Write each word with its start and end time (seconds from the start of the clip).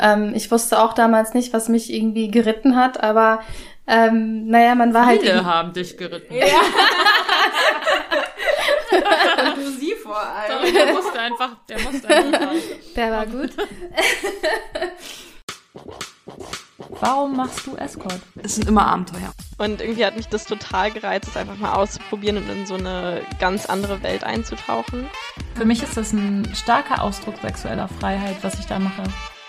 Ähm, 0.00 0.32
ich 0.34 0.50
wusste 0.50 0.80
auch 0.80 0.92
damals 0.92 1.34
nicht, 1.34 1.52
was 1.52 1.68
mich 1.68 1.92
irgendwie 1.92 2.30
geritten 2.30 2.76
hat, 2.76 3.02
aber 3.02 3.40
ähm, 3.86 4.46
naja, 4.48 4.74
man 4.74 4.92
war 4.92 5.08
Viele 5.08 5.18
halt. 5.18 5.22
Viele 5.22 5.44
haben 5.44 5.72
dich 5.72 5.96
geritten. 5.96 6.34
Ja. 6.34 6.44
Und 9.48 9.56
du 9.64 9.70
sie 9.70 9.94
vor 10.02 10.18
allem. 10.18 10.60
Sorry, 10.60 10.72
der 10.72 10.92
musste 10.92 11.18
einfach, 11.18 11.50
der 11.68 11.80
musste 11.80 12.08
einfach. 12.08 12.50
Der 12.94 13.10
war 13.12 13.26
gut. 13.26 13.50
Warum 17.00 17.36
machst 17.36 17.66
du 17.66 17.76
Escort? 17.76 18.20
Es 18.42 18.56
sind 18.56 18.68
immer 18.68 18.86
Abenteuer. 18.86 19.32
Und 19.56 19.80
irgendwie 19.80 20.04
hat 20.04 20.16
mich 20.16 20.28
das 20.28 20.44
total 20.44 20.90
gereizt, 20.90 21.28
es 21.28 21.36
einfach 21.36 21.56
mal 21.56 21.74
auszuprobieren 21.74 22.38
und 22.38 22.48
in 22.48 22.66
so 22.66 22.74
eine 22.74 23.22
ganz 23.38 23.66
andere 23.66 24.02
Welt 24.02 24.24
einzutauchen. 24.24 25.08
Für 25.54 25.64
mich 25.64 25.82
ist 25.82 25.96
das 25.96 26.12
ein 26.12 26.52
starker 26.54 27.02
Ausdruck 27.02 27.36
sexueller 27.40 27.88
Freiheit, 27.88 28.36
was 28.42 28.58
ich 28.58 28.66
da 28.66 28.78
mache. 28.78 29.04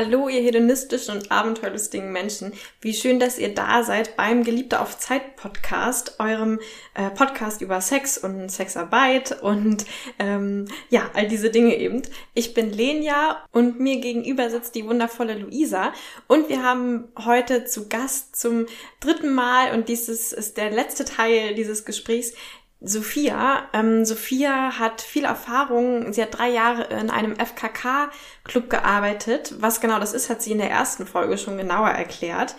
Hallo, 0.00 0.28
ihr 0.28 0.42
hedonistischen 0.42 1.16
und 1.16 1.32
abenteuerlustigen 1.32 2.12
Menschen. 2.12 2.52
Wie 2.80 2.94
schön, 2.94 3.18
dass 3.18 3.36
ihr 3.36 3.52
da 3.52 3.82
seid 3.82 4.14
beim 4.14 4.44
Geliebte 4.44 4.78
auf 4.78 4.96
Zeit 4.96 5.34
Podcast, 5.34 6.20
eurem 6.20 6.60
äh, 6.94 7.10
Podcast 7.10 7.62
über 7.62 7.80
Sex 7.80 8.16
und 8.16 8.48
Sexarbeit 8.48 9.42
und 9.42 9.86
ähm, 10.20 10.66
ja, 10.88 11.10
all 11.14 11.26
diese 11.26 11.50
Dinge 11.50 11.76
eben. 11.76 12.02
Ich 12.32 12.54
bin 12.54 12.72
Lenia 12.72 13.42
und 13.50 13.80
mir 13.80 13.96
gegenüber 13.96 14.50
sitzt 14.50 14.76
die 14.76 14.86
wundervolle 14.86 15.36
Luisa 15.36 15.92
und 16.28 16.48
wir 16.48 16.62
haben 16.62 17.08
heute 17.24 17.64
zu 17.64 17.88
Gast 17.88 18.36
zum 18.36 18.66
dritten 19.00 19.34
Mal 19.34 19.74
und 19.74 19.88
dieses 19.88 20.32
ist 20.32 20.58
der 20.58 20.70
letzte 20.70 21.06
Teil 21.06 21.56
dieses 21.56 21.84
Gesprächs 21.84 22.34
Sophia. 22.80 23.68
Ähm, 23.72 24.04
Sophia 24.04 24.78
hat 24.78 25.00
viel 25.00 25.24
Erfahrung. 25.24 26.12
Sie 26.12 26.22
hat 26.22 26.36
drei 26.36 26.48
Jahre 26.48 26.84
in 26.84 27.10
einem 27.10 27.36
FKK-Club 27.36 28.70
gearbeitet. 28.70 29.54
Was 29.58 29.80
genau 29.80 29.98
das 29.98 30.12
ist, 30.12 30.30
hat 30.30 30.42
sie 30.42 30.52
in 30.52 30.58
der 30.58 30.70
ersten 30.70 31.06
Folge 31.06 31.38
schon 31.38 31.58
genauer 31.58 31.90
erklärt. 31.90 32.54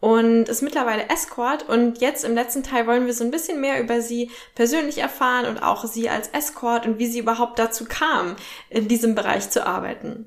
Und 0.00 0.48
ist 0.48 0.62
mittlerweile 0.62 1.08
Escort. 1.08 1.68
Und 1.68 2.00
jetzt 2.00 2.24
im 2.24 2.34
letzten 2.34 2.62
Teil 2.62 2.86
wollen 2.86 3.06
wir 3.06 3.14
so 3.14 3.22
ein 3.22 3.30
bisschen 3.30 3.60
mehr 3.60 3.80
über 3.80 4.00
sie 4.00 4.30
persönlich 4.54 4.98
erfahren 4.98 5.46
und 5.46 5.62
auch 5.62 5.84
sie 5.84 6.08
als 6.08 6.28
Escort 6.28 6.86
und 6.86 6.98
wie 6.98 7.06
sie 7.06 7.20
überhaupt 7.20 7.58
dazu 7.58 7.84
kam, 7.84 8.36
in 8.70 8.88
diesem 8.88 9.14
Bereich 9.14 9.50
zu 9.50 9.66
arbeiten. 9.66 10.26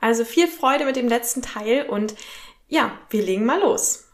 Also 0.00 0.24
viel 0.24 0.48
Freude 0.48 0.84
mit 0.84 0.96
dem 0.96 1.08
letzten 1.08 1.42
Teil 1.42 1.86
und 1.88 2.14
ja, 2.68 2.98
wir 3.10 3.22
legen 3.22 3.46
mal 3.46 3.60
los. 3.60 4.08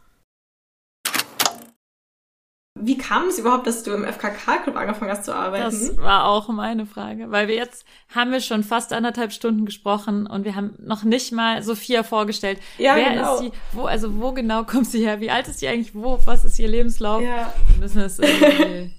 Wie 2.81 2.99
kam 2.99 3.29
es 3.29 3.39
überhaupt, 3.39 3.67
dass 3.67 3.83
du 3.83 3.93
im 3.93 4.05
FKK-Club 4.05 4.77
angefangen 4.77 5.11
hast 5.11 5.25
zu 5.25 5.35
arbeiten? 5.35 5.65
Das 5.65 5.97
war 5.99 6.25
auch 6.27 6.49
meine 6.49 6.87
Frage, 6.87 7.31
weil 7.31 7.49
wir 7.49 7.55
jetzt 7.55 7.85
haben 8.15 8.31
wir 8.33 8.41
schon 8.41 8.65
fast 8.65 8.93
anderthalb 8.93 9.33
Stunden 9.33 9.65
gesprochen 9.67 10.27
und 10.27 10.45
wir 10.45 10.55
haben 10.55 10.75
noch 10.79 11.03
nicht 11.03 11.33
mal 11.33 11.63
Sophia 11.63 12.03
vorgestellt. 12.03 12.61
Ja, 12.79 12.97
Wer 12.97 13.11
genau. 13.11 13.35
ist 13.35 13.41
sie? 13.41 13.53
Wo, 13.73 13.85
also 13.85 14.21
wo 14.21 14.33
genau 14.33 14.65
kommt 14.65 14.87
sie 14.87 15.05
her? 15.05 15.21
Wie 15.21 15.31
alt 15.31 15.49
ist 15.49 15.61
sie 15.61 15.69
eigentlich? 15.69 15.95
Wo? 15.95 16.19
Was 16.25 16.45
ist 16.45 16.59
ihr 16.59 16.69
Lebenslauf? 16.69 17.23
Ja. 17.23 17.53
Wir 17.69 17.81
müssen 17.81 18.01
es 18.01 18.19
irgendwie. 18.19 18.95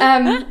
ähm, 0.00 0.44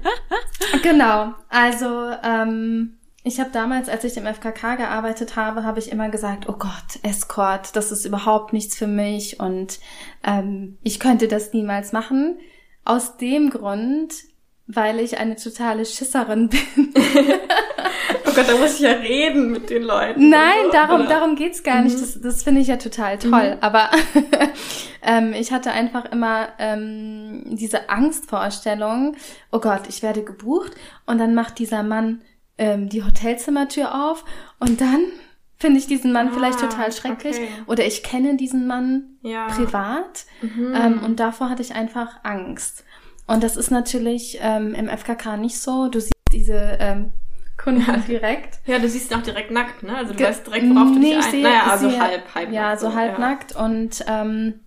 genau, 0.82 1.34
also 1.50 2.12
ähm, 2.24 2.98
ich 3.24 3.40
habe 3.40 3.52
damals, 3.52 3.88
als 3.88 4.04
ich 4.04 4.18
im 4.18 4.26
FKK 4.26 4.76
gearbeitet 4.76 5.38
habe, 5.38 5.64
habe 5.64 5.80
ich 5.80 5.92
immer 5.92 6.10
gesagt, 6.10 6.50
oh 6.50 6.56
Gott, 6.60 7.00
Escort, 7.04 7.76
das 7.76 7.92
ist 7.92 8.04
überhaupt 8.06 8.52
nichts 8.52 8.76
für 8.76 8.88
mich 8.88 9.40
und 9.40 9.80
ähm, 10.26 10.78
ich 10.84 11.00
könnte 11.00 11.30
das 11.30 11.54
niemals 11.54 11.94
machen. 11.94 12.38
Aus 12.84 13.16
dem 13.16 13.50
Grund, 13.50 14.14
weil 14.68 15.00
ich 15.00 15.20
eine 15.20 15.38
totale 15.38 15.86
Schisserin 15.86 16.50
bin. 16.50 16.94
oh 18.26 18.32
Gott, 18.36 18.50
da 18.50 18.58
muss 18.58 18.76
ich 18.76 18.82
ja 18.82 18.92
reden 18.92 19.52
mit 19.52 19.70
den 19.70 19.84
Leuten. 19.84 20.30
Nein, 20.30 20.66
so, 20.66 20.72
darum, 20.72 21.02
oder? 21.02 21.10
darum 21.10 21.36
geht's 21.38 21.64
gar 21.64 21.82
nicht. 21.82 21.96
Mhm. 21.96 22.02
Das, 22.02 22.20
das 22.20 22.44
finde 22.44 22.60
ich 22.60 22.68
ja 22.68 22.76
total 22.76 23.20
toll. 23.20 23.56
Mhm. 23.56 23.58
Aber 23.62 23.90
ähm, 25.02 25.32
ich 25.32 25.54
hatte 25.54 25.72
einfach 25.72 26.12
immer 26.12 26.50
ähm, 26.60 27.44
diese 27.46 27.90
Angstvorstellung, 27.90 29.16
oh 29.54 29.60
Gott, 29.60 29.84
ich 29.88 30.04
werde 30.04 30.26
gebucht 30.26 30.74
und 31.06 31.20
dann 31.20 31.34
macht 31.36 31.58
dieser 31.60 31.84
Mann 31.84 32.22
ähm, 32.64 32.90
die 32.90 33.04
Hotelzimmertür 33.04 33.94
auf 34.10 34.24
und 34.60 34.80
dann 34.82 35.02
finde 35.58 35.80
ich 35.80 35.88
diesen 35.88 36.12
Mann 36.12 36.30
Ah, 36.30 36.32
vielleicht 36.34 36.60
total 36.60 36.92
schrecklich 36.92 37.38
okay. 37.38 37.48
oder 37.68 37.86
ich 37.86 38.04
kenne 38.04 38.36
diesen 38.36 38.68
Mann 38.68 39.18
Ja. 39.22 39.48
privat 39.48 40.26
Mhm. 40.42 40.74
ähm, 40.76 41.00
und 41.04 41.20
davor 41.20 41.50
hatte 41.50 41.62
ich 41.62 41.74
einfach 41.76 42.20
Angst. 42.24 42.84
Und 43.28 43.44
das 43.44 43.56
ist 43.56 43.72
natürlich 43.72 44.40
ähm, 44.42 44.74
im 44.76 44.90
FKK 44.90 45.38
nicht 45.38 45.60
so. 45.60 45.88
Du 45.88 46.02
siehst 46.02 46.12
diese 46.34 46.78
ähm, 46.82 47.14
Kunden 47.58 47.82
Ja. 47.88 47.98
direkt. 47.98 48.60
Ja, 48.66 48.80
du 48.80 48.90
siehst 48.90 49.12
ihn 49.12 49.18
auch 49.18 49.22
direkt 49.24 49.52
nackt, 49.52 49.84
ne? 49.84 49.96
Also 49.96 50.12
du 50.12 50.18
Ge- 50.18 50.28
weißt 50.28 50.46
direkt, 50.48 50.70
worauf 50.70 50.92
du 50.92 51.00
Nee, 51.00 51.12
dich 51.12 51.20
ich 51.20 51.26
ein... 51.26 51.32
sehe- 51.32 51.44
naja, 51.44 51.64
also 51.72 51.90
sehe- 51.90 52.00
halb, 52.02 52.36
halb. 52.36 52.52
Ja, 52.52 52.76
so 52.78 52.94
halbnackt 52.94 53.56
und 53.56 54.04
ähm, 54.08 54.60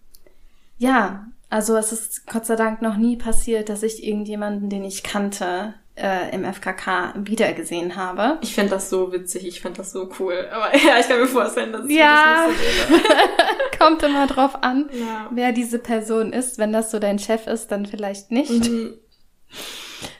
ja, 0.78 1.26
also 1.50 1.76
es 1.76 1.92
ist 1.92 2.26
Gott 2.26 2.46
sei 2.46 2.56
Dank 2.56 2.80
noch 2.82 2.96
nie 2.96 3.16
passiert, 3.16 3.68
dass 3.68 3.82
ich 3.82 4.04
irgendjemanden, 4.06 4.70
den 4.70 4.84
ich 4.84 5.02
kannte, 5.02 5.74
äh, 5.96 6.34
im 6.34 6.44
FKK 6.44 7.14
wiedergesehen 7.16 7.96
habe. 7.96 8.38
Ich 8.42 8.54
finde 8.54 8.70
das 8.70 8.90
so 8.90 9.12
witzig, 9.12 9.46
ich 9.46 9.60
finde 9.60 9.78
das 9.78 9.92
so 9.92 10.10
cool. 10.20 10.46
Aber 10.52 10.76
ja, 10.76 10.98
ich 11.00 11.08
kann 11.08 11.18
mir 11.20 11.26
vorstellen, 11.26 11.72
dass 11.72 11.84
es 11.84 11.90
Ja. 11.92 12.46
wirklich 12.48 12.90
nicht 12.90 13.06
so. 13.06 13.78
Kommt 13.78 14.02
immer 14.02 14.26
drauf 14.26 14.62
an, 14.62 14.88
Ja. 14.92 15.28
wer 15.30 15.52
diese 15.52 15.78
Person 15.78 16.32
ist. 16.32 16.58
Wenn 16.58 16.72
das 16.72 16.90
so 16.90 16.98
dein 16.98 17.18
Chef 17.18 17.46
ist, 17.46 17.68
dann 17.72 17.86
vielleicht 17.86 18.30
nicht. 18.30 18.50
Mhm. 18.70 18.94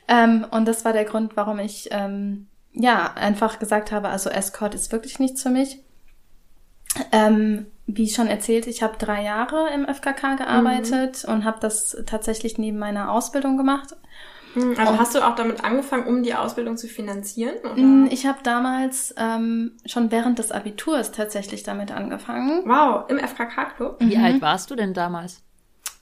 Ähm, 0.08 0.46
und 0.52 0.66
das 0.68 0.84
war 0.84 0.92
der 0.92 1.04
Grund, 1.04 1.36
warum 1.36 1.58
ich 1.58 1.88
ähm, 1.90 2.46
ja 2.72 3.12
einfach 3.16 3.58
gesagt 3.58 3.90
habe, 3.90 4.08
also 4.08 4.30
Escort 4.30 4.72
ist 4.72 4.92
wirklich 4.92 5.18
nichts 5.18 5.42
für 5.42 5.50
mich. 5.50 5.80
Ähm, 7.10 7.66
wie 7.86 8.08
schon 8.08 8.28
erzählt, 8.28 8.68
ich 8.68 8.84
habe 8.84 8.96
drei 8.98 9.24
Jahre 9.24 9.68
im 9.74 9.84
FKK 9.84 10.36
gearbeitet 10.36 11.24
und 11.24 11.44
habe 11.44 11.58
das 11.60 11.96
tatsächlich 12.06 12.56
neben 12.56 12.78
meiner 12.78 13.10
Ausbildung 13.10 13.56
gemacht. 13.56 13.96
Also 14.56 14.92
Und- 14.92 14.98
hast 15.00 15.14
du 15.14 15.26
auch 15.26 15.34
damit 15.34 15.62
angefangen, 15.64 16.06
um 16.06 16.22
die 16.22 16.34
Ausbildung 16.34 16.76
zu 16.76 16.88
finanzieren? 16.88 17.54
Oder? 17.64 17.76
Mm, 17.76 18.08
Ich 18.10 18.26
habe 18.26 18.38
damals 18.42 19.14
ähm, 19.18 19.72
schon 19.84 20.10
während 20.10 20.38
des 20.38 20.50
Abiturs 20.52 21.12
tatsächlich 21.12 21.62
damit 21.62 21.92
angefangen. 21.92 22.62
Wow, 22.64 23.04
im 23.08 23.18
FKK-Club? 23.18 23.96
Wie 24.00 24.16
Mhm. 24.16 24.24
alt 24.24 24.42
warst 24.42 24.70
du 24.70 24.74
denn 24.76 24.94
damals? 24.94 25.42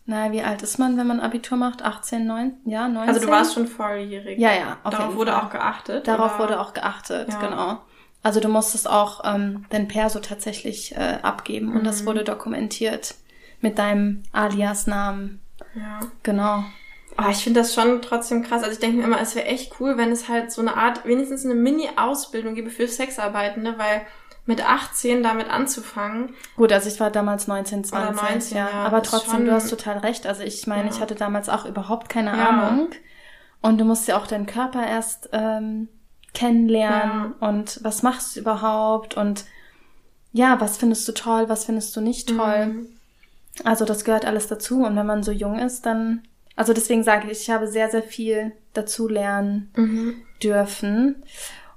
Na, 0.07 0.31
wie 0.33 0.43
alt 0.43 0.63
ist 0.63 0.79
man, 0.79 0.97
wenn 0.99 1.07
man 1.07 1.19
Abitur 1.21 1.57
macht? 1.57 1.83
18, 1.83 2.27
9, 2.27 2.59
ja, 2.67 2.87
19? 2.89 3.09
Also 3.15 3.27
du 3.27 3.33
warst 3.33 3.55
schon 3.55 3.67
volljährig. 3.67 4.39
Ja, 4.39 4.53
ja, 4.53 4.77
auf 4.85 4.91
Darauf 4.93 5.07
jeden 5.09 5.19
wurde 5.19 5.33
Fall. 5.33 5.41
auch 5.43 5.51
geachtet? 5.51 6.07
Darauf 6.07 6.35
oder? 6.35 6.45
wurde 6.45 6.61
auch 6.61 6.75
geachtet, 6.75 7.29
Ja. 7.31 7.41
genau. 7.41 7.79
Also 8.23 8.41
du 8.41 8.49
musstest 8.49 8.89
auch 8.89 9.23
ähm, 9.25 9.65
dein 9.71 9.89
Perso 9.89 10.19
tatsächlich 10.21 10.95
äh, 10.97 11.19
abgeben 11.23 11.75
und 11.75 11.85
das 11.85 12.03
Mhm. 12.03 12.07
wurde 12.07 12.25
dokumentiert 12.25 13.15
mit 13.63 13.79
deinem 13.79 14.23
Alias-Namen. 14.33 15.41
Ja. 15.75 16.01
Genau. 16.23 16.65
Oh, 17.17 17.29
ich 17.31 17.39
finde 17.45 17.61
das 17.61 17.73
schon 17.75 18.03
trotzdem 18.03 18.43
krass. 18.43 18.63
Also 18.63 18.73
ich 18.73 18.81
denke 18.81 18.97
mir 18.99 19.05
immer, 19.05 19.21
es 19.21 19.35
wäre 19.37 19.47
echt 19.47 19.73
cool, 19.81 19.97
wenn 19.97 20.11
es 20.11 20.29
halt 20.29 20.51
so 20.51 20.61
eine 20.61 20.77
Art, 20.77 21.05
wenigstens 21.05 21.45
eine 21.45 21.55
Mini-Ausbildung 21.55 22.55
gäbe 22.55 22.71
für 22.71 22.89
Sexarbeitende, 22.89 23.79
weil 23.79 24.03
mit 24.47 24.69
18 24.69 25.23
damit 25.23 25.49
anzufangen. 25.49 26.35
Gut, 26.57 26.73
also 26.73 26.89
ich 26.89 26.99
war 27.01 27.11
damals 27.11 27.47
19, 27.47 27.85
20, 27.85 28.11
Oder 28.21 28.23
19, 28.31 28.57
ja. 28.59 28.69
ja, 28.69 28.83
Aber 28.85 29.03
trotzdem, 29.03 29.31
schon- 29.33 29.45
du 29.47 29.53
hast 29.53 29.71
total 29.71 29.99
recht. 29.99 30.27
Also 30.27 30.43
ich 30.43 30.67
meine, 30.67 30.89
Ja. 30.89 30.91
ich 30.95 31.01
hatte 31.01 31.15
damals 31.15 31.49
auch 31.49 31.65
überhaupt 31.65 32.09
keine 32.09 32.37
Ja. 32.37 32.49
Ahnung. 32.51 32.89
Und 33.63 33.79
du 33.81 33.85
musst 33.85 34.07
ja 34.09 34.19
auch 34.19 34.27
deinen 34.27 34.45
Körper 34.47 34.87
erst 34.87 35.31
ähm, 35.33 35.89
kennenlernen 36.35 37.33
und 37.41 37.81
was 37.83 38.03
machst 38.03 38.37
du 38.37 38.41
überhaupt 38.41 39.17
und 39.17 39.45
ja, 40.33 40.61
was 40.61 40.77
findest 40.77 41.07
du 41.09 41.13
toll, 41.13 41.49
was 41.49 41.65
findest 41.65 41.95
du 41.97 42.01
nicht 42.01 42.29
toll. 42.37 42.67
Mhm. 42.67 42.89
Also 43.63 43.85
das 43.85 44.05
gehört 44.05 44.27
alles 44.27 44.49
dazu. 44.49 44.83
Und 44.85 44.97
wenn 44.97 45.07
man 45.07 45.23
so 45.23 45.31
jung 45.31 45.59
ist, 45.61 45.87
dann, 45.87 46.23
also 46.57 46.73
deswegen 46.73 47.03
sage 47.03 47.31
ich, 47.31 47.41
ich 47.43 47.51
habe 47.51 47.67
sehr, 47.67 47.91
sehr 47.91 48.03
viel 48.03 48.53
dazu 48.73 49.09
lernen 49.09 49.71
Mhm. 49.77 50.23
dürfen. 50.43 51.23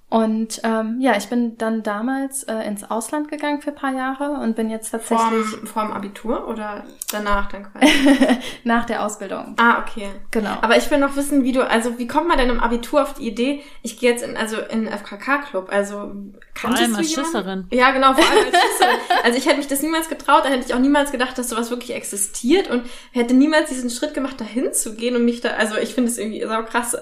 Und 0.09 0.61
ähm, 0.63 1.01
ja, 1.01 1.17
ich 1.17 1.27
bin 1.27 1.57
dann 1.57 1.83
damals 1.83 2.43
äh, 2.43 2.65
ins 2.65 2.89
Ausland 2.89 3.29
gegangen 3.29 3.61
für 3.61 3.71
ein 3.71 3.75
paar 3.75 3.93
Jahre 3.93 4.39
und 4.41 4.55
bin 4.55 4.69
jetzt 4.69 4.91
tatsächlich 4.91 5.45
Vorm, 5.45 5.67
vorm 5.67 5.91
Abitur 5.91 6.47
oder 6.47 6.85
danach 7.11 7.49
dann 7.49 7.63
quasi? 7.63 7.91
nach 8.63 8.85
der 8.85 9.05
Ausbildung. 9.05 9.55
ah, 9.57 9.81
okay. 9.81 10.07
Genau. 10.31 10.55
Aber 10.61 10.77
ich 10.77 10.89
will 10.89 10.99
noch 10.99 11.17
wissen, 11.17 11.43
wie 11.43 11.51
du, 11.51 11.67
also 11.67 11.99
wie 11.99 12.07
kommt 12.07 12.29
man 12.29 12.37
denn 12.37 12.49
im 12.49 12.61
Abitur 12.61 13.01
auf 13.01 13.15
die 13.15 13.27
Idee, 13.27 13.61
ich 13.81 13.99
gehe 13.99 14.09
jetzt 14.09 14.23
in, 14.23 14.37
also 14.37 14.61
in 14.61 14.85
den 14.85 14.93
FKK-Club, 14.93 15.67
also 15.69 15.97
allem 15.97 16.33
du 16.53 16.67
als 16.67 16.79
jemanden? 16.79 17.03
Schisserin. 17.03 17.67
Ja, 17.71 17.91
genau, 17.91 18.13
vor 18.13 18.23
allem 18.23 18.45
als 18.45 18.61
Schisserin. 18.61 18.99
also 19.25 19.37
ich 19.37 19.45
hätte 19.45 19.57
mich 19.57 19.67
das 19.67 19.81
niemals 19.81 20.07
getraut, 20.07 20.45
da 20.45 20.49
hätte 20.49 20.65
ich 20.65 20.73
auch 20.73 20.79
niemals 20.79 21.11
gedacht, 21.11 21.37
dass 21.37 21.49
sowas 21.49 21.69
wirklich 21.69 21.93
existiert 21.93 22.69
und 22.69 22.83
hätte 23.11 23.33
niemals 23.33 23.67
diesen 23.67 23.89
Schritt 23.89 24.13
gemacht, 24.13 24.39
dahin 24.39 24.71
zu 24.71 24.95
gehen 24.95 25.17
und 25.17 25.25
mich 25.25 25.41
da, 25.41 25.49
also 25.49 25.75
ich 25.75 25.93
finde 25.93 26.11
es 26.11 26.17
irgendwie 26.17 26.41
sau 26.47 26.63
krass. 26.63 26.95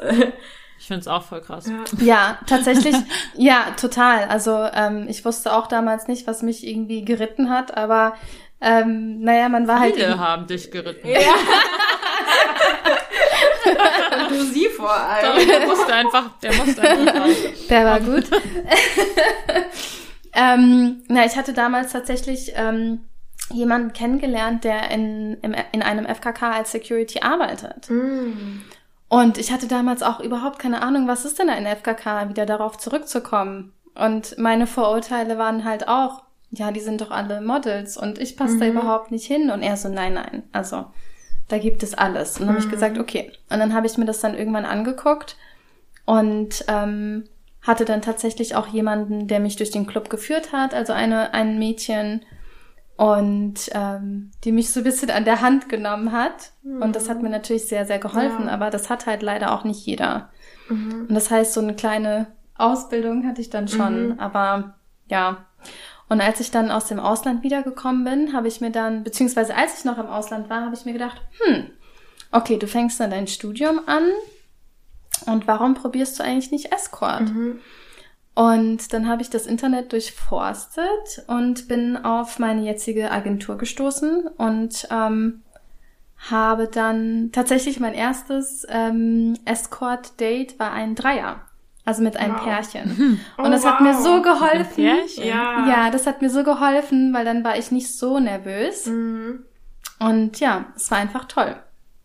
Ich 0.80 0.88
finde 0.88 1.01
es 1.01 1.07
auch 1.07 1.24
voll 1.24 1.42
krass. 1.42 1.69
Ja, 2.00 2.38
tatsächlich, 2.45 2.95
ja, 3.36 3.72
total. 3.80 4.25
Also 4.25 4.68
ähm, 4.74 5.07
ich 5.07 5.25
wusste 5.25 5.54
auch 5.54 5.68
damals 5.68 6.07
nicht, 6.07 6.27
was 6.27 6.42
mich 6.42 6.66
irgendwie 6.66 7.04
geritten 7.04 7.50
hat, 7.50 7.75
aber 7.75 8.16
ähm, 8.62 9.22
naja, 9.22 9.50
man 9.50 9.68
war 9.68 9.80
halt. 9.80 9.95
Viele 9.95 10.18
haben 10.18 10.48
dich 10.48 10.72
geritten. 10.72 11.07
und 11.07 11.16
du 14.31 14.44
sie 14.45 14.68
vor 14.69 14.92
allem. 14.92 15.48
Der 15.48 15.68
musste 15.68 15.94
einfach, 15.94 16.30
der 16.42 16.54
musste 16.54 16.81
einfach 16.81 17.16
raus. 17.16 17.36
Der 17.69 17.86
war 17.86 18.00
gut. 18.00 18.24
ähm, 20.33 21.04
na, 21.07 21.25
ich 21.25 21.36
hatte 21.36 21.54
damals 21.54 21.92
tatsächlich 21.92 22.54
ähm, 22.56 23.01
jemanden 23.51 23.94
kennengelernt, 23.94 24.63
der 24.63 24.89
in, 24.92 25.38
im, 25.42 25.56
in 25.72 25.83
einem 25.83 26.06
FKK 26.06 26.51
als 26.51 26.72
Security 26.72 27.22
arbeitet. 27.22 27.89
Und 29.07 29.38
ich 29.38 29.52
hatte 29.52 29.68
damals 29.68 30.04
auch 30.04 30.19
überhaupt 30.19 30.60
keine 30.60 30.81
Ahnung, 30.81 31.07
was 31.07 31.25
ist 31.25 31.40
denn 31.40 31.50
ein 31.50 31.66
FKK, 31.66 32.30
wieder 32.30 32.46
darauf 32.46 32.78
zurückzukommen. 32.78 33.74
Und 33.94 34.38
meine 34.38 34.68
Vorurteile 34.68 35.38
waren 35.38 35.63
halt 35.63 35.88
auch, 35.88 36.24
ja, 36.52 36.72
die 36.72 36.80
sind 36.80 37.02
doch 37.02 37.12
alle 37.12 37.42
Models 37.42 37.98
und 37.98 38.19
ich 38.19 38.38
passe 38.38 38.57
da 38.57 38.68
überhaupt 38.68 39.12
nicht 39.12 39.25
hin. 39.25 39.50
Und 39.52 39.62
er 39.62 39.78
so, 39.78 39.90
nein, 39.90 40.13
nein, 40.16 40.44
also 40.52 40.86
da 41.48 41.57
gibt 41.57 41.84
es 41.84 41.94
alles. 41.94 42.40
Und 42.40 42.48
dann 42.48 42.56
habe 42.56 42.66
ich 42.66 42.72
gesagt, 42.72 42.98
okay. 42.98 43.31
Und 43.50 43.60
dann 43.60 43.74
habe 43.74 43.88
ich 43.88 43.98
mir 43.98 44.06
das 44.06 44.19
dann 44.19 44.38
irgendwann 44.38 44.66
angeguckt 44.66 45.38
und 46.06 46.66
ähm, 46.68 47.25
hatte 47.62 47.86
dann 47.86 48.01
tatsächlich 48.01 48.56
auch 48.56 48.68
jemanden, 48.68 49.28
der 49.28 49.40
mich 49.40 49.56
durch 49.56 49.72
den 49.72 49.88
Club 49.88 50.10
geführt 50.10 50.51
hat, 50.51 50.74
also 50.74 50.94
eine 50.94 51.34
ein 51.34 51.58
Mädchen 51.60 52.22
und 52.98 53.56
ähm, 53.74 54.32
die 54.44 54.52
mich 54.52 54.72
so 54.72 54.80
ein 54.80 54.84
bisschen 54.86 55.10
an 55.12 55.26
der 55.26 55.42
Hand 55.42 55.68
genommen 55.70 56.12
hat. 56.14 56.52
Und 56.82 56.96
das 56.96 57.10
hat 57.10 57.22
mir 57.22 57.30
natürlich 57.30 57.68
sehr, 57.68 57.86
sehr 57.86 58.00
geholfen, 58.00 58.46
Ja. 58.48 58.52
aber 58.54 58.70
das 58.70 58.90
hat 58.90 59.06
halt 59.06 59.22
leider 59.22 59.52
auch 59.54 59.64
nicht 59.66 59.86
jeder. 59.86 60.30
Und 61.10 61.14
das 61.14 61.30
heißt, 61.30 61.54
so 61.54 61.62
eine 61.62 61.76
kleine 61.76 62.28
Ausbildung 62.56 63.28
hatte 63.28 63.42
ich 63.42 63.50
dann 63.50 63.68
schon, 63.68 64.20
aber 64.20 64.76
ja. 65.08 65.46
Und 66.08 66.22
als 66.22 66.40
ich 66.40 66.52
dann 66.52 66.72
aus 66.72 66.86
dem 66.86 67.00
Ausland 67.00 67.44
wiedergekommen 67.44 68.04
bin, 68.04 68.34
habe 68.34 68.48
ich 68.48 68.62
mir 68.62 68.72
dann, 68.72 69.04
beziehungsweise 69.04 69.56
als 69.56 69.78
ich 69.80 69.86
noch 69.86 69.98
im 69.98 70.06
Ausland 70.08 70.50
war, 70.50 70.62
habe 70.64 70.76
ich 70.76 70.86
mir 70.86 70.94
gedacht, 70.94 71.22
hm, 71.44 71.72
okay, 72.32 72.58
du 72.58 72.68
fängst 72.68 73.00
dann 73.00 73.12
dein 73.12 73.28
Studium 73.28 73.82
an 73.88 74.04
und 75.26 75.48
warum 75.48 75.74
probierst 75.74 76.18
du 76.20 76.24
eigentlich 76.24 76.52
nicht 76.52 76.72
Escort? 76.72 77.30
Und 78.36 78.92
dann 78.94 79.08
habe 79.08 79.22
ich 79.22 79.30
das 79.30 79.48
Internet 79.48 79.94
durchforstet 79.94 81.24
und 81.28 81.68
bin 81.70 81.96
auf 81.98 82.38
meine 82.38 82.62
jetzige 82.62 83.10
Agentur 83.12 83.58
gestoßen 83.58 84.28
und 84.38 84.88
ähm, 84.92 85.42
habe 86.30 86.68
dann 86.68 87.30
tatsächlich 87.32 87.80
mein 87.80 87.94
erstes 87.94 88.66
ähm, 88.70 89.38
Escort-Date 89.46 90.60
war 90.60 90.72
ein 90.74 90.96
Dreier. 90.96 91.42
Also 91.86 92.02
mit 92.02 92.18
einem 92.18 92.34
Wow. 92.36 92.44
Pärchen. 92.44 93.20
Und 93.38 93.46
Oh, 93.46 93.50
das 93.50 93.64
hat 93.64 93.80
mir 93.80 93.94
wow. 93.94 94.04
so 94.04 94.22
geholfen. 94.22 94.84
Pärchen? 94.84 95.24
Ja. 95.24 95.68
Ja, 95.68 95.92
das 95.92 96.08
hat 96.08 96.22
mir 96.22 96.32
so 96.32 96.44
geholfen, 96.44 97.14
weil 97.14 97.24
dann 97.26 97.44
war 97.44 97.58
ich 97.58 97.70
nicht 97.72 97.96
so 97.96 98.20
nervös. 98.20 98.88
Mhm. 98.88 99.46
Und 100.00 100.40
ja, 100.40 100.66
es 100.76 100.90
war 100.92 100.98
einfach 100.98 101.26
toll. 101.26 101.56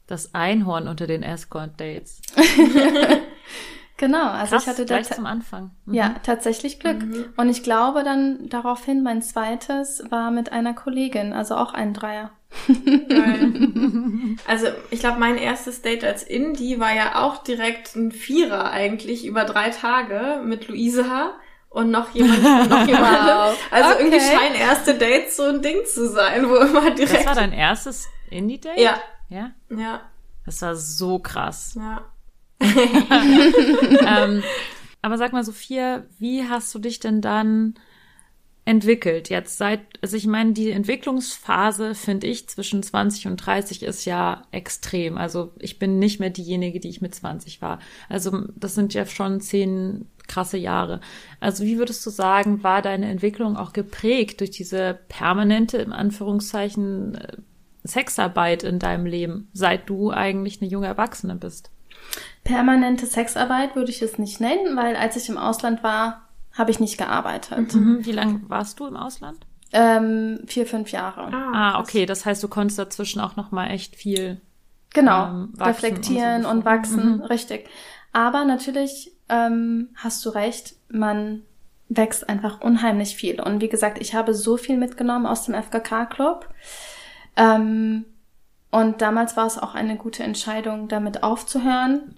Das 0.07 0.35
Einhorn 0.35 0.87
unter 0.87 1.07
den 1.07 1.23
Escort-Dates. 1.23 2.21
Genau, 4.01 4.29
also 4.31 4.53
Krass, 4.53 4.63
ich 4.63 4.69
hatte 4.71 4.87
da 4.87 4.97
gleich 4.97 5.11
zum 5.15 5.27
Anfang. 5.27 5.73
Mhm. 5.85 5.93
ja 5.95 6.15
tatsächlich 6.23 6.81
Glück. 6.81 7.05
Und 7.37 7.51
ich 7.51 7.63
glaube 7.63 8.03
dann 8.03 8.49
daraufhin, 8.49 9.03
mein 9.03 9.21
zweites 9.21 10.03
war 10.09 10.31
mit 10.31 10.53
einer 10.53 10.73
Kollegin, 10.73 11.35
also 11.35 11.55
auch 11.55 11.75
ein 11.75 11.93
Dreier. 11.93 12.31
Also 14.47 14.67
ich 14.91 15.01
glaube, 15.01 15.19
mein 15.19 15.37
erstes 15.37 15.83
Date 15.83 16.05
als 16.05 16.23
Indie 16.23 16.81
war 16.81 16.93
ja 16.95 17.23
auch 17.23 17.43
direkt 17.43 17.95
ein 17.97 18.11
Vierer 18.13 18.71
eigentlich 18.71 19.25
über 19.27 19.45
drei 19.45 19.71
Tage 19.71 20.41
mit 20.45 20.69
Luisa 20.69 21.33
und 21.69 21.91
noch 21.91 22.11
jemand, 22.11 22.43
noch 22.71 22.87
jemand. 22.87 23.27
Wow. 23.27 23.59
Also 23.71 23.99
irgendwie 23.99 24.17
Okay. 24.17 24.37
scheinen 24.37 24.55
erste 24.57 24.95
Dates 24.95 25.37
so 25.37 25.45
ein 25.45 25.63
Ding 25.63 25.85
zu 25.87 26.09
sein, 26.09 26.49
wo 26.49 26.57
immer 26.57 26.91
Das 26.91 26.95
direkt. 26.97 27.27
war 27.27 27.35
dein 27.35 27.53
erstes 27.53 28.09
Indie-Date? 28.31 28.79
Ja, 28.79 28.99
Ja? 29.29 29.51
ja, 29.71 30.01
Das 30.47 30.63
war 30.63 30.75
so 30.75 31.19
krass. 31.19 31.75
ja. 31.77 32.03
ähm, 32.61 34.43
aber 35.03 35.19
sag 35.19 35.33
mal, 35.33 35.45
Sophia, 35.45 36.05
wie 36.19 36.45
hast 36.45 36.75
du 36.75 36.79
dich 36.79 37.01
denn 37.01 37.21
dann 37.21 37.75
entwickelt? 38.65 39.31
Jetzt 39.31 39.59
seit, 39.59 39.81
also 40.03 40.17
ich 40.17 40.27
meine, 40.27 40.53
die 40.53 40.71
Entwicklungsphase, 40.71 41.95
finde 41.95 42.27
ich, 42.27 42.49
zwischen 42.49 42.83
20 42.83 43.27
und 43.27 43.37
30 43.37 43.83
ist 43.83 44.05
ja 44.05 44.43
extrem. 44.51 45.17
Also 45.17 45.53
ich 45.59 45.79
bin 45.79 45.99
nicht 45.99 46.21
mehr 46.21 46.31
diejenige, 46.31 46.81
die 46.81 46.91
ich 46.91 47.01
mit 47.01 47.15
20 47.15 47.63
war. 47.63 47.79
Also 48.09 48.47
das 48.55 48.75
sind 48.75 48.93
ja 48.95 49.07
schon 49.07 49.41
zehn 49.41 50.07
krasse 50.29 50.59
Jahre. 50.59 51.01
Also 51.41 51.65
wie 51.65 51.79
würdest 51.79 52.05
du 52.07 52.11
sagen, 52.11 52.63
war 52.63 52.83
deine 52.83 53.11
Entwicklung 53.11 53.57
auch 53.57 53.73
geprägt 53.73 54.41
durch 54.41 54.51
diese 54.51 54.99
permanente, 55.09 55.79
im 55.79 55.93
Anführungszeichen, 55.93 57.17
äh, 57.17 57.37
Sexarbeit 57.83 58.63
in 58.63 58.79
deinem 58.79 59.07
Leben, 59.07 59.49
seit 59.55 59.89
du 59.89 60.11
eigentlich 60.11 60.61
eine 60.61 60.71
junge 60.71 60.87
Erwachsene 60.87 61.35
bist? 61.35 61.71
Permanente 62.45 63.07
Sexarbeit 63.07 63.77
würde 63.77 63.91
ich 63.91 64.03
es 64.03 64.19
nicht 64.19 64.41
nennen, 64.41 64.77
weil 64.77 64.97
als 64.97 65.17
ich 65.17 65.29
im 65.29 65.39
Ausland 65.39 65.83
war, 65.83 66.23
habe 66.53 66.71
ich 66.71 66.81
nicht 66.81 66.99
gearbeitet. 66.99 67.75
Mhm. 67.75 68.05
Wie 68.05 68.13
lange 68.13 68.41
warst 68.49 68.81
du 68.81 68.87
im 68.87 68.97
Ausland? 68.97 69.39
Ähm, 69.73 70.41
vier, 70.47 70.67
fünf 70.67 70.91
Jahre. 70.91 71.31
Ah, 71.33 71.79
okay. 71.81 72.07
Das 72.07 72.27
heißt, 72.27 72.43
du 72.43 72.49
konntest 72.49 72.79
dazwischen 72.79 73.21
auch 73.21 73.37
noch 73.37 73.53
mal 73.53 73.69
echt 73.69 73.95
viel. 73.95 74.41
Genau, 74.93 75.27
ähm, 75.27 75.53
reflektieren 75.61 76.45
und 76.45 76.51
und, 76.51 76.59
so. 76.61 76.65
wachsen, 76.65 77.17
Mhm. 77.19 77.23
richtig. 77.23 77.69
Aber 78.13 78.45
natürlich 78.45 79.13
ähm, 79.29 79.91
hast 79.95 80.25
du 80.27 80.31
recht, 80.31 80.75
man 80.89 81.43
wächst 81.89 82.29
einfach 82.29 82.61
unheimlich 82.61 83.15
viel. 83.15 83.41
Und 83.41 83.61
wie 83.61 83.69
gesagt, 83.69 83.99
ich 84.01 84.15
habe 84.15 84.35
so 84.35 84.57
viel 84.57 84.77
mitgenommen 84.77 85.27
aus 85.27 85.45
dem 85.45 85.55
FKK-Club. 85.55 86.49
Ähm, 87.37 88.05
und 88.73 89.01
damals 89.03 89.37
war 89.37 89.47
es 89.47 89.59
auch 89.59 89.75
eine 89.77 89.97
gute 89.97 90.23
Entscheidung, 90.25 90.89
damit 90.89 91.23
aufzuhören, 91.23 92.17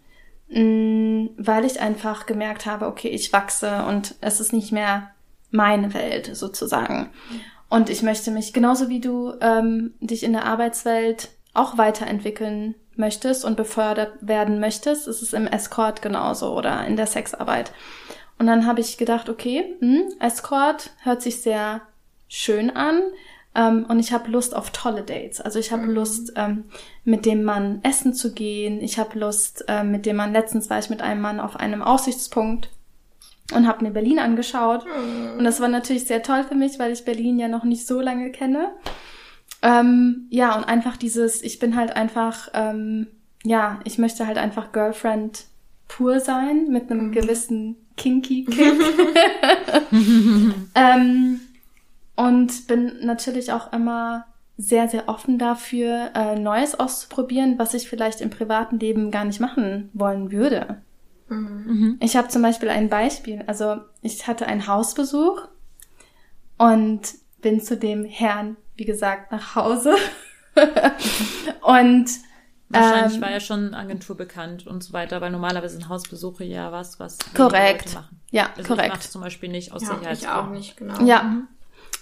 weil 0.54 1.64
ich 1.64 1.81
einfach 1.81 2.26
gemerkt 2.26 2.66
habe, 2.66 2.87
okay, 2.87 3.08
ich 3.08 3.32
wachse 3.32 3.84
und 3.87 4.14
es 4.20 4.40
ist 4.40 4.52
nicht 4.52 4.72
mehr 4.72 5.10
meine 5.50 5.94
Welt 5.94 6.37
sozusagen. 6.37 7.10
Und 7.69 7.88
ich 7.88 8.02
möchte 8.02 8.31
mich 8.31 8.52
genauso 8.52 8.88
wie 8.88 9.00
du 9.00 9.32
ähm, 9.40 9.94
dich 10.00 10.25
in 10.25 10.32
der 10.32 10.44
Arbeitswelt 10.44 11.30
auch 11.54 11.78
weiterentwickeln 11.78 12.75
möchtest 12.97 13.44
und 13.44 13.56
befördert 13.56 14.12
werden 14.21 14.61
möchtest, 14.61 15.09
ist 15.09 15.23
es 15.23 15.32
im 15.32 15.47
Escort 15.47 16.02
genauso 16.02 16.54
oder 16.54 16.87
in 16.87 16.97
der 16.97 17.06
Sexarbeit. 17.06 17.73
Und 18.38 18.47
dann 18.47 18.66
habe 18.66 18.80
ich 18.80 18.99
gedacht, 18.99 19.28
okay, 19.28 19.76
hm, 19.80 20.04
Escort 20.21 20.90
hört 21.02 21.23
sich 21.23 21.40
sehr 21.40 21.80
schön 22.28 22.71
an 22.71 23.00
ähm, 23.54 23.85
und 23.88 23.99
ich 23.99 24.12
habe 24.12 24.30
Lust 24.30 24.54
auf 24.54 24.71
tolle 24.71 25.02
Dates. 25.02 25.40
Also 25.40 25.59
ich 25.59 25.73
habe 25.73 25.87
Lust, 25.87 26.32
ähm, 26.37 26.64
mit 27.04 27.26
dem 27.26 27.42
Mann 27.42 27.80
essen 27.82 28.14
zu 28.14 28.32
gehen. 28.32 28.80
Ich 28.80 28.99
habe 28.99 29.18
Lust, 29.18 29.64
ähm, 29.68 29.90
mit 29.90 30.06
dem 30.06 30.16
Mann, 30.16 30.32
letztens 30.32 30.71
war 30.71 30.78
ich 30.78 30.88
mit 30.88 31.02
einem 31.02 31.21
Mann 31.21 31.40
auf 31.40 31.56
einem 31.56 31.82
Aussichtspunkt 31.82 32.71
und 33.54 33.66
habe 33.66 33.85
mir 33.85 33.90
Berlin 33.90 34.18
angeschaut. 34.18 34.87
Und 35.37 35.44
das 35.44 35.61
war 35.61 35.68
natürlich 35.68 36.06
sehr 36.06 36.23
toll 36.23 36.44
für 36.44 36.54
mich, 36.54 36.78
weil 36.78 36.92
ich 36.92 37.04
Berlin 37.04 37.38
ja 37.38 37.49
noch 37.49 37.64
nicht 37.64 37.87
so 37.87 38.00
lange 38.00 38.30
kenne. 38.30 38.73
Ähm, 39.61 40.26
ja, 40.30 40.56
und 40.56 40.64
einfach 40.64 40.97
dieses, 40.97 41.42
ich 41.42 41.59
bin 41.59 41.76
halt 41.76 41.94
einfach, 41.94 42.49
ähm, 42.54 43.06
ja, 43.44 43.80
ich 43.85 43.99
möchte 43.99 44.26
halt 44.26 44.38
einfach 44.38 44.73
Girlfriend 44.73 45.44
pur 45.88 46.21
sein, 46.21 46.68
mit 46.68 46.90
einem 46.90 47.12
gewissen 47.12 47.76
kinky 47.97 48.44
Kick. 48.50 48.75
ähm, 50.75 51.40
und 52.26 52.67
bin 52.67 53.05
natürlich 53.05 53.52
auch 53.52 53.73
immer 53.73 54.26
sehr, 54.59 54.88
sehr 54.88 55.09
offen 55.09 55.38
dafür, 55.38 56.11
äh, 56.14 56.38
Neues 56.38 56.79
auszuprobieren, 56.79 57.59
was 57.59 57.75
ich 57.75 57.88
vielleicht 57.88 58.21
im 58.21 58.31
privaten 58.31 58.79
Leben 58.79 59.11
gar 59.11 59.25
nicht 59.25 59.41
machen 59.41 59.91
wollen 59.95 60.31
würde. 60.31 60.83
Ich 62.00 62.14
habe 62.17 62.29
zum 62.29 62.43
Beispiel 62.43 62.69
ein 62.69 62.91
Beispiel. 62.91 63.43
Also 63.47 63.76
ich 64.02 64.26
hatte 64.26 64.47
einen 64.47 64.67
Hausbesuch 64.67 65.49
und 66.59 67.00
bin 67.41 67.61
zu 67.62 67.76
dem 67.79 68.05
Herrn, 68.05 68.57
wie 68.76 68.85
gesagt, 68.85 69.33
nach 69.33 69.55
Hause. 69.57 69.95
und 71.62 72.07
Wahrscheinlich 72.69 73.17
ähm, 73.17 73.23
war 73.23 73.31
ja 73.31 73.41
schon 73.41 73.75
Agentur 73.75 74.17
bekannt 74.17 74.67
und 74.67 74.83
so 74.83 74.93
weiter, 74.95 75.21
weil 75.21 75.31
normalerweise 75.31 75.75
sind 75.76 75.88
Hausbesuche 75.88 76.45
ja 76.45 76.73
was, 76.73 76.99
was 77.00 77.19
Korrekt. 77.35 77.87
Leute 77.87 77.97
machen. 77.97 78.21
Ja, 78.31 78.47
Also 78.50 78.61
Ich 78.62 78.67
korrekt. 78.67 78.88
mach's 78.91 79.11
zum 79.11 79.21
Beispiel 79.23 79.50
nicht 79.50 79.73
aus 79.73 79.83
Ja, 79.83 79.88
ich 79.93 79.99
Sicherheitsgründen. 79.99 80.38
auch 80.47 80.50
nicht, 80.50 80.76
genau. 80.79 81.05
Ja, 81.05 81.37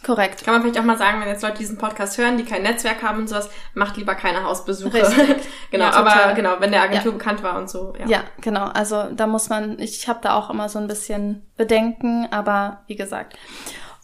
korrekt. 0.02 0.44
Kann 0.44 0.54
man 0.54 0.62
vielleicht 0.62 0.78
auch 0.78 0.84
mal 0.84 0.96
sagen, 0.96 1.20
wenn 1.20 1.28
jetzt 1.28 1.42
Leute 1.42 1.58
diesen 1.58 1.78
Podcast 1.78 2.18
hören, 2.18 2.36
die 2.36 2.44
kein 2.44 2.62
Netzwerk 2.62 3.02
haben 3.02 3.18
und 3.18 3.28
sowas, 3.28 3.50
macht 3.74 3.96
lieber 3.96 4.14
keine 4.14 4.44
Hausbesuche. 4.44 4.94
Richtig. 4.94 5.48
genau, 5.70 5.84
Ja, 5.86 5.92
aber 5.92 6.34
genau, 6.34 6.56
wenn 6.58 6.72
der 6.72 6.82
Agentur 6.82 7.12
bekannt 7.12 7.42
war 7.42 7.58
und 7.58 7.68
so. 7.68 7.92
Ja. 7.98 8.06
Ja, 8.06 8.24
genau. 8.40 8.66
Also 8.66 9.04
da 9.12 9.26
muss 9.26 9.48
man, 9.48 9.78
ich 9.78 10.08
habe 10.08 10.20
da 10.22 10.34
auch 10.34 10.50
immer 10.50 10.68
so 10.68 10.78
ein 10.78 10.88
bisschen 10.88 11.46
Bedenken, 11.56 12.28
aber 12.30 12.82
wie 12.86 12.96
gesagt. 12.96 13.36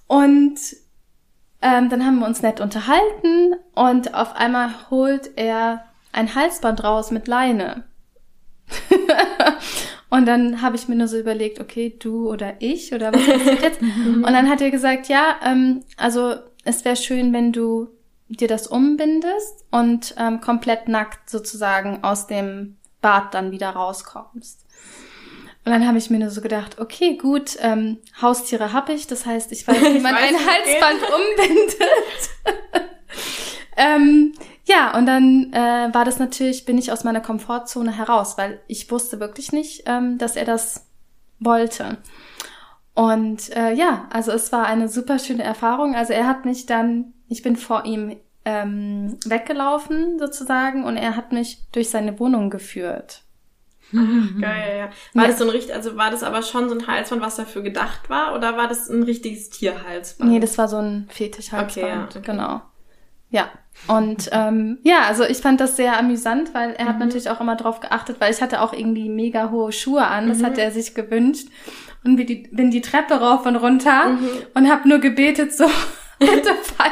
Und 0.06 0.58
ähm, 1.62 1.88
dann 1.88 2.04
haben 2.04 2.18
wir 2.18 2.26
uns 2.26 2.42
nett 2.42 2.60
unterhalten 2.60 3.54
und 3.74 4.14
auf 4.14 4.36
einmal 4.36 4.70
holt 4.90 5.30
er 5.36 5.84
ein 6.12 6.34
Halsband 6.34 6.84
raus 6.84 7.10
mit 7.10 7.26
Leine. 7.26 7.84
und 10.08 10.26
dann 10.26 10.62
habe 10.62 10.76
ich 10.76 10.88
mir 10.88 10.96
nur 10.96 11.08
so 11.08 11.18
überlegt, 11.18 11.60
okay, 11.60 11.96
du 11.98 12.30
oder 12.30 12.54
ich 12.60 12.92
oder 12.92 13.12
was 13.12 13.26
passiert 13.26 13.62
jetzt? 13.62 13.80
und 14.06 14.22
dann 14.22 14.48
hat 14.48 14.60
er 14.60 14.70
gesagt, 14.70 15.08
ja, 15.08 15.36
ähm, 15.44 15.82
also 15.96 16.34
es 16.64 16.84
wäre 16.84 16.96
schön, 16.96 17.32
wenn 17.32 17.52
du 17.52 17.88
dir 18.28 18.48
das 18.48 18.66
umbindest 18.66 19.64
und 19.70 20.14
ähm, 20.18 20.40
komplett 20.40 20.88
nackt 20.88 21.30
sozusagen 21.30 22.02
aus 22.02 22.26
dem 22.26 22.76
Bad 23.00 23.34
dann 23.34 23.52
wieder 23.52 23.70
rauskommst. 23.70 24.64
Und 25.64 25.72
dann 25.72 25.86
habe 25.86 25.98
ich 25.98 26.10
mir 26.10 26.20
nur 26.20 26.30
so 26.30 26.40
gedacht, 26.40 26.78
okay, 26.78 27.16
gut, 27.16 27.56
ähm, 27.60 27.98
Haustiere 28.22 28.72
habe 28.72 28.92
ich, 28.92 29.08
das 29.08 29.26
heißt, 29.26 29.50
ich 29.50 29.66
weiß, 29.66 29.80
wie 29.94 29.98
man 29.98 30.14
weiß, 30.14 30.28
ein 30.28 30.46
Halsband 30.46 31.02
umbindet. 31.12 32.30
ähm, 33.76 34.32
ja, 34.66 34.96
und 34.96 35.06
dann 35.06 35.52
äh, 35.52 35.88
war 35.94 36.04
das 36.04 36.18
natürlich, 36.18 36.64
bin 36.64 36.76
ich 36.78 36.92
aus 36.92 37.04
meiner 37.04 37.20
Komfortzone 37.20 37.92
heraus, 37.96 38.36
weil 38.36 38.60
ich 38.66 38.90
wusste 38.90 39.20
wirklich 39.20 39.52
nicht, 39.52 39.84
ähm, 39.86 40.18
dass 40.18 40.36
er 40.36 40.44
das 40.44 40.86
wollte. 41.38 41.98
Und 42.94 43.54
äh, 43.54 43.72
ja, 43.72 44.08
also 44.10 44.32
es 44.32 44.52
war 44.52 44.66
eine 44.66 44.88
super 44.88 45.18
schöne 45.18 45.42
Erfahrung. 45.42 45.94
Also 45.94 46.12
er 46.12 46.26
hat 46.26 46.44
mich 46.44 46.66
dann, 46.66 47.12
ich 47.28 47.42
bin 47.42 47.56
vor 47.56 47.84
ihm 47.84 48.16
ähm, 48.44 49.18
weggelaufen 49.26 50.18
sozusagen 50.18 50.84
und 50.84 50.96
er 50.96 51.16
hat 51.16 51.32
mich 51.32 51.58
durch 51.72 51.90
seine 51.90 52.18
Wohnung 52.18 52.48
geführt. 52.48 53.22
Geil, 53.92 54.78
ja. 54.78 54.88
War 55.14 55.24
Ja. 55.24 55.28
das 55.28 55.38
so 55.38 55.44
ein 55.44 55.50
richtig, 55.50 55.74
also 55.74 55.96
war 55.96 56.10
das 56.10 56.22
aber 56.24 56.42
schon 56.42 56.68
so 56.68 56.74
ein 56.76 56.86
Halsband, 56.86 57.22
was 57.22 57.36
dafür 57.36 57.62
gedacht 57.62 58.08
war, 58.10 58.34
oder 58.34 58.56
war 58.56 58.66
das 58.66 58.88
ein 58.88 59.04
richtiges 59.04 59.48
Tierhalsband? 59.50 60.28
Nee, 60.30 60.40
das 60.40 60.58
war 60.58 60.66
so 60.66 60.78
ein 60.78 61.06
Fetischhalsband. 61.10 61.76
Okay, 61.76 61.88
ja, 61.88 62.04
okay. 62.04 62.20
Genau. 62.24 62.62
Ja. 63.36 63.48
Und 63.88 64.30
ähm, 64.32 64.78
ja, 64.82 65.02
also 65.06 65.24
ich 65.24 65.38
fand 65.38 65.60
das 65.60 65.76
sehr 65.76 65.98
amüsant, 65.98 66.54
weil 66.54 66.72
er 66.72 66.84
Mhm. 66.86 66.88
hat 66.88 66.98
natürlich 66.98 67.28
auch 67.30 67.40
immer 67.40 67.56
drauf 67.56 67.80
geachtet, 67.80 68.16
weil 68.20 68.32
ich 68.32 68.40
hatte 68.40 68.62
auch 68.62 68.72
irgendwie 68.72 69.08
mega 69.10 69.50
hohe 69.50 69.70
Schuhe 69.70 70.06
an, 70.06 70.28
das 70.28 70.38
Mhm. 70.38 70.46
hat 70.46 70.58
er 70.58 70.70
sich 70.70 70.94
gewünscht. 70.94 71.48
Und 72.04 72.16
bin 72.16 72.26
die, 72.26 72.48
bin 72.50 72.70
die 72.70 72.80
Treppe 72.80 73.14
rauf 73.14 73.44
und 73.46 73.56
runter 73.56 74.10
Mhm. 74.10 74.28
und 74.54 74.70
habe 74.70 74.88
nur 74.88 74.98
gebetet, 74.98 75.52
so, 75.52 75.66
bitte 76.18 76.54
fall 76.54 76.90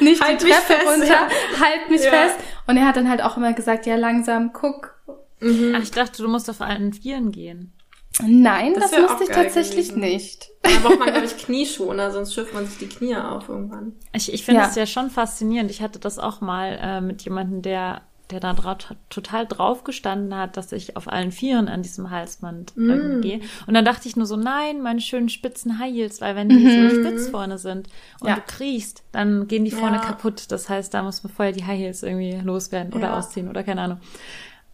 nicht 0.00 0.22
Halt 0.24 0.40
die 0.40 0.46
mich 0.46 0.54
Treppe 0.54 0.72
fest, 0.80 0.86
runter, 0.88 1.06
ja. 1.06 1.28
halt 1.60 1.90
mich 1.90 2.02
Ja. 2.04 2.10
fest. 2.10 2.36
Und 2.66 2.76
er 2.78 2.86
hat 2.86 2.96
dann 2.96 3.10
halt 3.10 3.22
auch 3.22 3.36
immer 3.36 3.52
gesagt, 3.52 3.84
ja, 3.86 3.96
langsam, 3.96 4.52
guck. 4.52 4.94
Mhm. 5.40 5.74
Ach, 5.76 5.82
ich 5.82 5.90
dachte, 5.90 6.22
du 6.22 6.28
musst 6.28 6.48
auf 6.48 6.60
allen 6.62 6.92
Vieren 6.94 7.30
gehen. 7.32 7.72
Nein, 8.20 8.74
Das 8.74 8.90
das, 8.90 9.00
musste 9.00 9.24
ich 9.24 9.30
tatsächlich 9.30 9.88
gewesen. 9.88 10.00
nicht. 10.00 10.50
Da 10.62 10.70
braucht 10.82 10.98
man, 10.98 11.08
glaube 11.10 11.26
ich, 11.26 11.36
Knieschoner, 11.44 12.10
sonst 12.10 12.34
schürft 12.34 12.52
man 12.54 12.66
sich 12.66 12.78
die 12.78 12.88
Knie 12.88 13.16
auf 13.16 13.48
irgendwann. 13.48 13.94
Ich, 14.12 14.32
ich 14.32 14.44
finde 14.44 14.60
Ja. 14.62 14.68
es 14.68 14.74
ja 14.74 14.86
schon 14.86 15.10
faszinierend. 15.10 15.70
Ich 15.70 15.80
hatte 15.82 15.98
das 15.98 16.18
auch 16.18 16.40
mal 16.40 16.78
äh, 16.80 17.00
mit 17.00 17.22
jemandem, 17.22 17.62
der, 17.62 18.02
der 18.30 18.40
da 18.40 18.52
dra 18.52 18.76
total 19.10 19.46
drauf 19.46 19.82
gestanden 19.84 20.36
hat, 20.36 20.56
dass 20.58 20.72
ich 20.72 20.96
auf 20.96 21.08
allen 21.08 21.32
Vieren 21.32 21.68
an 21.68 21.82
diesem 21.82 22.10
Halsband 22.10 22.76
Mm. 22.76 22.90
irgendwie 22.90 23.28
gehe. 23.28 23.40
Und 23.66 23.74
dann 23.74 23.84
dachte 23.84 24.06
ich 24.08 24.14
nur 24.16 24.26
so, 24.26 24.36
nein, 24.36 24.82
meine 24.82 25.00
schönen 25.00 25.28
spitzen 25.30 25.78
High 25.78 25.92
Heels, 25.94 26.20
weil 26.20 26.36
wenn 26.36 26.48
die 26.50 26.62
so 26.90 26.94
spitz 26.94 27.28
vorne 27.28 27.56
sind 27.58 27.88
und 28.20 28.24
Mhm. 28.24 28.28
Ja. 28.28 28.34
du 28.36 28.42
kriechst, 28.46 29.02
dann 29.12 29.48
gehen 29.48 29.64
die 29.64 29.70
vorne 29.70 29.96
Ja. 29.96 30.02
kaputt. 30.02 30.50
Das 30.52 30.68
heißt, 30.68 30.92
da 30.92 31.02
muss 31.02 31.24
man 31.24 31.32
vorher 31.32 31.52
die 31.52 31.64
High 31.64 31.78
Heels 31.78 32.02
irgendwie 32.02 32.38
loswerden 32.44 32.92
oder 32.92 33.08
Ja. 33.08 33.18
ausziehen 33.18 33.48
oder 33.48 33.62
keine 33.64 33.80
Ahnung. 33.80 34.00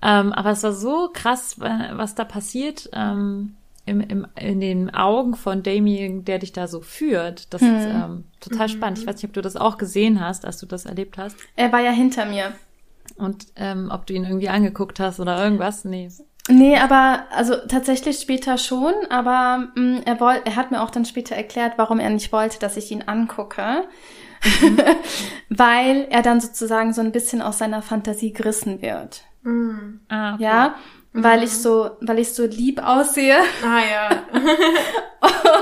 Ähm, 0.02 0.32
aber 0.32 0.50
es 0.50 0.62
war 0.62 0.72
so 0.72 1.10
krass, 1.12 1.58
wa- 1.60 1.90
was 1.94 2.14
da 2.14 2.24
passiert. 2.24 2.88
Ähm, 2.92 3.54
im, 3.84 4.00
im, 4.02 4.26
in 4.38 4.60
den 4.60 4.94
Augen 4.94 5.34
von 5.34 5.62
Damien, 5.62 6.22
der 6.24 6.38
dich 6.38 6.52
da 6.52 6.68
so 6.68 6.82
führt. 6.82 7.52
Das 7.54 7.62
ist 7.62 7.68
ähm, 7.86 8.24
total 8.38 8.68
spannend. 8.68 8.98
Ich 8.98 9.06
weiß 9.06 9.14
nicht, 9.16 9.24
ob 9.24 9.32
du 9.32 9.40
das 9.40 9.56
auch 9.56 9.78
gesehen 9.78 10.20
hast, 10.20 10.44
als 10.44 10.58
du 10.58 10.66
das 10.66 10.84
erlebt 10.84 11.16
hast. 11.16 11.36
Er 11.56 11.72
war 11.72 11.80
ja 11.80 11.90
hinter 11.90 12.26
mir. 12.26 12.52
Und 13.16 13.46
ähm, 13.56 13.88
ob 13.90 14.06
du 14.06 14.12
ihn 14.12 14.24
irgendwie 14.24 14.50
angeguckt 14.50 15.00
hast 15.00 15.20
oder 15.20 15.42
irgendwas. 15.42 15.86
Nee. 15.86 16.10
Nee, 16.50 16.76
aber 16.78 17.24
also 17.34 17.54
tatsächlich 17.66 18.18
später 18.20 18.58
schon, 18.58 18.92
aber 19.10 19.68
mh, 19.74 20.02
er, 20.04 20.20
woll, 20.20 20.36
er 20.44 20.56
hat 20.56 20.70
mir 20.70 20.82
auch 20.82 20.90
dann 20.90 21.04
später 21.06 21.34
erklärt, 21.34 21.74
warum 21.76 21.98
er 21.98 22.10
nicht 22.10 22.30
wollte, 22.32 22.58
dass 22.58 22.76
ich 22.76 22.90
ihn 22.90 23.02
angucke. 23.06 23.84
Weil 25.48 26.06
er 26.10 26.22
dann 26.22 26.40
sozusagen 26.40 26.92
so 26.92 27.00
ein 27.00 27.12
bisschen 27.12 27.42
aus 27.42 27.58
seiner 27.58 27.82
Fantasie 27.82 28.32
gerissen 28.32 28.82
wird. 28.82 29.22
Ah, 30.08 30.34
okay. 30.34 30.42
Ja, 30.42 30.74
weil 31.12 31.42
ich 31.42 31.52
so, 31.52 31.90
weil 32.00 32.18
ich 32.18 32.32
so 32.32 32.44
lieb 32.44 32.80
aussehe. 32.82 33.38
Ah 33.64 33.80
ja. 33.80 34.10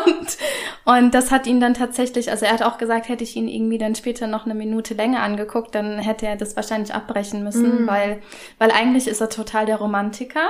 Und, 0.06 0.36
und 0.84 1.14
das 1.14 1.30
hat 1.30 1.46
ihn 1.46 1.60
dann 1.60 1.72
tatsächlich, 1.74 2.30
also 2.30 2.44
er 2.44 2.52
hat 2.52 2.62
auch 2.62 2.76
gesagt, 2.78 3.08
hätte 3.08 3.24
ich 3.24 3.36
ihn 3.36 3.48
irgendwie 3.48 3.78
dann 3.78 3.94
später 3.94 4.26
noch 4.26 4.44
eine 4.44 4.54
Minute 4.54 4.94
länger 4.94 5.22
angeguckt, 5.22 5.74
dann 5.74 5.98
hätte 5.98 6.26
er 6.26 6.36
das 6.36 6.56
wahrscheinlich 6.56 6.92
abbrechen 6.94 7.42
müssen, 7.42 7.86
weil, 7.86 8.20
weil 8.58 8.70
eigentlich 8.70 9.08
ist 9.08 9.20
er 9.20 9.30
total 9.30 9.64
der 9.66 9.76
Romantiker, 9.76 10.48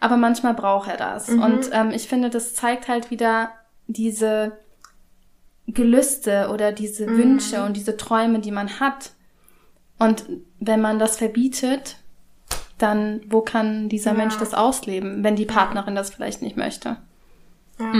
aber 0.00 0.16
manchmal 0.16 0.54
braucht 0.54 0.88
er 0.88 0.96
das. 0.96 1.28
Und 1.42 1.70
ähm, 1.72 1.90
ich 1.90 2.08
finde, 2.08 2.30
das 2.30 2.54
zeigt 2.54 2.88
halt 2.88 3.10
wieder 3.10 3.50
diese 3.86 4.52
Gelüste 5.66 6.48
oder 6.52 6.72
diese 6.72 7.06
Wünsche 7.18 7.62
und 7.64 7.76
diese 7.76 7.96
Träume, 7.96 8.38
die 8.40 8.52
man 8.52 8.80
hat. 8.80 9.10
Und 9.98 10.24
wenn 10.58 10.80
man 10.80 10.98
das 10.98 11.16
verbietet, 11.18 11.96
dann 12.82 13.20
wo 13.28 13.40
kann 13.40 13.88
dieser 13.88 14.12
Ja. 14.12 14.16
Mensch 14.16 14.36
das 14.38 14.54
ausleben, 14.54 15.22
wenn 15.24 15.36
die 15.36 15.46
Partnerin 15.46 15.94
das 15.94 16.10
vielleicht 16.10 16.42
nicht 16.42 16.56
möchte? 16.56 16.96
ja. 17.78 17.92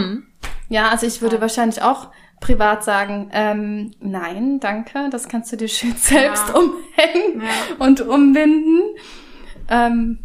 Ja, 0.69 0.89
also 0.89 1.07
ich 1.07 1.21
würde 1.21 1.41
wahrscheinlich 1.43 1.83
auch 1.83 2.09
privat 2.41 2.83
sagen, 2.83 3.29
ähm, 3.33 3.91
nein, 4.01 4.59
danke, 4.59 5.09
das 5.11 5.29
kannst 5.29 5.53
du 5.53 5.57
dir 5.57 5.69
schön 5.69 5.95
selbst 5.97 6.49
Ja. 6.49 6.55
umhängen 6.55 7.43
Ja. 7.43 7.77
und 7.85 8.01
umbinden. 8.01 8.81
Ähm, 9.69 10.19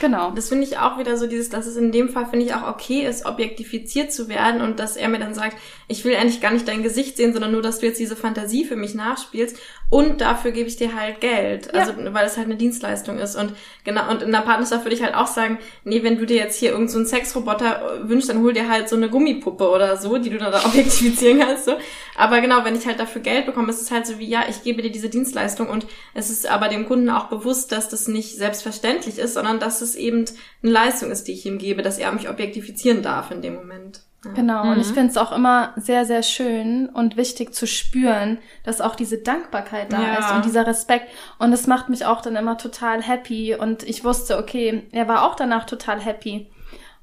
genau. 0.00 0.30
Das 0.30 0.48
finde 0.48 0.64
ich 0.64 0.78
auch 0.78 0.98
wieder 0.98 1.16
so 1.16 1.26
dieses, 1.26 1.48
dass 1.48 1.66
es 1.66 1.76
in 1.76 1.92
dem 1.92 2.08
Fall, 2.08 2.26
finde 2.26 2.46
ich, 2.46 2.54
auch 2.54 2.68
okay 2.68 3.06
ist, 3.06 3.26
objektifiziert 3.26 4.12
zu 4.12 4.28
werden 4.28 4.60
und 4.60 4.78
dass 4.78 4.96
er 4.96 5.08
mir 5.08 5.18
dann 5.18 5.34
sagt, 5.34 5.56
ich 5.88 6.04
will 6.04 6.16
eigentlich 6.16 6.40
gar 6.40 6.52
nicht 6.52 6.66
dein 6.66 6.82
Gesicht 6.82 7.16
sehen, 7.16 7.32
sondern 7.32 7.52
nur, 7.52 7.62
dass 7.62 7.80
du 7.80 7.86
jetzt 7.86 8.00
diese 8.00 8.16
Fantasie 8.16 8.64
für 8.64 8.76
mich 8.76 8.94
nachspielst 8.94 9.56
und 9.92 10.22
dafür 10.22 10.52
gebe 10.52 10.68
ich 10.68 10.76
dir 10.76 10.94
halt 10.94 11.20
Geld. 11.20 11.74
Also, 11.74 11.92
weil 12.14 12.24
es 12.24 12.38
halt 12.38 12.46
eine 12.46 12.56
Dienstleistung 12.56 13.18
ist 13.18 13.36
und 13.36 13.52
genau, 13.84 14.10
und 14.10 14.22
in 14.22 14.32
der 14.32 14.38
Partnerschaft 14.38 14.86
würde 14.86 14.96
ich 14.96 15.02
halt 15.02 15.14
auch 15.14 15.26
sagen, 15.26 15.58
nee, 15.84 16.02
wenn 16.02 16.16
du 16.16 16.24
dir 16.24 16.36
jetzt 16.36 16.58
hier 16.58 16.70
irgendeinen 16.70 16.88
so 16.92 16.98
einen 16.98 17.06
Sexroboter 17.06 18.00
wünschst, 18.04 18.30
dann 18.30 18.42
hol 18.42 18.54
dir 18.54 18.70
halt 18.70 18.88
so 18.88 18.96
eine 18.96 19.10
Gummipuppe 19.10 19.68
oder 19.68 19.98
so, 19.98 20.16
die 20.16 20.30
du 20.30 20.38
dann 20.38 20.50
da 20.50 20.64
objektifizieren 20.64 21.40
kannst, 21.40 21.66
so. 21.66 21.72
Aber 22.16 22.40
genau, 22.40 22.64
wenn 22.64 22.74
ich 22.74 22.86
halt 22.86 23.00
dafür 23.00 23.20
Geld 23.20 23.44
bekomme, 23.44 23.68
ist 23.68 23.82
es 23.82 23.90
halt 23.90 24.06
so 24.06 24.18
wie, 24.18 24.26
ja, 24.26 24.44
ich 24.48 24.62
gebe 24.62 24.80
dir 24.80 24.90
diese 24.90 25.10
Dienstleistung 25.10 25.68
und 25.68 25.86
es 26.14 26.30
ist 26.30 26.48
aber 26.48 26.68
dem 26.68 26.86
Kunden 26.86 27.10
auch 27.10 27.26
bewusst, 27.26 27.70
dass 27.70 27.90
das 27.90 28.08
nicht 28.08 28.36
selbstverständlich 28.36 29.18
ist, 29.18 29.34
sondern 29.34 29.60
dass 29.60 29.81
es 29.82 29.94
eben 29.96 30.24
eine 30.62 30.72
Leistung 30.72 31.10
ist, 31.10 31.24
die 31.28 31.32
ich 31.32 31.44
ihm 31.46 31.58
gebe, 31.58 31.82
dass 31.82 31.98
er 31.98 32.10
mich 32.12 32.28
objektifizieren 32.28 33.02
darf 33.02 33.30
in 33.30 33.42
dem 33.42 33.54
Moment. 33.54 34.00
Ja. 34.24 34.30
Genau. 34.32 34.70
Und 34.70 34.80
ich 34.80 34.86
finde 34.86 35.08
es 35.08 35.16
auch 35.16 35.32
immer 35.32 35.72
sehr, 35.76 36.04
sehr 36.04 36.22
schön 36.22 36.88
und 36.88 37.16
wichtig 37.16 37.52
zu 37.54 37.66
spüren, 37.66 38.38
dass 38.62 38.80
auch 38.80 38.94
diese 38.94 39.18
Dankbarkeit 39.18 39.92
da 39.92 40.00
Ja. 40.00 40.14
ist 40.20 40.32
und 40.32 40.44
dieser 40.44 40.64
Respekt. 40.66 41.08
Und 41.40 41.50
das 41.50 41.66
macht 41.66 41.88
mich 41.88 42.06
auch 42.06 42.20
dann 42.20 42.36
immer 42.36 42.56
total 42.56 43.02
happy. 43.02 43.56
Und 43.56 43.82
ich 43.82 44.04
wusste, 44.04 44.38
okay, 44.38 44.84
er 44.92 45.08
war 45.08 45.24
auch 45.28 45.34
danach 45.34 45.64
total 45.66 46.00
happy. 46.00 46.48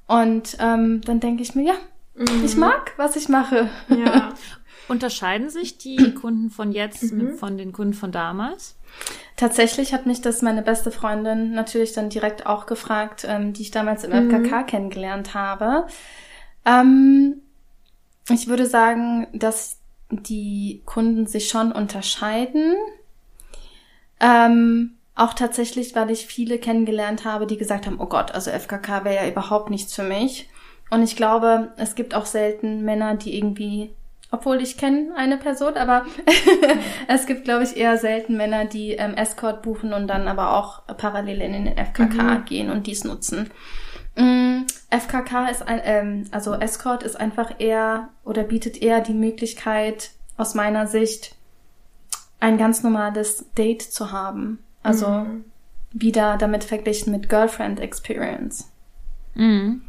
Und 0.06 0.56
ähm, 0.60 1.02
dann 1.02 1.20
denke 1.20 1.42
ich 1.42 1.54
mir, 1.54 1.64
ja, 1.66 1.74
ich 2.44 2.56
mag, 2.56 2.92
was 2.96 3.16
ich 3.16 3.28
mache. 3.28 3.68
Ja. 3.88 4.32
Unterscheiden 4.88 5.50
sich 5.50 5.78
die 5.78 6.14
Kunden 6.14 6.50
von 6.50 6.72
jetzt 6.72 7.12
mit, 7.12 7.38
von 7.38 7.56
den 7.56 7.72
Kunden 7.72 7.94
von 7.94 8.10
damals? 8.10 8.76
Tatsächlich 9.36 9.94
hat 9.94 10.06
mich 10.06 10.20
das 10.20 10.42
meine 10.42 10.62
beste 10.62 10.90
Freundin 10.90 11.52
natürlich 11.52 11.92
dann 11.92 12.10
direkt 12.10 12.46
auch 12.46 12.66
gefragt, 12.66 13.24
ähm, 13.26 13.52
die 13.52 13.62
ich 13.62 13.70
damals 13.70 14.04
im 14.04 14.12
FKK 14.12 14.64
kennengelernt 14.64 15.34
habe. 15.34 15.86
Ähm, 16.64 17.40
ich 18.28 18.48
würde 18.48 18.66
sagen, 18.66 19.26
dass 19.32 19.78
die 20.10 20.82
Kunden 20.84 21.26
sich 21.26 21.48
schon 21.48 21.72
unterscheiden. 21.72 22.74
Ähm, 24.20 24.96
auch 25.14 25.34
tatsächlich, 25.34 25.94
weil 25.94 26.10
ich 26.10 26.26
viele 26.26 26.58
kennengelernt 26.58 27.24
habe, 27.24 27.46
die 27.46 27.56
gesagt 27.56 27.86
haben, 27.86 28.00
oh 28.00 28.06
Gott, 28.06 28.32
also 28.32 28.50
FKK 28.50 29.04
wäre 29.04 29.24
ja 29.24 29.30
überhaupt 29.30 29.70
nichts 29.70 29.94
für 29.94 30.02
mich. 30.02 30.48
Und 30.90 31.02
ich 31.02 31.16
glaube, 31.16 31.72
es 31.76 31.94
gibt 31.94 32.14
auch 32.14 32.26
selten 32.26 32.82
Männer, 32.84 33.14
die 33.14 33.36
irgendwie, 33.36 33.94
obwohl 34.30 34.60
ich 34.62 34.76
kenne 34.76 35.08
eine 35.16 35.36
Person, 35.36 35.74
aber 35.74 36.06
es 37.08 37.26
gibt, 37.26 37.44
glaube 37.44 37.64
ich, 37.64 37.76
eher 37.76 37.98
selten 37.98 38.36
Männer, 38.36 38.64
die 38.64 38.92
ähm, 38.92 39.14
Escort 39.14 39.62
buchen 39.62 39.92
und 39.92 40.06
dann 40.06 40.28
aber 40.28 40.56
auch 40.56 40.82
parallel 40.96 41.40
in 41.40 41.52
den 41.52 41.76
FKK 41.76 42.42
gehen 42.46 42.70
und 42.70 42.86
dies 42.86 43.04
nutzen. 43.04 43.50
Mm, 44.16 44.62
FKK 44.90 45.48
ist 45.48 45.66
ein, 45.66 45.80
ähm, 45.84 46.24
also 46.30 46.54
Escort 46.54 47.02
ist 47.02 47.16
einfach 47.16 47.54
eher 47.58 48.08
oder 48.24 48.42
bietet 48.44 48.80
eher 48.80 49.00
die 49.00 49.14
Möglichkeit, 49.14 50.10
aus 50.36 50.54
meiner 50.54 50.86
Sicht, 50.86 51.34
ein 52.40 52.56
ganz 52.56 52.82
normales 52.82 53.46
Date 53.56 53.82
zu 53.82 54.10
haben. 54.12 54.58
Also 54.82 55.08
Mhm. 55.08 55.44
wieder 55.92 56.38
damit 56.38 56.64
verglichen 56.64 57.12
mit 57.12 57.28
Girlfriend 57.28 57.80
Experience. 57.80 58.70
Mhm. 59.34 59.82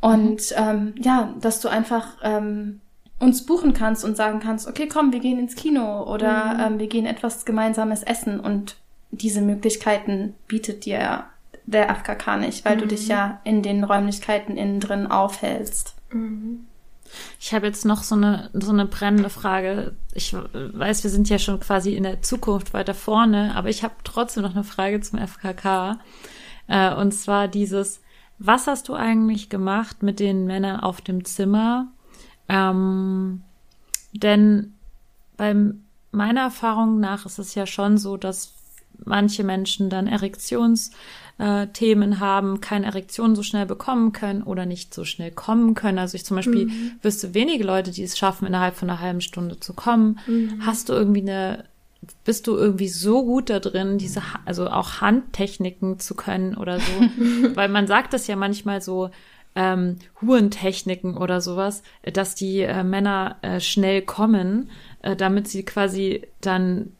Und 0.00 0.54
ähm, 0.56 0.94
ja, 0.98 1.34
dass 1.40 1.60
du 1.60 1.68
einfach 1.68 2.16
ähm, 2.22 2.80
uns 3.20 3.46
buchen 3.46 3.74
kannst 3.74 4.04
und 4.04 4.16
sagen 4.16 4.40
kannst, 4.40 4.66
okay, 4.66 4.88
komm, 4.88 5.12
wir 5.12 5.20
gehen 5.20 5.38
ins 5.38 5.54
Kino 5.54 6.02
oder 6.12 6.66
ähm, 6.66 6.78
wir 6.78 6.88
gehen 6.88 7.06
etwas 7.06 7.44
gemeinsames 7.44 8.02
essen 8.02 8.40
und 8.40 8.76
diese 9.12 9.42
Möglichkeiten 9.42 10.34
bietet 10.48 10.84
dir 10.84 11.24
der 11.66 11.94
FKK 11.94 12.38
nicht, 12.38 12.64
weil 12.64 12.78
du 12.78 12.86
dich 12.86 13.08
ja 13.08 13.40
in 13.44 13.62
den 13.62 13.84
Räumlichkeiten 13.84 14.56
innen 14.56 14.80
drin 14.80 15.06
aufhältst. 15.06 15.94
Ich 17.38 17.54
habe 17.54 17.66
jetzt 17.66 17.84
noch 17.84 18.02
so 18.02 18.14
eine, 18.14 18.50
so 18.52 18.72
eine 18.72 18.86
brennende 18.86 19.30
Frage. 19.30 19.94
Ich 20.14 20.34
weiß, 20.34 21.02
wir 21.04 21.10
sind 21.10 21.28
ja 21.28 21.38
schon 21.38 21.60
quasi 21.60 21.94
in 21.94 22.04
der 22.04 22.22
Zukunft 22.22 22.72
weiter 22.72 22.94
vorne, 22.94 23.54
aber 23.54 23.68
ich 23.68 23.82
habe 23.82 23.94
trotzdem 24.04 24.42
noch 24.42 24.54
eine 24.54 24.64
Frage 24.64 25.00
zum 25.00 25.18
FKK. 25.18 25.98
Äh, 26.68 26.94
und 26.94 27.12
zwar 27.12 27.48
dieses, 27.48 28.00
was 28.38 28.66
hast 28.66 28.88
du 28.88 28.94
eigentlich 28.94 29.50
gemacht 29.50 30.02
mit 30.02 30.20
den 30.20 30.46
Männern 30.46 30.80
auf 30.80 31.00
dem 31.00 31.24
Zimmer? 31.24 31.88
Ähm, 32.50 33.42
denn 34.12 34.74
beim 35.36 35.82
meiner 36.12 36.42
Erfahrung 36.42 37.00
nach 37.00 37.24
ist 37.24 37.38
es 37.38 37.54
ja 37.54 37.66
schon 37.66 37.96
so, 37.96 38.16
dass 38.16 38.54
manche 39.04 39.44
Menschen 39.44 39.88
dann 39.88 40.08
Erektionsthemen 40.08 42.20
haben, 42.20 42.60
keine 42.60 42.86
Erektion 42.86 43.36
so 43.36 43.42
schnell 43.42 43.64
bekommen 43.64 44.12
können 44.12 44.42
oder 44.42 44.66
nicht 44.66 44.92
so 44.92 45.04
schnell 45.04 45.30
kommen 45.30 45.74
können. 45.74 45.98
Also 45.98 46.16
ich 46.16 46.24
zum 46.24 46.36
Beispiel 46.36 46.70
wüsste 47.00 47.32
wenige 47.32 47.64
Leute, 47.64 47.92
die 47.92 48.02
es 48.02 48.18
schaffen, 48.18 48.46
innerhalb 48.46 48.76
von 48.76 48.90
einer 48.90 49.00
halben 49.00 49.20
Stunde 49.20 49.58
zu 49.58 49.72
kommen. 49.72 50.18
Hast 50.60 50.88
du 50.88 50.92
irgendwie 50.92 51.22
eine, 51.22 51.64
bist 52.24 52.46
du 52.46 52.56
irgendwie 52.56 52.88
so 52.88 53.24
gut 53.24 53.48
da 53.48 53.60
drin, 53.60 53.96
diese, 53.96 54.22
also 54.44 54.68
auch 54.68 55.00
Handtechniken 55.00 55.98
zu 55.98 56.14
können 56.14 56.56
oder 56.56 56.80
so? 56.80 56.82
Weil 57.54 57.68
man 57.68 57.86
sagt 57.86 58.12
das 58.12 58.26
ja 58.26 58.36
manchmal 58.36 58.82
so, 58.82 59.10
ähm, 59.54 59.96
Hurentechniken 60.20 61.16
oder 61.16 61.40
sowas, 61.40 61.82
dass 62.12 62.34
die 62.34 62.60
äh, 62.60 62.84
Männer 62.84 63.36
äh, 63.42 63.60
schnell 63.60 64.02
kommen, 64.02 64.70
äh, 65.02 65.16
damit 65.16 65.48
sie 65.48 65.64
quasi 65.64 66.26
dann 66.40 66.92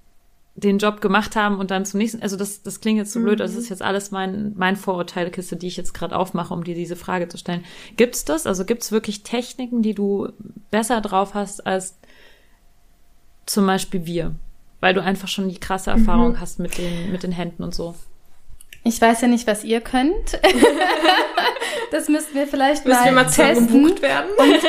den 0.56 0.78
Job 0.78 1.00
gemacht 1.00 1.36
haben 1.36 1.58
und 1.58 1.70
dann 1.70 1.84
zum 1.84 1.98
nächsten, 1.98 2.22
also 2.22 2.36
das, 2.36 2.62
das 2.62 2.80
klingt 2.80 2.98
jetzt 2.98 3.12
so 3.12 3.20
blöd, 3.20 3.40
das 3.40 3.54
ist 3.54 3.68
jetzt 3.68 3.82
alles 3.82 4.10
mein, 4.10 4.52
mein 4.56 4.76
Vorurteilekiste, 4.76 5.56
die 5.56 5.68
ich 5.68 5.76
jetzt 5.76 5.94
gerade 5.94 6.16
aufmache, 6.16 6.52
um 6.52 6.64
dir 6.64 6.74
diese 6.74 6.96
Frage 6.96 7.28
zu 7.28 7.38
stellen. 7.38 7.64
Gibt's 7.96 8.24
das? 8.24 8.46
Also 8.46 8.64
gibt's 8.64 8.92
wirklich 8.92 9.22
Techniken, 9.22 9.82
die 9.82 9.94
du 9.94 10.28
besser 10.70 11.00
drauf 11.00 11.34
hast 11.34 11.66
als 11.66 11.98
zum 13.46 13.66
Beispiel 13.66 14.06
wir? 14.06 14.34
Weil 14.80 14.94
du 14.94 15.02
einfach 15.02 15.28
schon 15.28 15.48
die 15.48 15.58
krasse 15.58 15.90
Erfahrung 15.90 16.40
hast 16.40 16.58
mit 16.58 16.78
den, 16.78 17.12
mit 17.12 17.22
den 17.22 17.32
Händen 17.32 17.62
und 17.62 17.74
so. 17.74 17.94
Ich 18.82 19.00
weiß 19.00 19.20
ja 19.20 19.28
nicht, 19.28 19.46
was 19.46 19.62
ihr 19.62 19.80
könnt. 19.80 20.40
das 21.90 22.08
müssten 22.08 22.34
wir 22.34 22.46
vielleicht 22.46 22.86
Müssen 22.86 22.98
mal, 22.98 23.04
wir 23.04 23.12
mal 23.12 23.24
testen. 23.24 23.66
gebucht 23.66 24.02
werden? 24.02 24.30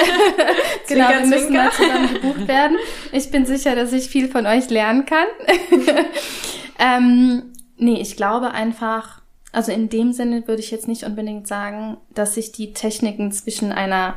Genau, 0.88 1.10
wir 1.10 1.20
müssen 1.25 1.48
zwinker. 1.48 1.63
mal 1.63 1.72
zusammen 1.72 2.13
gebucht 2.13 2.48
werden. 2.50 2.77
Ich 3.13 3.32
bin 3.32 3.46
sicher, 3.46 3.75
dass 3.75 3.94
ich 3.94 4.10
viel 4.10 4.27
von 4.27 4.46
euch 4.46 4.70
lernen 4.70 5.06
kann. 5.06 5.27
ähm, 6.80 7.53
nee, 7.77 8.01
ich 8.01 8.18
glaube 8.18 8.51
einfach, 8.51 9.22
also 9.53 9.72
in 9.72 9.88
dem 9.88 10.12
Sinne 10.12 10.48
würde 10.48 10.62
ich 10.62 10.70
jetzt 10.70 10.89
nicht 10.89 11.03
unbedingt 11.03 11.48
sagen, 11.48 11.96
dass 12.13 12.36
sich 12.36 12.51
die 12.51 12.74
Techniken 12.74 13.32
zwischen 13.32 13.72
einer 13.72 14.15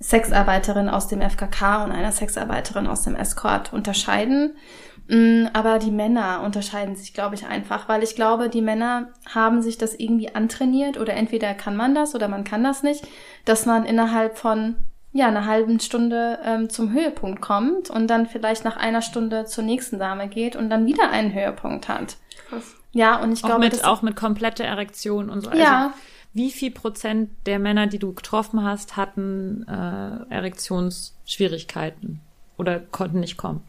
Sexarbeiterin 0.00 0.88
aus 0.88 1.08
dem 1.08 1.20
FKK 1.20 1.84
und 1.84 1.92
einer 1.92 2.12
Sexarbeiterin 2.12 2.86
aus 2.86 3.02
dem 3.02 3.14
Escort 3.14 3.74
unterscheiden. 3.74 4.56
Mm, 5.10 5.48
Aber 5.54 5.80
die 5.80 5.90
Männer 5.90 6.40
unterscheiden 6.44 6.94
sich, 6.94 7.12
glaube 7.12 7.34
ich, 7.34 7.44
einfach, 7.44 7.88
weil 7.88 8.04
ich 8.04 8.14
glaube, 8.14 8.48
die 8.48 8.62
Männer 8.62 9.08
haben 9.28 9.60
sich 9.60 9.76
das 9.76 9.96
irgendwie 9.96 10.32
antrainiert 10.32 10.98
oder 11.00 11.14
entweder 11.14 11.52
kann 11.54 11.74
man 11.74 11.96
das 11.96 12.14
oder 12.14 12.28
man 12.28 12.44
kann 12.44 12.62
das 12.62 12.84
nicht, 12.84 13.04
dass 13.44 13.66
man 13.66 13.84
innerhalb 13.84 14.38
von 14.38 14.76
ja 15.12 15.26
einer 15.26 15.46
halben 15.46 15.80
Stunde 15.80 16.38
ähm, 16.44 16.70
zum 16.70 16.92
Höhepunkt 16.92 17.40
kommt 17.40 17.90
und 17.90 18.06
dann 18.06 18.26
vielleicht 18.26 18.64
nach 18.64 18.76
einer 18.76 19.02
Stunde 19.02 19.46
zur 19.46 19.64
nächsten 19.64 19.98
Dame 19.98 20.28
geht 20.28 20.54
und 20.54 20.70
dann 20.70 20.86
wieder 20.86 21.10
einen 21.10 21.34
Höhepunkt 21.34 21.88
hat. 21.88 22.16
Krass. 22.48 22.76
Ja, 22.92 23.20
und 23.20 23.32
ich 23.32 23.42
Auch 23.42 23.48
glaube, 23.48 23.64
mit, 23.64 23.72
das, 23.72 23.82
auch 23.82 24.02
mit 24.02 24.14
kompletter 24.14 24.64
Erektion 24.64 25.28
und 25.28 25.40
so. 25.40 25.50
Also, 25.50 25.60
Ja. 25.60 25.92
Wie 26.32 26.52
viel 26.52 26.70
Prozent 26.70 27.30
der 27.46 27.58
Männer, 27.58 27.88
die 27.88 27.98
du 27.98 28.12
getroffen 28.12 28.62
hast, 28.62 28.96
hatten 28.96 29.66
äh, 29.66 30.32
Erektionsschwierigkeiten 30.32 32.20
oder 32.56 32.78
konnten 32.78 33.18
nicht 33.18 33.36
kommen? 33.36 33.64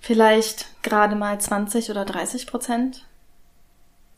Vielleicht 0.00 0.82
gerade 0.82 1.16
mal 1.16 1.40
20 1.40 1.90
oder 1.90 2.04
30 2.04 2.46
Prozent. 2.46 3.06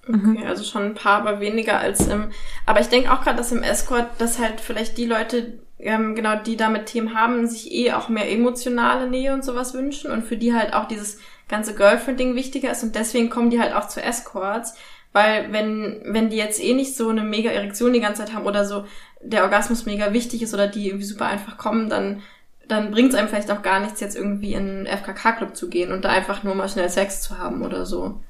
Okay, 0.08 0.44
also 0.46 0.64
schon 0.64 0.82
ein 0.84 0.94
paar, 0.94 1.20
aber 1.20 1.40
weniger 1.40 1.78
als 1.78 2.06
im. 2.06 2.30
Aber 2.64 2.80
ich 2.80 2.88
denke 2.88 3.12
auch 3.12 3.20
gerade, 3.22 3.36
dass 3.36 3.52
im 3.52 3.62
Escort, 3.62 4.06
dass 4.18 4.38
halt 4.38 4.60
vielleicht 4.60 4.96
die 4.96 5.04
Leute, 5.04 5.58
ähm, 5.78 6.14
genau, 6.14 6.36
die 6.36 6.56
damit 6.56 6.86
Themen 6.86 7.14
haben, 7.14 7.46
sich 7.46 7.72
eh 7.72 7.92
auch 7.92 8.08
mehr 8.08 8.30
emotionale 8.30 9.08
Nähe 9.08 9.34
und 9.34 9.44
sowas 9.44 9.74
wünschen 9.74 10.10
und 10.10 10.24
für 10.24 10.38
die 10.38 10.54
halt 10.54 10.72
auch 10.72 10.88
dieses 10.88 11.18
ganze 11.46 11.74
Girlfriend-Ding 11.74 12.34
wichtiger 12.34 12.70
ist 12.70 12.82
und 12.82 12.94
deswegen 12.94 13.28
kommen 13.28 13.50
die 13.50 13.60
halt 13.60 13.74
auch 13.74 13.88
zu 13.88 14.02
Escorts. 14.02 14.74
Weil 15.12 15.52
wenn, 15.52 16.00
wenn 16.04 16.30
die 16.30 16.36
jetzt 16.36 16.62
eh 16.62 16.74
nicht 16.74 16.96
so 16.96 17.08
eine 17.08 17.22
mega 17.22 17.50
Erektion 17.50 17.92
die 17.92 18.00
ganze 18.00 18.24
Zeit 18.24 18.34
haben 18.34 18.46
oder 18.46 18.64
so 18.64 18.84
der 19.20 19.42
Orgasmus 19.42 19.86
mega 19.86 20.12
wichtig 20.12 20.42
ist 20.42 20.54
oder 20.54 20.68
die 20.68 20.86
irgendwie 20.88 21.06
super 21.06 21.26
einfach 21.26 21.58
kommen, 21.58 21.88
dann, 21.88 22.22
dann 22.68 22.90
bringt 22.90 23.10
es 23.12 23.18
einem 23.18 23.28
vielleicht 23.28 23.50
auch 23.50 23.62
gar 23.62 23.80
nichts, 23.80 24.00
jetzt 24.00 24.16
irgendwie 24.16 24.52
in 24.54 24.86
einen 24.86 24.86
FKK-Club 24.86 25.56
zu 25.56 25.68
gehen 25.68 25.92
und 25.92 26.04
da 26.04 26.10
einfach 26.10 26.42
nur 26.42 26.54
mal 26.54 26.68
schnell 26.68 26.88
Sex 26.88 27.22
zu 27.22 27.38
haben 27.38 27.62
oder 27.62 27.86
so. 27.86 28.20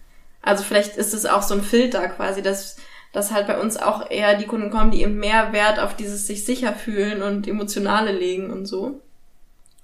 Also 0.43 0.63
vielleicht 0.65 0.97
ist 0.97 1.13
es 1.15 1.27
auch 1.27 1.43
so 1.43 1.55
ein 1.55 1.63
Filter 1.63 2.09
quasi, 2.09 2.43
dass, 2.43 2.77
dass 3.13 3.33
halt 3.33 3.47
bei 3.49 3.61
uns 3.61 3.77
auch 3.77 4.11
eher 4.11 4.35
die 4.37 4.47
Kunden 4.47 4.71
kommen, 4.71 4.91
die 4.93 5.03
eben 5.03 5.17
mehr 5.19 5.53
Wert 5.53 5.79
auf 5.81 5.97
dieses 5.97 6.27
sich 6.27 6.45
sicher 6.47 6.73
fühlen 6.73 7.23
und 7.23 7.47
Emotionale 7.49 8.13
legen 8.13 8.51
und 8.51 8.67
so. 8.67 9.01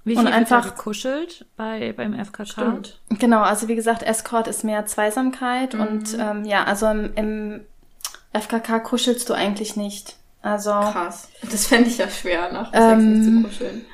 Wie 0.06 0.14
Und 0.16 0.24
viel 0.26 0.32
einfach- 0.34 0.64
wird 0.64 0.72
da 0.74 0.76
gekuschelt 0.76 1.46
bei, 1.56 1.92
beim 1.96 2.12
FKK? 2.14 2.44
Stimmt. 2.46 3.00
Genau, 3.18 3.40
also 3.40 3.68
wie 3.68 3.74
gesagt, 3.74 4.02
Escort 4.02 4.48
ist 4.48 4.62
mehr 4.62 4.84
Zweisamkeit 4.86 5.74
Mhm. 5.74 5.80
und 5.80 6.16
ähm, 6.18 6.44
ja, 6.44 6.64
also 6.64 6.86
im, 6.88 7.12
im 7.14 7.60
FKK 8.32 8.80
kuschelst 8.80 9.28
du 9.28 9.34
eigentlich 9.34 9.76
nicht. 9.76 10.16
Also 10.42 10.70
Krass. 10.72 11.28
Das 11.50 11.66
fände 11.68 11.88
ich 11.88 11.96
ja 11.98 12.08
schwer, 12.10 12.52
nach 12.52 12.70
Sex 12.70 12.84
Ähm, 12.84 13.12
nicht 13.40 13.42
zu 13.42 13.48
kuscheln. 13.48 13.86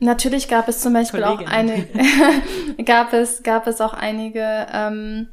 Natürlich 0.00 0.48
gab 0.48 0.68
es 0.68 0.80
zum 0.80 0.92
Beispiel 0.92 1.24
auch 1.24 1.38
Kollegin. 1.38 1.52
eine, 1.52 1.86
gab 2.84 3.12
es 3.12 3.42
gab 3.42 3.66
es 3.66 3.80
auch 3.80 3.94
einige, 3.94 4.66
ähm, 4.72 5.28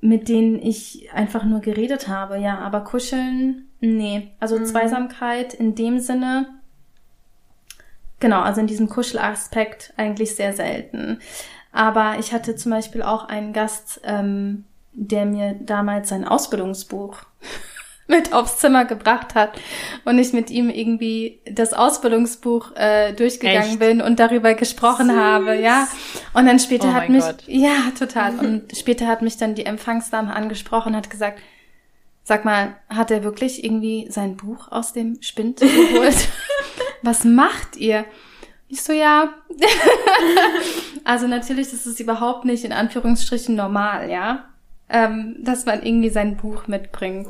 mit 0.00 0.28
denen 0.28 0.60
ich 0.60 1.08
einfach 1.12 1.44
nur 1.44 1.60
geredet 1.60 2.08
habe. 2.08 2.38
Ja, 2.38 2.58
aber 2.58 2.82
kuscheln, 2.82 3.66
nee. 3.80 4.30
Also 4.40 4.62
Zweisamkeit 4.62 5.54
in 5.54 5.74
dem 5.74 5.98
Sinne. 5.98 6.48
Genau, 8.20 8.40
also 8.40 8.60
in 8.60 8.66
diesem 8.66 8.88
Kuschelaspekt 8.88 9.92
eigentlich 9.96 10.34
sehr 10.34 10.52
selten. 10.52 11.20
Aber 11.72 12.16
ich 12.18 12.32
hatte 12.32 12.56
zum 12.56 12.72
Beispiel 12.72 13.02
auch 13.02 13.28
einen 13.28 13.52
Gast, 13.52 14.00
ähm, 14.04 14.64
der 14.92 15.26
mir 15.26 15.54
damals 15.54 16.08
sein 16.08 16.26
Ausbildungsbuch 16.26 17.22
mit 18.18 18.32
aufs 18.32 18.58
Zimmer 18.58 18.86
gebracht 18.86 19.34
hat 19.34 19.60
und 20.04 20.18
ich 20.18 20.32
mit 20.32 20.50
ihm 20.50 20.70
irgendwie 20.70 21.40
das 21.44 21.72
Ausbildungsbuch 21.74 22.74
äh, 22.74 23.12
durchgegangen 23.12 23.70
Echt? 23.70 23.78
bin 23.78 24.00
und 24.00 24.18
darüber 24.18 24.54
gesprochen 24.54 25.14
habe, 25.14 25.56
ja. 25.56 25.86
Und 26.32 26.46
dann 26.46 26.58
später 26.58 26.88
Oh 26.88 26.94
hat 26.94 27.08
mich, 27.10 27.24
Gott. 27.24 27.44
ja, 27.46 27.92
total. 27.96 28.38
Und 28.38 28.76
später 28.76 29.06
hat 29.06 29.22
mich 29.22 29.36
dann 29.36 29.54
die 29.54 29.66
Empfangsdame 29.66 30.34
angesprochen, 30.34 30.96
hat 30.96 31.10
gesagt, 31.10 31.40
sag 32.24 32.44
mal, 32.44 32.76
hat 32.88 33.10
er 33.10 33.24
wirklich 33.24 33.62
irgendwie 33.62 34.06
sein 34.10 34.36
Buch 34.36 34.72
aus 34.72 34.92
dem 34.92 35.20
Spind 35.20 35.60
geholt? 35.60 36.28
Was 37.02 37.24
macht 37.24 37.76
ihr? 37.76 38.04
Ich 38.68 38.82
so, 38.82 38.92
ja. 38.92 39.34
also 41.04 41.26
natürlich, 41.26 41.70
das 41.70 41.86
ist 41.86 42.00
überhaupt 42.00 42.44
nicht 42.44 42.64
in 42.64 42.72
Anführungsstrichen 42.72 43.54
normal, 43.54 44.10
ja. 44.10 44.48
Ähm, 44.90 45.36
dass 45.40 45.66
man 45.66 45.82
irgendwie 45.82 46.08
sein 46.10 46.36
Buch 46.36 46.66
mitbringt. 46.66 47.28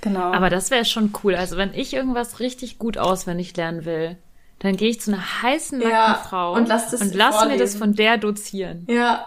Genau. 0.00 0.32
Aber 0.32 0.50
das 0.50 0.70
wäre 0.70 0.84
schon 0.84 1.12
cool. 1.24 1.34
Also 1.34 1.56
wenn 1.56 1.74
ich 1.74 1.94
irgendwas 1.94 2.38
richtig 2.40 2.78
gut 2.78 2.96
auswendig 2.98 3.56
lernen 3.56 3.84
will, 3.84 4.16
dann 4.60 4.76
gehe 4.76 4.88
ich 4.90 5.00
zu 5.00 5.12
einer 5.12 5.42
heißen 5.42 5.78
nackten 5.78 5.92
Ja, 5.96 6.14
Frau 6.14 6.52
und 6.54 6.68
lass 6.68 6.90
das 6.90 7.00
und 7.00 7.14
lass 7.14 7.44
mir 7.46 7.56
das 7.58 7.74
von 7.74 7.94
der 7.94 8.18
dozieren. 8.18 8.86
Ja, 8.88 9.26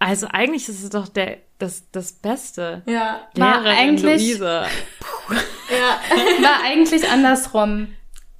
Also 0.00 0.26
eigentlich 0.30 0.68
ist 0.68 0.82
es 0.82 0.90
doch 0.90 1.08
der 1.08 1.38
das 1.58 1.84
das 1.92 2.12
Beste. 2.12 2.82
ja, 2.86 3.20
War 3.36 3.60
Lehrerin 3.62 3.78
eigentlich- 3.78 4.22
Luise. 4.22 4.64
ja. 5.70 6.42
war 6.42 6.62
eigentlich 6.64 7.08
andersrum. 7.08 7.88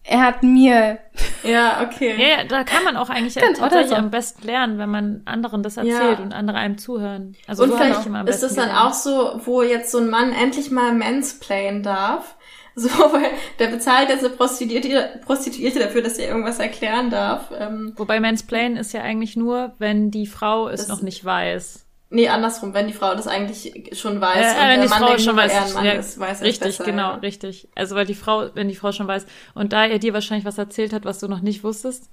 Er 0.05 0.21
hat 0.21 0.43
mir. 0.43 0.99
Ja, 1.43 1.83
okay. 1.83 2.14
Ja, 2.19 2.38
ja, 2.38 2.45
da 2.45 2.62
kann 2.64 2.85
man 2.85 2.97
auch 2.97 3.09
eigentlich 3.11 3.37
oder 3.37 3.53
tatsächlich 3.55 3.88
so. 3.90 3.95
am 3.97 4.11
besten 4.11 4.47
lernen, 4.47 4.79
wenn 4.79 4.90
man 4.90 5.23
anderen 5.25 5.62
das 5.62 5.77
Ja. 5.77 5.83
erzählt 5.85 6.21
und 6.21 6.33
andere 6.33 6.59
einem 6.59 6.79
zuhören. 6.79 7.35
Also 7.47 7.64
Und 7.64 7.71
so 7.71 7.77
vielleicht 7.77 8.01
ich 8.01 8.07
immer 8.07 8.21
am 8.21 8.27
ist 8.27 8.43
es 8.43 8.55
dann 8.55 8.69
gelernt. 8.69 8.87
auch 8.87 8.93
so, 8.95 9.40
wo 9.45 9.62
jetzt 9.62 9.90
so 9.90 9.99
ein 9.99 10.09
Mann 10.11 10.33
endlich 10.33 10.71
mal 10.71 10.93
mansplayen 10.95 11.83
darf. 11.83 12.37
So, 12.77 12.88
weil 12.88 13.31
der 13.61 13.69
bezahlt 13.69 14.09
jetzt 14.09 14.25
eine 14.25 14.35
Prostituierte, 14.35 15.21
Prostituierte 15.25 15.79
dafür, 15.79 16.03
dass 16.03 16.19
er 16.19 16.27
irgendwas 16.27 16.59
erklären 16.59 17.09
darf. 17.09 17.53
Ähm, 17.57 17.93
Wobei 17.95 18.19
Mansplain 18.19 18.77
ist 18.77 18.93
ja 18.93 19.01
eigentlich 19.03 19.37
nur, 19.37 19.75
wenn 19.79 20.11
die 20.11 20.27
Frau 20.27 20.67
es 20.69 20.81
Das- 20.81 20.88
noch 20.88 21.01
nicht 21.01 21.25
weiß. 21.25 21.84
Nee, 22.14 22.29
andersrum, 22.29 22.72
wenn 22.74 22.87
die 22.87 22.92
Frau 22.92 23.14
das 23.14 23.27
eigentlich 23.27 23.90
schon 23.92 24.20
weiß 24.20 24.37
Äh, 24.37 24.50
und 24.50 24.68
wenn 24.68 24.81
der 24.81 24.83
die 24.83 24.88
Mann 24.88 24.98
Frau 24.98 25.07
denkt, 25.09 25.22
schon 25.22 25.37
weiß, 25.37 25.53
er 25.53 25.66
ein 25.66 25.72
Mann 25.72 25.85
ja, 25.85 25.92
ist, 25.92 26.18
weiß 26.18 26.40
er 26.40 26.46
richtig, 26.46 26.79
besser, 26.79 26.85
genau, 26.85 27.11
ja. 27.11 27.14
richtig. 27.16 27.68
Also 27.74 27.94
weil 27.96 28.07
die 28.07 28.14
Frau, 28.14 28.48
wenn 28.55 28.68
die 28.68 28.77
Frau 28.77 28.92
schon 28.92 29.09
weiß 29.09 29.27
und 29.55 29.72
da 29.72 29.85
er 29.85 29.98
dir 29.98 30.14
wahrscheinlich 30.14 30.44
was 30.44 30.59
erzählt 30.59 30.92
hat, 30.92 31.05
was 31.05 31.18
du 31.18 31.29
noch 31.29 31.40
nicht 31.40 31.64
wusstest, 31.64 32.09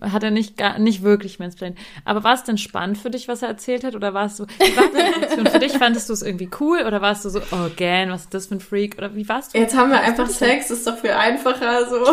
hat 0.00 0.22
er 0.22 0.30
nicht 0.30 0.56
gar 0.56 0.78
nicht 0.78 1.02
wirklich 1.02 1.38
Mansplain. 1.38 1.74
Aber 2.04 2.22
war 2.24 2.34
es 2.34 2.44
denn 2.44 2.58
spannend 2.58 2.98
für 2.98 3.10
dich, 3.10 3.28
was 3.28 3.42
er 3.42 3.48
erzählt 3.48 3.84
hat, 3.84 3.94
oder 3.94 4.12
war 4.12 4.26
es 4.26 4.36
so? 4.36 4.46
Wie 4.46 4.76
war 4.76 4.84
die 4.92 5.20
Reaktion 5.20 5.46
für 5.46 5.58
dich? 5.58 5.72
Fandest 5.72 6.08
du 6.08 6.12
es 6.12 6.22
irgendwie 6.22 6.50
cool 6.60 6.82
oder 6.86 7.00
warst 7.00 7.24
du 7.24 7.30
so, 7.30 7.40
oh 7.50 7.70
gan, 7.76 8.10
was 8.10 8.22
ist 8.22 8.34
das 8.34 8.46
für 8.46 8.56
ein 8.56 8.60
Freak? 8.60 8.98
Oder 8.98 9.14
wie 9.14 9.28
warst 9.28 9.54
du? 9.54 9.58
Jetzt 9.58 9.76
haben 9.76 9.90
wir 9.90 10.00
einfach 10.00 10.28
Sex, 10.28 10.70
ist 10.70 10.86
doch 10.86 10.98
viel 10.98 11.12
einfacher 11.12 11.88
so. 11.88 12.04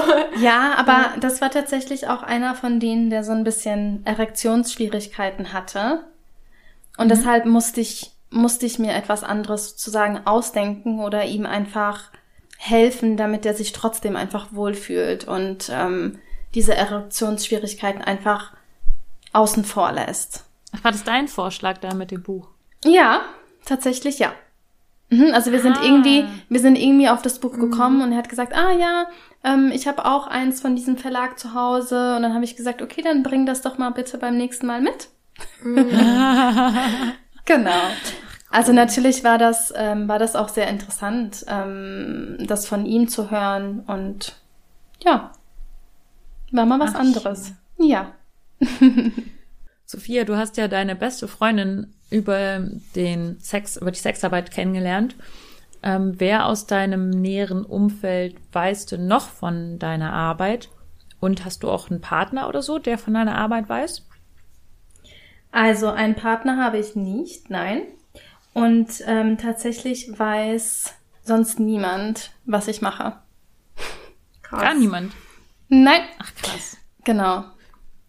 Ja, 0.41 0.75
aber 0.77 1.15
das 1.19 1.41
war 1.41 1.51
tatsächlich 1.51 2.08
auch 2.08 2.23
einer 2.23 2.56
von 2.56 2.80
denen, 2.80 3.10
der 3.10 3.23
so 3.23 3.32
ein 3.32 3.43
bisschen 3.43 4.06
Erektionsschwierigkeiten 4.06 5.51
hatte. 5.51 6.06
Und 6.98 7.10
deshalb 7.10 7.46
musste 7.46 7.82
ich, 7.82 8.12
musste 8.30 8.66
ich 8.66 8.80
mir 8.80 8.94
etwas 8.94 9.24
anderes 9.24 9.70
sozusagen 9.72 10.26
ausdenken 10.26 11.00
oder 11.00 11.26
ihm 11.26 11.46
einfach 11.46 12.12
helfen, 12.58 13.18
damit 13.18 13.46
er 13.46 13.54
sich 13.54 13.72
trotzdem 13.72 14.16
einfach 14.16 14.48
wohlfühlt 14.52 15.28
und 15.28 15.70
ähm, 15.72 16.20
diese 16.56 16.76
Erektionsschwierigkeiten 16.76 18.02
einfach 18.02 18.54
außen 19.34 19.64
vor 19.64 19.92
lässt. 19.92 20.46
War 20.82 20.92
das 20.92 21.04
dein 21.04 21.28
Vorschlag 21.28 21.78
da 21.80 21.94
mit 21.94 22.12
dem 22.12 22.24
Buch? 22.24 22.48
Ja, 22.84 23.22
tatsächlich 23.66 24.20
ja. 24.20 24.32
Mhm, 25.10 25.32
Also 25.34 25.52
wir 25.52 25.62
sind 25.62 25.78
Ah. 25.78 25.84
irgendwie, 25.84 26.26
wir 26.50 26.60
sind 26.60 26.76
irgendwie 26.78 27.10
auf 27.10 27.22
das 27.22 27.40
Buch 27.40 27.54
gekommen 27.60 28.02
und 28.02 28.12
er 28.12 28.18
hat 28.18 28.30
gesagt, 28.30 28.54
ah 28.56 28.72
ja, 28.74 29.06
ähm, 29.44 29.72
ich 29.74 29.88
habe 29.88 30.06
auch 30.06 30.28
eins 30.28 30.60
von 30.60 30.76
diesem 30.76 30.98
Verlag 30.98 31.40
zu 31.40 31.54
Hause 31.54 32.16
und 32.16 32.24
dann 32.24 32.34
habe 32.34 32.44
ich 32.44 32.56
gesagt, 32.58 32.82
okay, 32.82 33.02
dann 33.02 33.24
bring 33.24 33.46
das 33.46 33.62
doch 33.62 33.78
mal 33.78 33.92
bitte 33.92 34.18
beim 34.18 34.36
nächsten 34.36 34.66
Mal 34.66 34.82
mit. 34.82 35.10
genau. 37.45 37.82
Also 38.50 38.71
natürlich 38.71 39.23
war 39.23 39.38
das, 39.38 39.73
ähm, 39.76 40.08
war 40.08 40.19
das 40.19 40.36
auch 40.36 40.50
sehr 40.50 40.67
interessant, 40.67 41.45
ähm, 41.47 42.38
das 42.47 42.65
von 42.65 42.86
ihm 42.86 43.08
zu 43.08 43.30
hören 43.30 43.82
und 43.82 44.36
ja, 45.04 45.32
war 46.52 46.65
mal 46.65 46.80
was 46.80 46.95
Ach, 46.95 47.00
anderes. 47.00 47.54
Ja. 47.78 48.13
Sophia, 49.86 50.23
du 50.23 50.38
hast 50.38 50.58
ja 50.58 50.67
deine 50.67 50.95
beste 50.95 51.28
Freundin 51.28 51.93
über 52.10 52.60
den 52.95 53.39
Sex, 53.39 53.78
über 53.78 53.91
die 53.91 54.00
Sexarbeit 54.00 54.52
kennengelernt. 54.52 55.15
Ähm, 55.84 56.15
wer 56.17 56.45
aus 56.47 56.65
deinem 56.65 57.10
näheren 57.10 57.63
Umfeld 57.63 58.36
weißt 58.52 58.91
du 58.91 58.97
noch 58.97 59.30
von 59.30 59.78
deiner 59.78 60.13
Arbeit? 60.13 60.69
Und 61.19 61.45
hast 61.45 61.63
du 61.63 61.69
auch 61.69 61.89
einen 61.89 62.02
Partner 62.02 62.47
oder 62.47 62.62
so, 62.62 62.80
der 62.80 62.97
von 62.97 63.13
deiner 63.13 63.38
Arbeit 63.38 63.69
weiß? 63.69 64.07
Also 65.58 65.89
einen 65.89 66.13
Partner 66.13 66.63
habe 66.63 66.78
ich 66.78 66.96
nicht, 66.96 67.50
nein. 67.50 67.82
Und 68.54 69.02
ähm, 69.08 69.39
tatsächlich 69.39 70.08
weiß 70.20 70.93
sonst 71.24 71.60
niemand, 71.60 72.30
was 72.46 72.67
ich 72.67 72.84
mache. 72.84 73.17
Krass. 74.43 74.62
Gar 74.62 74.76
niemand. 74.76 75.13
Nein, 75.67 76.02
Ach 76.20 76.32
krass. 76.36 76.78
genau. 77.04 77.38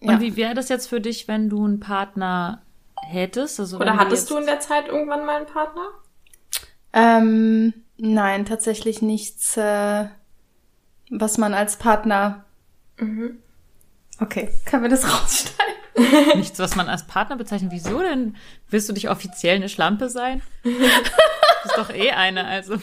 Und 0.00 0.10
Ja. 0.10 0.20
wie 0.20 0.36
wäre 0.36 0.52
das 0.52 0.68
jetzt 0.68 0.88
für 0.88 1.00
dich, 1.00 1.26
wenn 1.26 1.48
du 1.48 1.64
einen 1.64 1.80
Partner 1.80 2.60
hättest? 3.02 3.58
Also 3.60 3.78
Oder 3.78 3.96
hattest 3.96 4.24
jetzt- 4.24 4.30
du 4.30 4.36
in 4.36 4.44
der 4.44 4.60
Zeit 4.60 4.86
irgendwann 4.88 5.24
mal 5.24 5.36
einen 5.38 5.46
Partner? 5.46 5.88
Ähm, 6.92 7.72
nein, 7.96 8.44
tatsächlich 8.44 9.00
nichts, 9.00 9.56
äh, 9.56 10.04
was 11.10 11.38
man 11.38 11.54
als 11.54 11.76
Partner. 11.78 12.44
Mhm. 12.98 13.38
Okay, 14.20 14.50
können 14.64 14.82
wir 14.82 14.90
das 14.90 15.04
rausschneiden? 15.04 15.78
nichts, 16.36 16.58
was 16.58 16.76
man 16.76 16.88
als 16.88 17.06
Partner 17.06 17.36
bezeichnet? 17.36 17.72
Wieso 17.72 18.00
denn? 18.00 18.36
Willst 18.70 18.88
du 18.88 18.92
dich 18.92 19.08
offiziell 19.08 19.56
eine 19.56 19.68
Schlampe 19.68 20.08
sein? 20.08 20.42
Du 20.62 20.70
bist 20.70 21.76
doch 21.76 21.90
eh 21.90 22.10
eine, 22.12 22.46
also. 22.46 22.78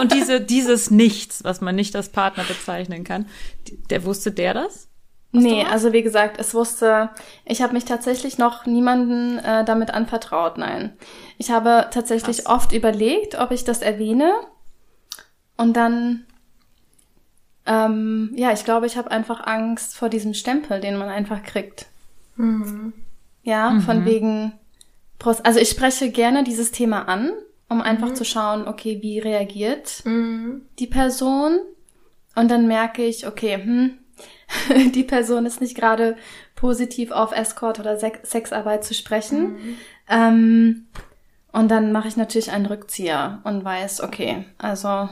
Und 0.00 0.12
diese, 0.12 0.40
dieses 0.40 0.90
Nichts, 0.90 1.44
was 1.44 1.60
man 1.60 1.74
nicht 1.74 1.96
als 1.96 2.10
Partner 2.10 2.44
bezeichnen 2.44 3.04
kann, 3.04 3.26
der 3.90 4.04
wusste 4.04 4.32
der 4.32 4.54
das? 4.54 4.88
Nee, 5.42 5.64
also 5.64 5.92
wie 5.92 6.02
gesagt, 6.02 6.38
es 6.38 6.54
wusste, 6.54 7.10
ich 7.44 7.60
habe 7.62 7.72
mich 7.72 7.84
tatsächlich 7.84 8.38
noch 8.38 8.66
niemanden 8.66 9.38
äh, 9.38 9.64
damit 9.64 9.90
anvertraut, 9.92 10.58
nein. 10.58 10.96
Ich 11.38 11.50
habe 11.50 11.88
tatsächlich 11.90 12.48
oft 12.48 12.72
überlegt, 12.72 13.38
ob 13.38 13.50
ich 13.50 13.64
das 13.64 13.82
erwähne. 13.82 14.32
Und 15.56 15.76
dann, 15.76 16.24
ähm, 17.66 18.32
ja, 18.36 18.52
ich 18.52 18.64
glaube, 18.64 18.86
ich 18.86 18.96
habe 18.96 19.10
einfach 19.10 19.46
Angst 19.46 19.96
vor 19.96 20.08
diesem 20.08 20.34
Stempel, 20.34 20.80
den 20.80 20.96
man 20.96 21.08
einfach 21.08 21.42
kriegt. 21.42 21.86
Ja, 23.42 23.78
von 23.80 24.04
wegen, 24.04 24.52
Prost- 25.20 25.44
also 25.44 25.60
ich 25.60 25.70
spreche 25.70 26.10
gerne 26.10 26.44
dieses 26.44 26.72
Thema 26.72 27.08
an, 27.08 27.30
um 27.68 27.80
einfach 27.80 28.12
zu 28.14 28.24
schauen, 28.24 28.66
okay, 28.68 28.98
wie 29.02 29.18
reagiert 29.18 30.02
Mhm. 30.04 30.62
die 30.78 30.86
Person 30.86 31.58
und 32.34 32.50
dann 32.50 32.66
merke 32.66 33.04
ich, 33.04 33.26
okay, 33.26 33.54
hm, 33.56 33.98
die 34.94 35.04
Person 35.04 35.46
ist 35.46 35.60
nicht 35.60 35.76
gerade 35.76 36.16
positiv 36.54 37.10
auf 37.10 37.32
Escort 37.32 37.80
oder 37.80 37.96
Se 37.98 38.12
Sexarbeit 38.22 38.84
zu 38.84 38.94
sprechen. 38.94 39.56
Ähm, 40.08 40.86
und 41.52 41.68
dann 41.70 41.92
mache 41.92 42.08
ich 42.08 42.16
natürlich 42.16 42.50
einen 42.50 42.66
Rückzieher 42.66 43.40
und 43.44 43.64
weiß, 43.64 44.02
okay, 44.02 44.44
also 44.58 45.08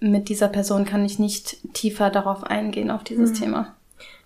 mit 0.00 0.28
dieser 0.28 0.48
Person 0.48 0.84
kann 0.84 1.04
ich 1.04 1.18
nicht 1.18 1.58
tiefer 1.74 2.10
darauf 2.10 2.44
eingehen, 2.44 2.90
auf 2.90 3.04
dieses 3.04 3.32
Thema. 3.32 3.74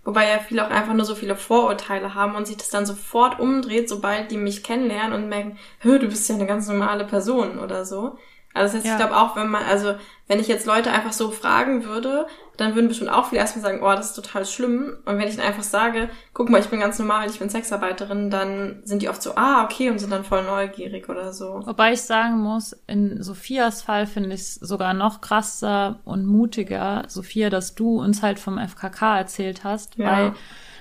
Wobei 0.04 0.28
ja 0.28 0.38
viele 0.38 0.66
auch 0.66 0.70
einfach 0.70 0.94
nur 0.94 1.04
so 1.04 1.14
viele 1.14 1.36
Vorurteile 1.36 2.14
haben 2.14 2.34
und 2.34 2.46
sich 2.46 2.56
das 2.56 2.70
dann 2.70 2.84
sofort 2.86 3.38
umdreht, 3.38 3.88
sobald 3.88 4.30
die 4.30 4.36
mich 4.36 4.64
kennenlernen 4.64 5.12
und 5.12 5.28
merken, 5.28 5.58
hör, 5.78 5.98
du 5.98 6.08
bist 6.08 6.28
ja 6.28 6.34
eine 6.34 6.46
ganz 6.46 6.66
normale 6.68 7.04
Person 7.04 7.58
oder 7.58 7.84
so. 7.84 8.18
Also 8.52 8.74
das 8.74 8.74
heißt, 8.74 8.86
Ja. 8.86 8.92
ich 8.92 8.98
glaube 8.98 9.16
auch, 9.16 9.36
wenn 9.36 9.48
man, 9.48 9.62
also 9.64 9.94
wenn 10.26 10.40
ich 10.40 10.48
jetzt 10.48 10.66
Leute 10.66 10.90
einfach 10.90 11.12
so 11.12 11.30
fragen 11.30 11.84
würde, 11.84 12.26
dann 12.58 12.74
würden 12.74 12.88
bestimmt 12.88 13.10
auch 13.10 13.28
viele 13.28 13.40
erstmal 13.40 13.62
sagen, 13.64 13.80
oh, 13.82 13.90
das 13.92 14.10
ist 14.10 14.14
total 14.14 14.44
schlimm. 14.44 14.98
Und 15.06 15.18
wenn 15.18 15.26
ich 15.26 15.36
dann 15.36 15.46
einfach 15.46 15.62
sage, 15.62 16.10
guck 16.34 16.50
mal, 16.50 16.60
ich 16.60 16.68
bin 16.68 16.80
ganz 16.80 16.98
normal, 16.98 17.28
ich 17.28 17.38
bin 17.38 17.48
Sexarbeiterin, 17.48 18.30
dann 18.30 18.82
sind 18.84 19.00
die 19.02 19.08
oft 19.08 19.22
so, 19.22 19.34
ah, 19.36 19.64
okay, 19.64 19.90
und 19.90 19.98
sind 19.98 20.10
dann 20.10 20.24
voll 20.24 20.42
neugierig 20.44 21.08
oder 21.08 21.32
so. 21.32 21.62
Wobei 21.64 21.92
ich 21.94 22.02
sagen 22.02 22.38
muss, 22.38 22.72
in 22.86 23.22
Sophias 23.22 23.82
Fall 23.82 24.06
finde 24.06 24.34
ich 24.34 24.40
es 24.42 24.54
sogar 24.56 24.92
noch 24.92 25.20
krasser 25.22 26.00
und 26.04 26.26
mutiger, 26.26 27.04
Sophia, 27.08 27.48
dass 27.48 27.74
du 27.74 28.00
uns 28.00 28.22
halt 28.22 28.38
vom 28.38 28.58
FKK 28.58 29.18
erzählt 29.18 29.64
hast, 29.64 29.96
Ja. 29.96 30.10
weil 30.10 30.34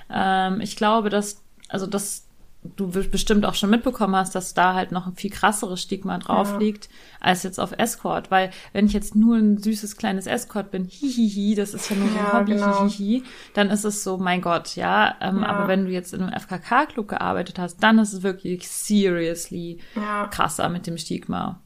ähm, 0.09 0.59
ich 0.61 0.75
glaube, 0.75 1.09
dass, 1.09 1.41
also 1.69 1.87
dass 1.87 2.27
du 2.63 2.87
bestimmt 2.91 3.43
auch 3.45 3.55
schon 3.55 3.71
mitbekommen 3.71 4.15
hast, 4.15 4.35
dass 4.35 4.53
da 4.53 4.75
halt 4.75 4.91
noch 4.91 5.07
ein 5.07 5.15
viel 5.15 5.31
krasseres 5.31 5.81
Stigma 5.81 6.19
drauf 6.19 6.51
Ja. 6.51 6.57
liegt, 6.59 6.89
als 7.19 7.41
jetzt 7.41 7.59
auf 7.59 7.71
Escort, 7.77 8.29
weil 8.29 8.51
wenn 8.71 8.85
ich 8.85 8.93
jetzt 8.93 9.15
nur 9.15 9.35
ein 9.37 9.57
süßes 9.57 9.97
kleines 9.97 10.27
Escort 10.27 10.69
bin, 10.69 10.85
hihihi, 10.85 11.55
das 11.55 11.73
ist 11.73 11.89
ja 11.89 11.95
nur 11.95 12.09
so 12.09 12.17
ein 12.19 12.23
Ja, 12.25 12.33
Hobby, 12.33 12.51
genau. 12.53 12.87
hihihi, 12.87 13.23
dann 13.55 13.71
ist 13.71 13.83
es 13.83 14.03
so, 14.03 14.17
mein 14.19 14.41
Gott, 14.41 14.75
ja, 14.75 15.15
ähm, 15.21 15.39
Ja. 15.41 15.47
aber 15.47 15.67
wenn 15.67 15.85
du 15.85 15.91
jetzt 15.91 16.13
in 16.13 16.21
einem 16.21 16.33
FKK-Club 16.33 17.07
gearbeitet 17.07 17.57
hast, 17.57 17.81
dann 17.83 17.97
ist 17.97 18.13
es 18.13 18.21
wirklich 18.21 18.69
seriously 18.69 19.79
Ja, 19.95 20.27
krasser 20.27 20.69
mit 20.69 20.85
dem 20.87 20.97
Stigma. 20.97 21.59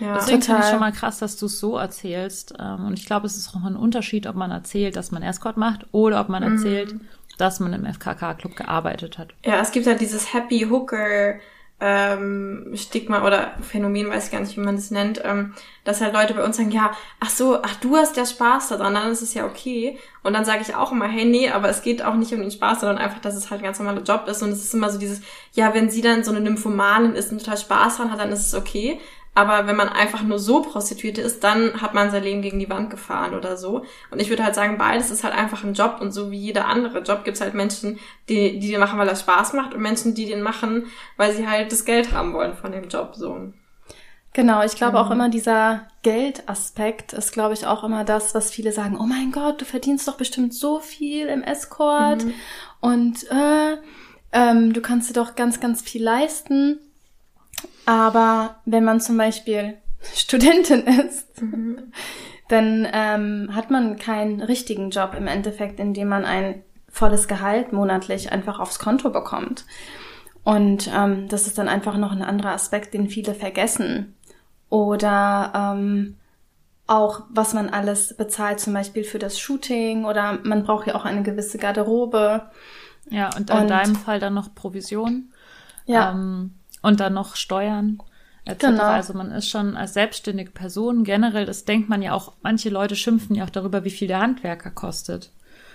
ja. 0.00 0.14
Deswegen 0.14 0.42
finde 0.42 0.60
ich 0.62 0.68
schon 0.70 0.80
mal 0.80 0.92
krass, 0.92 1.18
dass 1.18 1.36
du 1.36 1.46
es 1.46 1.58
so 1.60 1.76
erzählst. 1.78 2.54
Ähm, 2.58 2.86
Und 2.86 2.98
ich 2.98 3.06
glaube, 3.06 3.26
es 3.26 3.36
ist 3.36 3.54
auch 3.54 3.64
ein 3.64 3.76
Unterschied, 3.76 4.26
ob 4.26 4.36
man 4.36 4.50
erzählt, 4.50 4.96
dass 4.96 5.12
man 5.12 5.22
Escort 5.22 5.56
macht 5.56 5.86
oder 5.92 6.20
ob 6.20 6.28
man 6.28 6.42
erzählt, 6.42 6.94
dass 7.42 7.60
man 7.60 7.72
im 7.72 7.84
FKK-Club 7.84 8.56
gearbeitet 8.56 9.18
hat. 9.18 9.34
Ja, 9.44 9.60
es 9.60 9.72
gibt 9.72 9.86
halt 9.86 10.00
dieses 10.00 10.32
Happy 10.32 10.66
Hooker 10.70 11.34
ähm, 11.84 12.70
Stigma 12.76 13.26
oder 13.26 13.54
Phänomen, 13.60 14.08
weiß 14.08 14.26
ich 14.26 14.30
gar 14.30 14.40
nicht, 14.40 14.56
wie 14.56 14.60
man 14.60 14.76
das 14.76 14.92
nennt, 14.92 15.20
ähm, 15.24 15.52
dass 15.82 16.00
halt 16.00 16.14
Leute 16.14 16.32
bei 16.32 16.44
uns 16.44 16.56
sagen, 16.56 16.70
ja, 16.70 16.92
ach 17.18 17.28
so, 17.28 17.60
ach 17.60 17.74
du 17.76 17.96
hast 17.96 18.16
ja 18.16 18.24
Spaß 18.24 18.68
daran, 18.68 18.94
dann 18.94 19.10
ist 19.10 19.20
es 19.20 19.34
ja 19.34 19.44
okay. 19.44 19.98
Und 20.22 20.34
dann 20.34 20.44
sage 20.44 20.62
ich 20.62 20.76
auch 20.76 20.92
immer, 20.92 21.08
hey, 21.08 21.24
nee, 21.24 21.50
aber 21.50 21.68
es 21.68 21.82
geht 21.82 22.04
auch 22.04 22.14
nicht 22.14 22.32
um 22.32 22.40
den 22.40 22.52
Spaß, 22.52 22.80
sondern 22.80 22.98
einfach, 22.98 23.20
dass 23.20 23.34
es 23.34 23.50
halt 23.50 23.62
ein 23.62 23.64
ganz 23.64 23.80
normaler 23.80 24.02
Job 24.02 24.28
ist. 24.28 24.42
Und 24.44 24.50
es 24.50 24.62
ist 24.62 24.74
immer 24.74 24.90
so 24.90 24.98
dieses, 25.00 25.22
ja, 25.54 25.74
wenn 25.74 25.90
sie 25.90 26.02
dann 26.02 26.22
so 26.22 26.30
eine 26.30 26.40
Nymphomanin 26.40 27.16
ist 27.16 27.32
und 27.32 27.40
total 27.40 27.58
Spaß 27.58 27.96
dran 27.96 28.12
hat, 28.12 28.20
dann 28.20 28.30
ist 28.30 28.46
es 28.46 28.54
okay. 28.54 29.00
Aber 29.34 29.66
wenn 29.66 29.76
man 29.76 29.88
einfach 29.88 30.22
nur 30.22 30.38
so 30.38 30.60
Prostituierte 30.60 31.22
ist, 31.22 31.42
dann 31.42 31.80
hat 31.80 31.94
man 31.94 32.10
sein 32.10 32.22
Leben 32.22 32.42
gegen 32.42 32.58
die 32.58 32.68
Wand 32.68 32.90
gefahren 32.90 33.34
oder 33.34 33.56
so. 33.56 33.82
Und 34.10 34.20
ich 34.20 34.28
würde 34.28 34.44
halt 34.44 34.54
sagen, 34.54 34.76
beides 34.76 35.10
ist 35.10 35.24
halt 35.24 35.34
einfach 35.34 35.64
ein 35.64 35.72
Job 35.72 35.98
und 36.00 36.12
so 36.12 36.30
wie 36.30 36.38
jeder 36.38 36.66
andere 36.68 36.98
Job 37.00 37.24
gibt 37.24 37.36
es 37.36 37.40
halt 37.40 37.54
Menschen, 37.54 37.98
die, 38.28 38.58
die 38.58 38.70
den 38.70 38.80
machen, 38.80 38.98
weil 38.98 39.08
er 39.08 39.16
Spaß 39.16 39.54
macht 39.54 39.72
und 39.72 39.80
Menschen, 39.80 40.14
die 40.14 40.26
den 40.26 40.42
machen, 40.42 40.86
weil 41.16 41.32
sie 41.32 41.48
halt 41.48 41.72
das 41.72 41.86
Geld 41.86 42.12
haben 42.12 42.34
wollen 42.34 42.54
von 42.54 42.72
dem 42.72 42.88
Job, 42.88 43.14
so. 43.14 43.52
Genau, 44.34 44.62
ich 44.64 44.76
glaube 44.76 44.98
auch 44.98 45.10
immer 45.10 45.28
dieser 45.28 45.86
Geldaspekt 46.02 47.12
ist, 47.12 47.32
glaube 47.32 47.54
ich, 47.54 47.66
auch 47.66 47.84
immer 47.84 48.04
das, 48.04 48.34
was 48.34 48.50
viele 48.50 48.72
sagen, 48.72 48.98
oh 48.98 49.04
mein 49.04 49.30
Gott, 49.30 49.60
du 49.60 49.64
verdienst 49.64 50.08
doch 50.08 50.16
bestimmt 50.16 50.54
so 50.54 50.80
viel 50.80 51.26
im 51.28 51.42
Escort 51.42 52.24
Mhm. 52.24 52.34
und 52.80 53.30
äh, 53.30 53.76
ähm, 54.32 54.72
du 54.72 54.80
kannst 54.80 55.10
dir 55.10 55.14
doch 55.14 55.34
ganz, 55.36 55.60
ganz 55.60 55.82
viel 55.82 56.02
leisten. 56.02 56.80
Aber 57.86 58.56
wenn 58.64 58.84
man 58.84 59.00
zum 59.00 59.16
Beispiel 59.16 59.74
Studentin 60.14 60.82
ist, 60.86 61.28
dann 62.48 62.86
ähm, 62.92 63.50
hat 63.54 63.70
man 63.70 63.96
keinen 63.98 64.40
richtigen 64.42 64.90
Job 64.90 65.14
im 65.16 65.26
Endeffekt, 65.26 65.80
in 65.80 65.94
dem 65.94 66.08
man 66.08 66.24
ein 66.24 66.62
volles 66.88 67.26
Gehalt 67.28 67.72
monatlich 67.72 68.32
einfach 68.32 68.60
aufs 68.60 68.78
Konto 68.78 69.10
bekommt. 69.10 69.64
Und 70.44 70.90
ähm, 70.94 71.28
das 71.28 71.46
ist 71.46 71.56
dann 71.58 71.68
einfach 71.68 71.96
noch 71.96 72.12
ein 72.12 72.22
anderer 72.22 72.50
Aspekt, 72.52 72.94
den 72.94 73.08
viele 73.08 73.34
vergessen. 73.34 74.14
Oder 74.68 75.52
ähm, 75.76 76.16
auch, 76.86 77.22
was 77.30 77.54
man 77.54 77.68
alles 77.70 78.16
bezahlt, 78.16 78.58
zum 78.60 78.72
Beispiel 78.74 79.04
für 79.04 79.18
das 79.18 79.38
Shooting 79.38 80.04
oder 80.04 80.40
man 80.42 80.64
braucht 80.64 80.86
ja 80.88 80.94
auch 80.96 81.04
eine 81.04 81.22
gewisse 81.22 81.58
Garderobe. 81.58 82.50
Ja, 83.08 83.30
und 83.36 83.50
in 83.50 83.56
Und- 83.56 83.68
deinem 83.68 83.94
Fall 83.96 84.18
dann 84.18 84.34
noch 84.34 84.54
Provision. 84.54 85.32
Ja, 85.86 86.10
Ähm, 86.10 86.54
und 86.82 87.00
dann 87.00 87.14
noch 87.14 87.36
Steuern. 87.36 87.98
Etc. 88.44 88.58
Genau. 88.66 88.82
Also 88.82 89.14
man 89.14 89.30
ist 89.30 89.48
schon 89.48 89.76
als 89.76 89.94
selbstständige 89.94 90.50
Person 90.50 91.04
generell, 91.04 91.46
das 91.46 91.64
denkt 91.64 91.88
man 91.88 92.02
ja 92.02 92.12
auch, 92.12 92.32
manche 92.42 92.70
Leute 92.70 92.96
schimpfen 92.96 93.36
ja 93.36 93.44
auch 93.44 93.50
darüber, 93.50 93.84
wie 93.84 93.90
viel 93.90 94.08
der 94.08 94.20
Handwerker 94.20 94.70
kostet. 94.70 95.30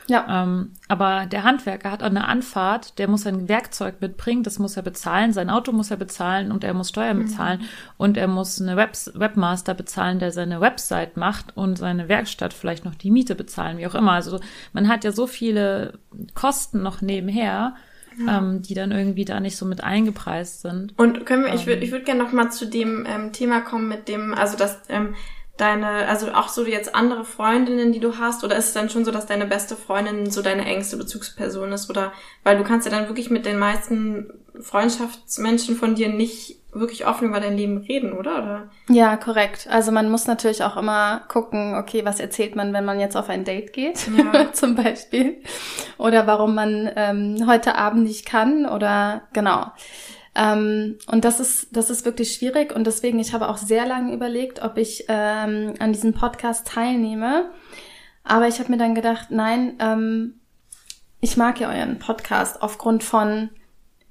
ja, 0.10 0.26
Ähm, 0.44 0.74
aber 0.90 1.26
der 1.28 1.44
Handwerker 1.44 1.92
hat 1.92 2.04
auch 2.04 2.08
eine 2.08 2.28
Anfahrt, 2.28 2.98
der 3.00 3.08
muss 3.08 3.26
ein 3.26 3.48
Werkzeug 3.48 4.02
mitbringen, 4.02 4.44
das 4.44 4.60
muss 4.60 4.76
er 4.76 4.84
bezahlen, 4.84 5.32
sein 5.32 5.50
Auto 5.50 5.72
muss 5.72 5.92
er 5.92 5.98
bezahlen 5.98 6.52
und 6.52 6.66
er 6.66 6.74
muss 6.74 6.90
Steuern 6.90 7.20
bezahlen 7.20 7.62
und 7.98 8.18
er 8.18 8.28
muss 8.28 8.62
eine 8.62 8.76
Webs 8.76 9.12
Webmaster 9.16 9.74
bezahlen, 9.74 10.20
der 10.20 10.32
seine 10.34 10.60
Website 10.60 11.16
macht 11.16 11.56
und 11.56 11.78
seine 11.78 12.10
Werkstatt 12.10 12.54
vielleicht 12.54 12.84
noch 12.84 12.96
die 12.96 13.12
Miete 13.12 13.36
bezahlen, 13.36 13.78
wie 13.78 13.88
auch 13.88 13.96
immer. 13.96 14.14
Also 14.14 14.40
man 14.74 14.90
hat 14.90 15.06
ja 15.06 15.14
so 15.14 15.26
viele 15.26 16.00
Kosten 16.36 16.84
noch 16.84 17.02
nebenher, 17.02 17.76
ähm, 18.28 18.62
die 18.62 18.74
dann 18.74 18.92
irgendwie 18.92 19.26
da 19.26 19.40
nicht 19.40 19.58
so 19.58 19.66
mit 19.66 19.84
eingepreist 19.84 20.62
sind. 20.62 20.94
Und 20.98 21.26
können 21.26 21.46
wir, 21.46 21.54
ich 21.54 21.68
würde 21.68 21.84
ich 21.84 21.92
würd 21.92 22.06
gerne 22.06 22.24
noch 22.24 22.32
mal 22.32 22.50
zu 22.50 22.66
dem 22.66 23.06
ähm, 23.08 23.34
Thema 23.34 23.62
kommen 23.62 23.88
mit 23.88 24.08
dem, 24.08 24.34
also 24.34 24.58
dass 24.58 24.80
ähm, 24.90 25.16
deine, 25.58 26.08
also 26.08 26.32
auch 26.32 26.50
so 26.50 26.66
jetzt 26.66 26.96
andere 26.96 27.26
Freundinnen, 27.26 27.92
die 27.92 28.00
du 28.00 28.18
hast, 28.18 28.44
oder 28.44 28.56
ist 28.56 28.68
es 28.68 28.74
dann 28.74 28.90
schon 28.90 29.06
so, 29.06 29.12
dass 29.12 29.26
deine 29.26 29.46
beste 29.46 29.76
Freundin 29.76 30.30
so 30.30 30.42
deine 30.42 30.66
engste 30.66 30.98
Bezugsperson 30.98 31.72
ist? 31.72 31.90
Oder 31.90 32.14
weil 32.44 32.58
du 32.58 32.64
kannst 32.64 32.88
ja 32.88 32.96
dann 32.96 33.08
wirklich 33.08 33.30
mit 33.30 33.46
den 33.46 33.58
meisten 33.60 34.32
Freundschaftsmenschen 34.62 35.76
von 35.76 35.96
dir 35.96 36.10
nicht 36.10 36.58
wirklich 36.74 37.08
offen 37.08 37.30
über 37.30 37.40
dein 37.40 37.58
Leben 37.58 37.78
reden, 37.78 38.14
oder? 38.14 38.38
oder? 38.38 38.70
ja, 38.90 39.18
korrekt. 39.18 39.68
Also 39.70 39.92
man 39.92 40.10
muss 40.10 40.28
natürlich 40.28 40.64
auch 40.64 40.78
immer 40.78 41.22
gucken, 41.28 41.76
okay, 41.76 42.06
was 42.06 42.20
erzählt 42.20 42.56
man, 42.56 42.74
wenn 42.74 42.86
man 42.86 43.00
jetzt 43.00 43.18
auf 43.18 43.30
ein 43.30 43.44
Date 43.44 43.74
geht, 43.74 44.08
Ja. 44.16 44.52
zum 44.54 44.76
Beispiel. 44.76 45.38
Oder 45.98 46.28
warum 46.28 46.56
man 46.56 46.90
ähm, 46.96 47.46
heute 47.48 47.76
Abend 47.76 48.04
nicht 48.04 48.26
kann 48.26 48.66
oder 48.66 49.24
genau. 49.34 49.72
Ähm, 50.38 51.00
und 51.08 51.26
das 51.26 51.40
ist, 51.40 51.76
das 51.76 51.90
ist 51.90 52.06
wirklich 52.06 52.34
schwierig 52.34 52.74
und 52.74 52.86
deswegen, 52.86 53.18
ich 53.18 53.34
habe 53.34 53.50
auch 53.50 53.58
sehr 53.58 53.88
lange 53.88 54.14
überlegt, 54.14 54.62
ob 54.62 54.78
ich 54.78 55.06
ähm, 55.08 55.74
an 55.80 55.94
diesem 55.94 56.14
Podcast 56.14 56.68
teilnehme. 56.68 57.50
Aber 58.24 58.48
ich 58.48 58.60
habe 58.60 58.70
mir 58.70 58.78
dann 58.78 58.94
gedacht, 58.94 59.32
nein, 59.32 59.78
ähm, 59.80 60.40
ich 61.22 61.38
mag 61.38 61.60
ja 61.60 61.70
euren 61.70 61.98
Podcast 61.98 62.62
aufgrund 62.62 63.04
von, 63.04 63.50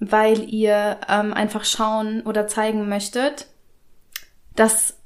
weil 0.00 0.52
ihr 0.52 0.98
ähm, 1.08 1.32
einfach 1.32 1.64
schauen 1.64 2.22
oder 2.22 2.48
zeigen 2.48 2.88
möchtet, 2.88 3.46
dass 4.56 4.96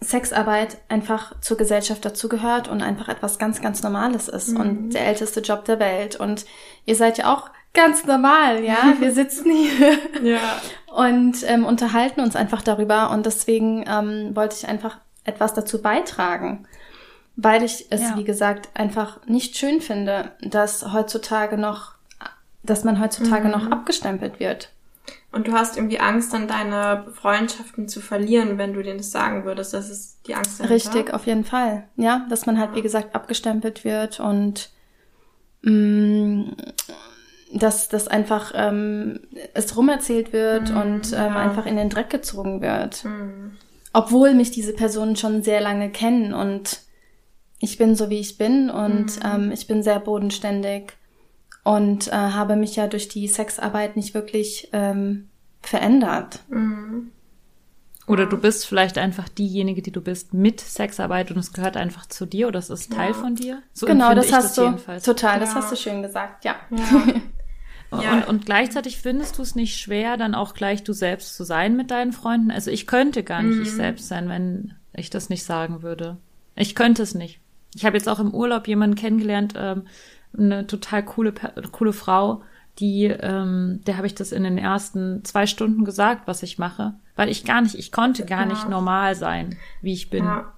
Sexarbeit 0.00 0.78
einfach 0.88 1.40
zur 1.40 1.56
Gesellschaft 1.56 2.04
dazugehört 2.04 2.66
und 2.66 2.82
einfach 2.82 3.08
etwas 3.08 3.38
ganz, 3.38 3.62
ganz 3.62 3.82
Normales 3.84 4.28
ist 4.28 4.56
und 4.56 4.90
der 4.90 5.06
älteste 5.06 5.40
Job 5.40 5.64
der 5.66 5.78
Welt. 5.78 6.16
Und 6.16 6.46
ihr 6.84 6.96
seid 6.96 7.18
ja 7.18 7.32
auch 7.32 7.50
ganz 7.74 8.04
normal, 8.06 8.64
ja? 8.64 8.94
Wir 9.00 9.12
sitzen 9.12 9.50
hier 9.52 9.98
Ja. 10.22 10.40
und 10.94 11.42
ähm, 11.46 11.64
unterhalten 11.66 12.20
uns 12.20 12.36
einfach 12.36 12.62
darüber 12.62 13.10
und 13.10 13.26
deswegen 13.26 13.84
ähm, 13.86 14.34
wollte 14.34 14.56
ich 14.56 14.68
einfach 14.68 14.98
etwas 15.24 15.54
dazu 15.54 15.82
beitragen, 15.82 16.66
weil 17.36 17.62
ich 17.62 17.86
es, 17.90 18.00
Ja. 18.00 18.16
wie 18.16 18.24
gesagt, 18.24 18.68
einfach 18.74 19.24
nicht 19.26 19.56
schön 19.56 19.80
finde, 19.80 20.32
dass 20.40 20.92
heutzutage 20.92 21.58
noch, 21.58 21.92
dass 22.62 22.84
man 22.84 23.00
heutzutage 23.00 23.48
noch 23.48 23.70
abgestempelt 23.70 24.38
wird. 24.40 24.70
Und 25.32 25.48
du 25.48 25.52
hast 25.52 25.76
irgendwie 25.76 25.98
Angst, 25.98 26.32
dann 26.32 26.46
deine 26.46 27.06
Freundschaften 27.12 27.88
zu 27.88 28.00
verlieren, 28.00 28.56
wenn 28.56 28.72
du 28.72 28.82
denen 28.82 28.98
das 28.98 29.10
sagen 29.10 29.44
würdest. 29.44 29.74
Das 29.74 29.90
ist 29.90 30.18
die 30.28 30.34
Angst 30.36 30.60
dahinter. 30.60 30.74
Richtig, 30.74 31.12
auf 31.12 31.26
jeden 31.26 31.44
Fall. 31.44 31.88
Ja, 31.96 32.24
dass 32.30 32.46
man 32.46 32.58
halt, 32.58 32.74
wie 32.76 32.82
gesagt, 32.82 33.14
abgestempelt 33.16 33.84
wird 33.84 34.20
und 34.20 34.70
mh, 35.62 36.52
dass 37.54 37.88
das 37.88 38.08
einfach 38.08 38.52
ähm, 38.54 39.20
es 39.54 39.76
rumerzählt 39.76 40.32
wird 40.32 40.70
und 40.70 41.12
ähm, 41.12 41.18
ja. 41.18 41.36
einfach 41.36 41.66
in 41.66 41.76
den 41.76 41.88
Dreck 41.88 42.10
gezogen 42.10 42.60
wird. 42.60 43.04
Mhm. 43.04 43.52
Obwohl 43.92 44.34
mich 44.34 44.50
diese 44.50 44.72
Personen 44.72 45.14
schon 45.16 45.42
sehr 45.42 45.60
lange 45.60 45.90
kennen 45.90 46.34
und 46.34 46.80
ich 47.60 47.78
bin 47.78 47.94
so, 47.94 48.10
wie 48.10 48.18
ich 48.18 48.36
bin 48.36 48.68
und 48.70 49.20
ähm, 49.24 49.52
ich 49.52 49.66
bin 49.68 49.82
sehr 49.82 50.00
bodenständig 50.00 50.92
und 51.62 52.08
äh, 52.08 52.12
habe 52.12 52.56
mich 52.56 52.76
ja 52.76 52.88
durch 52.88 53.08
die 53.08 53.28
Sexarbeit 53.28 53.96
nicht 53.96 54.12
wirklich 54.14 54.68
ähm, 54.72 55.28
verändert. 55.62 56.40
Mhm. 56.48 57.12
Oder 58.06 58.26
du 58.26 58.36
bist 58.36 58.66
vielleicht 58.66 58.98
einfach 58.98 59.30
diejenige, 59.30 59.80
die 59.80 59.92
du 59.92 60.02
bist 60.02 60.34
mit 60.34 60.60
Sexarbeit 60.60 61.30
und 61.30 61.38
es 61.38 61.54
gehört 61.54 61.78
einfach 61.78 62.04
zu 62.04 62.26
dir 62.26 62.48
oder 62.48 62.58
es 62.58 62.68
ist 62.68 62.92
Teil 62.92 63.14
von 63.14 63.34
dir. 63.34 63.62
So 63.72 63.86
genau, 63.86 64.14
das 64.14 64.30
hast 64.30 64.58
du 64.58 64.64
jedenfalls. 64.64 65.04
total, 65.04 65.40
das 65.40 65.50
Ja. 65.50 65.54
hast 65.54 65.72
du 65.72 65.76
schön 65.76 66.02
gesagt, 66.02 66.44
ja. 66.44 66.56
Ja. 66.70 67.04
Und, 68.14 68.28
und 68.28 68.46
gleichzeitig 68.46 68.98
findest 68.98 69.38
du 69.38 69.42
es 69.42 69.54
nicht 69.54 69.78
schwer, 69.78 70.16
dann 70.16 70.34
auch 70.34 70.54
gleich 70.54 70.84
du 70.84 70.92
selbst 70.92 71.36
zu 71.36 71.44
sein 71.44 71.76
mit 71.76 71.90
deinen 71.90 72.12
Freunden. 72.12 72.50
Also 72.50 72.70
ich 72.70 72.86
könnte 72.86 73.22
gar 73.22 73.42
nicht 73.42 73.60
ich 73.60 73.72
selbst 73.72 74.08
sein, 74.08 74.28
wenn 74.28 74.74
ich 74.92 75.10
das 75.10 75.28
nicht 75.28 75.44
sagen 75.44 75.82
würde. 75.82 76.16
Ich 76.56 76.74
könnte 76.74 77.02
es 77.02 77.14
nicht. 77.14 77.40
Ich 77.74 77.84
habe 77.84 77.96
jetzt 77.96 78.08
auch 78.08 78.20
im 78.20 78.32
Urlaub 78.32 78.68
jemanden 78.68 78.96
kennengelernt, 78.96 79.54
ähm, 79.56 79.86
eine 80.36 80.66
total 80.66 81.04
coole, 81.04 81.32
coole 81.72 81.92
Frau, 81.92 82.42
die, 82.78 83.04
ähm, 83.04 83.80
der 83.86 83.96
habe 83.96 84.06
ich 84.06 84.14
das 84.14 84.32
in 84.32 84.44
den 84.44 84.58
ersten 84.58 85.24
zwei 85.24 85.46
Stunden 85.46 85.84
gesagt, 85.84 86.26
was 86.26 86.42
ich 86.42 86.58
mache, 86.58 86.94
weil 87.14 87.28
ich 87.28 87.44
gar 87.44 87.60
nicht, 87.60 87.76
ich 87.76 87.92
konnte 87.92 88.24
gar 88.24 88.46
nicht 88.46 88.68
normal 88.68 89.14
sein, 89.14 89.56
wie 89.80 89.92
ich 89.92 90.10
bin. 90.10 90.24
Ja. 90.24 90.53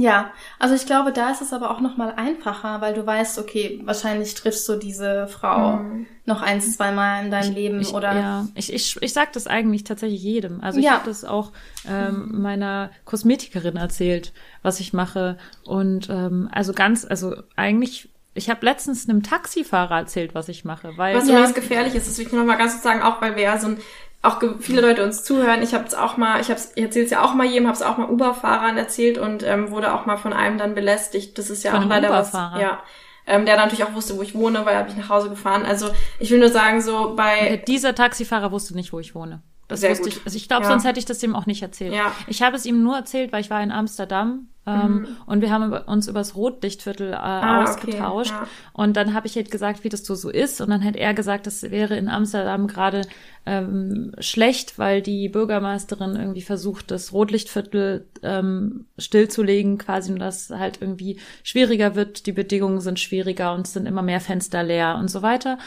Ja, 0.00 0.32
also 0.58 0.74
ich 0.74 0.86
glaube, 0.86 1.12
da 1.12 1.30
ist 1.30 1.42
es 1.42 1.52
aber 1.52 1.70
auch 1.70 1.80
noch 1.80 1.98
mal 1.98 2.14
einfacher, 2.16 2.80
weil 2.80 2.94
du 2.94 3.04
weißt, 3.04 3.38
okay, 3.38 3.80
wahrscheinlich 3.84 4.34
triffst 4.34 4.66
du 4.66 4.76
diese 4.76 5.26
Frau 5.26 5.84
noch 6.24 6.40
eins, 6.40 6.76
zweimal 6.76 7.24
in 7.24 7.30
deinem 7.30 7.54
Leben 7.54 7.80
Ich, 7.80 7.92
oder 7.92 8.14
ja, 8.14 8.48
ich, 8.54 8.72
ich, 8.72 8.96
ich 9.02 9.12
sag 9.12 9.32
das 9.34 9.46
eigentlich 9.46 9.84
tatsächlich 9.84 10.22
jedem. 10.22 10.62
Also 10.62 10.78
ich 10.78 10.86
Ja. 10.86 10.92
habe 10.92 11.04
das 11.04 11.24
auch 11.26 11.52
ähm, 11.86 12.30
meiner 12.40 12.90
Kosmetikerin 13.04 13.76
erzählt, 13.76 14.32
was 14.62 14.80
ich 14.80 14.94
mache. 14.94 15.36
Und 15.64 16.08
ähm, 16.08 16.48
also 16.50 16.72
ganz, 16.72 17.04
also 17.04 17.36
eigentlich, 17.56 18.08
ich 18.32 18.48
habe 18.48 18.64
letztens 18.64 19.06
einem 19.06 19.22
Taxifahrer 19.22 19.98
erzählt, 19.98 20.34
was 20.34 20.48
ich 20.48 20.64
mache, 20.64 20.96
weil 20.96 21.14
Was 21.16 21.28
Ja. 21.28 21.34
übrigens 21.34 21.54
gefährlich 21.54 21.94
ist, 21.94 22.08
das 22.08 22.16
will 22.16 22.26
ich 22.26 22.32
nur 22.32 22.40
noch 22.42 22.48
mal 22.48 22.56
ganz 22.56 22.72
kurz 22.72 22.84
sagen, 22.84 23.02
auch 23.02 23.20
weil 23.20 23.36
wir 23.36 23.42
ja 23.42 23.58
so 23.58 23.66
ein, 23.68 23.78
auch 24.22 24.40
viele 24.58 24.82
Leute 24.82 25.02
uns 25.04 25.24
zuhören. 25.24 25.62
Ich 25.62 25.72
habe 25.74 25.86
es 25.86 25.94
auch 25.94 26.16
mal, 26.16 26.40
ich 26.40 26.50
habe 26.50 26.60
ich 26.74 26.82
erzähle 26.82 27.04
es 27.06 27.10
ja 27.10 27.22
auch 27.24 27.32
mal 27.34 27.46
jedem, 27.46 27.66
habe 27.66 27.76
es 27.76 27.82
auch 27.82 27.96
mal 27.96 28.08
Uber-Fahrern 28.10 28.76
erzählt 28.76 29.16
und 29.18 29.42
ähm, 29.42 29.70
wurde 29.70 29.94
auch 29.94 30.04
mal 30.06 30.16
von 30.18 30.32
einem 30.32 30.58
dann 30.58 30.74
belästigt. 30.74 31.38
Das 31.38 31.48
ist 31.48 31.62
ja 31.62 31.70
Von 31.72 31.84
auch 31.84 31.88
leider 31.88 32.10
was. 32.10 32.28
Uber-Fahrer? 32.30 32.60
Ja. 32.60 32.82
Ähm, 33.26 33.46
der 33.46 33.56
natürlich 33.56 33.84
auch 33.84 33.94
wusste, 33.94 34.16
wo 34.16 34.22
ich 34.22 34.34
wohne, 34.34 34.64
weil 34.66 34.74
er 34.74 34.84
mich 34.84 34.96
nach 34.96 35.08
Hause 35.08 35.30
gefahren. 35.30 35.64
Also 35.64 35.88
ich 36.18 36.30
will 36.30 36.38
nur 36.38 36.48
sagen, 36.50 36.80
so 36.82 37.14
bei 37.16 37.62
dieser 37.66 37.94
Taxifahrer 37.94 38.50
wusste 38.52 38.74
nicht, 38.74 38.92
wo 38.92 38.98
ich 38.98 39.14
wohne. 39.14 39.40
Das 39.68 39.80
Sehr 39.80 39.90
wusste 39.90 40.04
gut. 40.04 40.12
ich. 40.16 40.24
Also 40.24 40.36
ich 40.36 40.48
glaube, 40.48 40.64
Ja. 40.64 40.68
sonst 40.70 40.84
hätte 40.84 40.98
ich 40.98 41.04
das 41.04 41.22
ihm 41.22 41.36
auch 41.36 41.46
nicht 41.46 41.62
erzählt. 41.62 41.94
Ja. 41.94 42.10
Ich 42.26 42.42
habe 42.42 42.56
es 42.56 42.66
ihm 42.66 42.82
nur 42.82 42.96
erzählt, 42.96 43.32
weil 43.32 43.40
ich 43.40 43.50
war 43.50 43.62
in 43.62 43.70
Amsterdam 43.70 44.48
ähm, 44.66 45.16
und 45.26 45.40
wir 45.42 45.50
haben 45.50 45.72
uns 45.72 46.08
über 46.08 46.18
das 46.20 46.34
Rotlichtviertel 46.34 47.12
äh, 47.12 47.16
Mhm. 47.16 47.22
Ah, 47.22 47.60
okay, 47.62 47.70
ausgetauscht. 47.70 48.30
ja. 48.32 48.46
Und 48.72 48.96
dann 48.96 49.14
habe 49.14 49.26
ich 49.28 49.36
halt 49.36 49.50
gesagt, 49.50 49.84
wie 49.84 49.88
das 49.88 50.04
so, 50.04 50.14
so 50.16 50.28
ist. 50.28 50.60
Und 50.60 50.70
dann 50.70 50.82
hat 50.84 50.96
er 50.96 51.14
gesagt, 51.14 51.46
das 51.46 51.62
wäre 51.70 51.96
in 51.96 52.08
Amsterdam 52.08 52.66
gerade 52.66 53.02
ähm, 53.46 54.12
schlecht, 54.18 54.78
weil 54.78 55.02
die 55.02 55.28
Bürgermeisterin 55.28 56.16
irgendwie 56.16 56.42
versucht, 56.42 56.90
das 56.90 57.12
Rotlichtviertel 57.12 58.06
ähm, 58.22 58.86
stillzulegen, 58.98 59.78
quasi, 59.78 60.12
und 60.12 60.18
dass 60.18 60.50
halt 60.50 60.80
irgendwie 60.80 61.18
schwieriger 61.42 61.94
wird. 61.94 62.26
Die 62.26 62.32
Bedingungen 62.32 62.80
sind 62.80 63.00
schwieriger 63.00 63.54
und 63.54 63.66
es 63.66 63.72
sind 63.72 63.86
immer 63.86 64.02
mehr 64.02 64.20
Fenster 64.20 64.62
leer 64.62 64.96
und 64.98 65.08
so 65.08 65.22
weiter. 65.22 65.58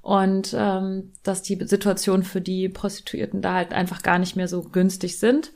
Und 0.00 0.54
ähm, 0.56 1.12
dass 1.22 1.42
die 1.42 1.58
Situation 1.66 2.22
für 2.22 2.40
die 2.40 2.68
Prostituierten 2.68 3.42
da 3.42 3.54
halt 3.54 3.72
einfach 3.72 4.02
gar 4.02 4.18
nicht 4.18 4.36
mehr 4.36 4.48
so 4.48 4.62
günstig 4.62 5.18
sind. 5.18 5.52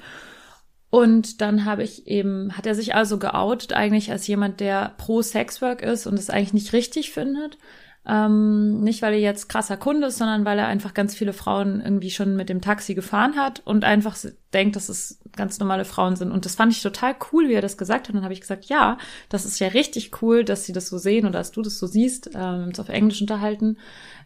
Und 0.91 1.41
dann 1.41 1.65
habe 1.65 1.83
ich 1.85 2.07
eben, 2.07 2.55
hat 2.55 2.67
er 2.67 2.75
sich 2.75 2.95
also 2.95 3.19
geoutet 3.19 3.73
eigentlich 3.73 4.11
als 4.11 4.27
jemand, 4.27 4.61
der 4.61 4.93
pro 4.99 5.23
Sexwork 5.23 5.81
ist 5.81 6.07
und 6.07 6.19
es 6.19 6.29
eigentlich 6.29 6.53
nicht 6.53 6.75
richtig 6.75 7.13
findet. 7.13 7.57
Ähm, 8.05 8.81
nicht, 8.81 9.01
weil 9.01 9.15
er 9.15 9.21
jetzt 9.21 9.49
krasser 9.49 9.77
Kunde 9.77 10.09
ist, 10.09 10.19
sondern 10.19 10.45
weil 10.45 10.59
er 10.59 10.67
einfach 10.67 10.93
ganz 10.93 11.15
viele 11.15 11.33
Frauen 11.33 11.81
irgendwie 11.81 12.11
schon 12.11 12.35
mit 12.35 12.49
dem 12.49 12.61
Taxi 12.61 12.95
gefahren 12.95 13.37
hat 13.37 13.63
und 13.65 13.85
einfach 13.85 14.17
denkt, 14.53 14.75
dass 14.75 14.89
es 14.89 15.21
ganz 15.37 15.61
normale 15.61 15.85
Frauen 15.85 16.17
sind. 16.17 16.33
Und 16.33 16.45
das 16.45 16.57
fand 16.57 16.73
ich 16.73 16.83
total 16.83 17.15
cool, 17.33 17.49
wie 17.49 17.55
er 17.55 17.63
das 17.63 17.79
gesagt 17.79 18.09
hat. 18.09 18.11
Und 18.11 18.17
dann 18.17 18.25
habe 18.25 18.35
ich 18.35 18.41
gesagt, 18.41 18.65
ja, 18.65 18.99
das 19.29 19.45
ist 19.45 19.61
ja 19.61 19.69
richtig 19.69 20.21
cool, 20.21 20.45
dass 20.45 20.65
sie 20.65 20.73
das 20.73 20.89
so 20.89 20.99
sehen 20.99 21.27
oder 21.27 21.39
dass 21.39 21.53
du 21.53 21.63
das 21.63 21.79
so 21.79 21.87
siehst, 21.87 22.31
ähm, 22.35 22.65
uns 22.65 22.81
auf 22.81 22.89
Englisch 22.89 23.21
unterhalten, 23.21 23.79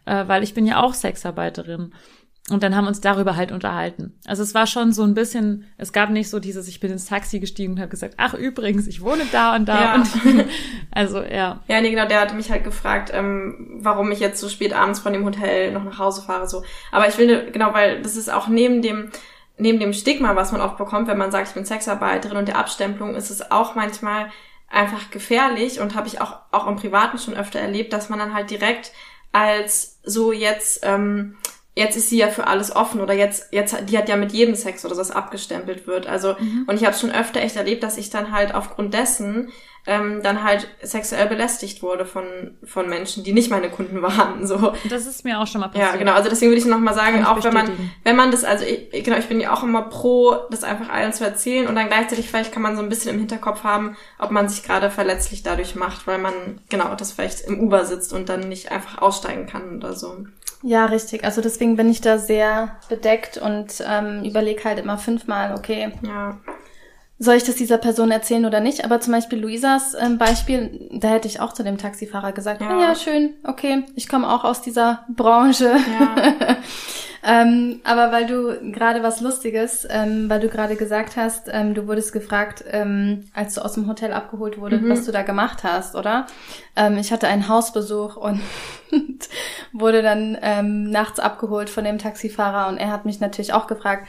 äh, 0.05 0.27
weil 0.27 0.41
ich 0.41 0.55
bin 0.55 0.65
ja 0.65 0.81
auch 0.81 0.95
Sexarbeiterin. 0.95 1.93
Und 2.49 2.63
dann 2.63 2.75
haben 2.75 2.85
wir 2.85 2.89
uns 2.89 3.01
darüber 3.01 3.35
halt 3.35 3.51
unterhalten. 3.51 4.17
Also 4.25 4.41
es 4.41 4.53
war 4.53 4.67
schon 4.67 4.93
so 4.93 5.03
ein 5.03 5.13
bisschen, 5.13 5.65
es 5.77 5.91
gab 5.91 6.09
nicht 6.09 6.29
so 6.29 6.39
dieses, 6.39 6.69
ich 6.69 6.79
bin 6.79 6.91
ins 6.91 7.05
Taxi 7.05 7.39
gestiegen 7.39 7.73
und 7.73 7.79
habe 7.79 7.89
gesagt, 7.89 8.13
ach 8.17 8.33
übrigens, 8.33 8.87
ich 8.87 9.01
wohne 9.01 9.23
da 9.33 9.53
und 9.55 9.65
da. 9.65 9.81
Ja. 9.81 9.95
Und, 9.95 10.45
also 10.91 11.21
ja. 11.21 11.61
Ja, 11.67 11.81
nee, 11.81 11.89
genau, 11.89 12.07
der 12.07 12.21
hatte 12.21 12.35
mich 12.35 12.49
halt 12.49 12.63
gefragt, 12.63 13.11
ähm, 13.13 13.79
warum 13.81 14.11
ich 14.13 14.19
jetzt 14.19 14.39
so 14.39 14.47
spät 14.47 14.73
abends 14.73 14.99
von 14.99 15.11
dem 15.11 15.25
Hotel 15.25 15.73
noch 15.73 15.83
nach 15.83 15.99
Hause 15.99 16.21
fahre. 16.21 16.47
so. 16.47 16.63
Aber 16.91 17.09
ich 17.09 17.17
will, 17.17 17.51
genau, 17.51 17.73
weil 17.73 18.01
das 18.01 18.15
ist 18.15 18.31
auch 18.31 18.47
neben 18.47 18.81
dem, 18.81 19.11
neben 19.57 19.79
dem 19.81 19.91
Stigma, 19.91 20.37
was 20.37 20.53
man 20.53 20.61
oft 20.61 20.77
bekommt, 20.77 21.09
wenn 21.09 21.17
man 21.17 21.31
sagt, 21.31 21.49
ich 21.49 21.53
bin 21.53 21.65
Sexarbeiterin 21.65 22.37
und 22.37 22.47
der 22.47 22.57
Abstempelung, 22.57 23.15
ist 23.15 23.29
es 23.29 23.51
auch 23.51 23.75
manchmal 23.75 24.31
einfach 24.69 25.11
gefährlich 25.11 25.81
und 25.81 25.95
habe 25.95 26.07
ich 26.07 26.21
auch, 26.21 26.39
auch 26.51 26.67
im 26.67 26.77
Privaten 26.77 27.17
schon 27.17 27.35
öfter 27.35 27.59
erlebt, 27.59 27.91
dass 27.91 28.09
man 28.09 28.19
dann 28.19 28.33
halt 28.33 28.49
direkt 28.49 28.91
als 29.31 29.99
so 30.03 30.31
jetzt, 30.31 30.81
ähm, 30.83 31.37
jetzt 31.77 31.95
ist 31.95 32.09
sie 32.09 32.17
ja 32.17 32.27
für 32.27 32.47
alles 32.47 32.75
offen 32.75 33.01
oder 33.01 33.13
jetzt, 33.13 33.49
jetzt, 33.51 33.75
die 33.87 33.97
hat 33.97 34.09
ja 34.09 34.15
mit 34.15 34.31
jedem 34.31 34.55
Sex 34.55 34.83
oder 34.83 34.95
so 34.95 35.13
abgestempelt 35.13 35.85
wird. 35.85 36.07
Also, 36.07 36.35
und 36.65 36.75
ich 36.75 36.85
habe 36.85 36.95
schon 36.95 37.11
öfter 37.11 37.39
echt 37.39 37.55
erlebt, 37.55 37.83
dass 37.83 37.97
ich 37.97 38.09
dann 38.09 38.31
halt 38.31 38.55
aufgrund 38.55 38.95
dessen 38.95 39.51
ähm, 39.85 40.21
dann 40.23 40.43
halt 40.43 40.67
sexuell 40.81 41.27
belästigt 41.27 41.83
wurde 41.83 42.05
von, 42.05 42.25
von 42.63 42.89
Menschen, 42.89 43.23
die 43.23 43.31
nicht 43.31 43.51
meine 43.51 43.69
Kunden 43.69 44.01
waren. 44.01 44.47
So. 44.47 44.73
Das 44.89 45.05
ist 45.05 45.23
mir 45.23 45.39
auch 45.39 45.45
schon 45.45 45.61
mal 45.61 45.67
passiert. 45.67 45.91
Ja, 45.91 45.97
genau. 45.97 46.13
Also 46.13 46.29
deswegen 46.29 46.51
würde 46.51 46.59
ich 46.59 46.65
nochmal 46.65 46.95
sagen, 46.95 47.23
auch 47.23 47.43
wenn 47.43 47.53
man, 47.53 47.69
wenn 48.03 48.15
man 48.15 48.31
das, 48.31 48.43
also 48.43 48.65
ich, 48.65 49.03
genau, 49.03 49.17
ich 49.17 49.27
bin 49.27 49.39
ja 49.39 49.53
auch 49.53 49.61
immer 49.61 49.83
pro, 49.83 50.35
das 50.49 50.63
einfach 50.63 50.89
allen 50.89 51.13
zu 51.13 51.23
erzählen 51.23 51.67
und 51.67 51.75
dann 51.75 51.87
gleichzeitig 51.87 52.27
vielleicht 52.27 52.51
kann 52.51 52.63
man 52.63 52.75
so 52.75 52.81
ein 52.81 52.89
bisschen 52.89 53.13
im 53.13 53.19
Hinterkopf 53.19 53.63
haben, 53.63 53.95
ob 54.17 54.31
man 54.31 54.49
sich 54.49 54.63
gerade 54.63 54.89
verletzlich 54.89 55.43
dadurch 55.43 55.75
macht, 55.75 56.07
weil 56.07 56.17
man, 56.17 56.33
genau, 56.69 56.95
das 56.95 57.11
vielleicht 57.11 57.41
im 57.41 57.59
Uber 57.59 57.85
sitzt 57.85 58.13
und 58.13 58.29
dann 58.29 58.49
nicht 58.49 58.71
einfach 58.71 58.97
aussteigen 58.97 59.45
kann 59.45 59.77
oder 59.77 59.93
so. 59.93 60.25
Ja, 60.63 60.85
richtig. 60.85 61.23
Also 61.23 61.41
deswegen 61.41 61.75
bin 61.75 61.89
ich 61.89 62.01
da 62.01 62.17
sehr 62.17 62.75
bedeckt 62.89 63.37
und 63.37 63.83
ähm, 63.87 64.23
überlege 64.23 64.63
halt 64.63 64.79
immer 64.79 64.97
fünfmal, 64.97 65.53
okay, 65.55 65.91
Ja. 66.01 66.37
soll 67.19 67.35
ich 67.35 67.43
das 67.43 67.55
dieser 67.55 67.77
Person 67.77 68.11
erzählen 68.11 68.45
oder 68.45 68.59
nicht? 68.59 68.83
Aber 68.83 68.99
zum 68.99 69.13
Beispiel 69.13 69.39
Luisas 69.39 69.95
ähm, 69.99 70.17
Beispiel, 70.17 70.89
da 70.93 71.09
hätte 71.09 71.27
ich 71.27 71.39
auch 71.39 71.53
zu 71.53 71.63
dem 71.63 71.77
Taxifahrer 71.77 72.31
gesagt, 72.31 72.61
Ja. 72.61 72.71
ja, 72.71 72.89
ja 72.89 72.95
schön, 72.95 73.33
okay, 73.43 73.83
ich 73.95 74.07
komme 74.09 74.27
auch 74.31 74.43
aus 74.43 74.61
dieser 74.61 75.05
Branche. 75.09 75.75
Ja. 75.99 76.15
ähm, 77.27 77.81
aber 77.83 78.11
weil 78.13 78.25
du 78.25 78.71
gerade 78.71 79.03
was 79.03 79.19
Lustiges, 79.19 79.85
ähm, 79.89 80.29
weil 80.29 80.39
du 80.39 80.47
gerade 80.47 80.77
gesagt 80.77 81.17
hast, 81.17 81.49
ähm, 81.51 81.73
du 81.73 81.85
wurdest 81.87 82.13
gefragt, 82.13 82.63
ähm, 82.71 83.25
als 83.33 83.55
du 83.55 83.61
aus 83.65 83.73
dem 83.73 83.87
Hotel 83.87 84.13
abgeholt 84.13 84.57
wurdest, 84.57 84.83
Mhm. 84.83 84.89
was 84.89 85.05
du 85.05 85.11
da 85.11 85.23
gemacht 85.23 85.63
hast, 85.63 85.95
oder? 85.95 86.25
Ähm, 86.77 86.97
ich 86.97 87.11
hatte 87.11 87.27
einen 87.27 87.49
Hausbesuch 87.49 88.15
und 88.15 88.39
wurde 89.73 90.01
dann 90.01 90.37
ähm, 90.41 90.89
nachts 90.89 91.19
abgeholt 91.19 91.69
von 91.69 91.83
dem 91.83 91.97
Taxifahrer 91.97 92.69
und 92.69 92.77
er 92.77 92.91
hat 92.91 93.03
mich 93.05 93.19
natürlich 93.19 93.51
auch 93.53 93.67
gefragt, 93.67 94.07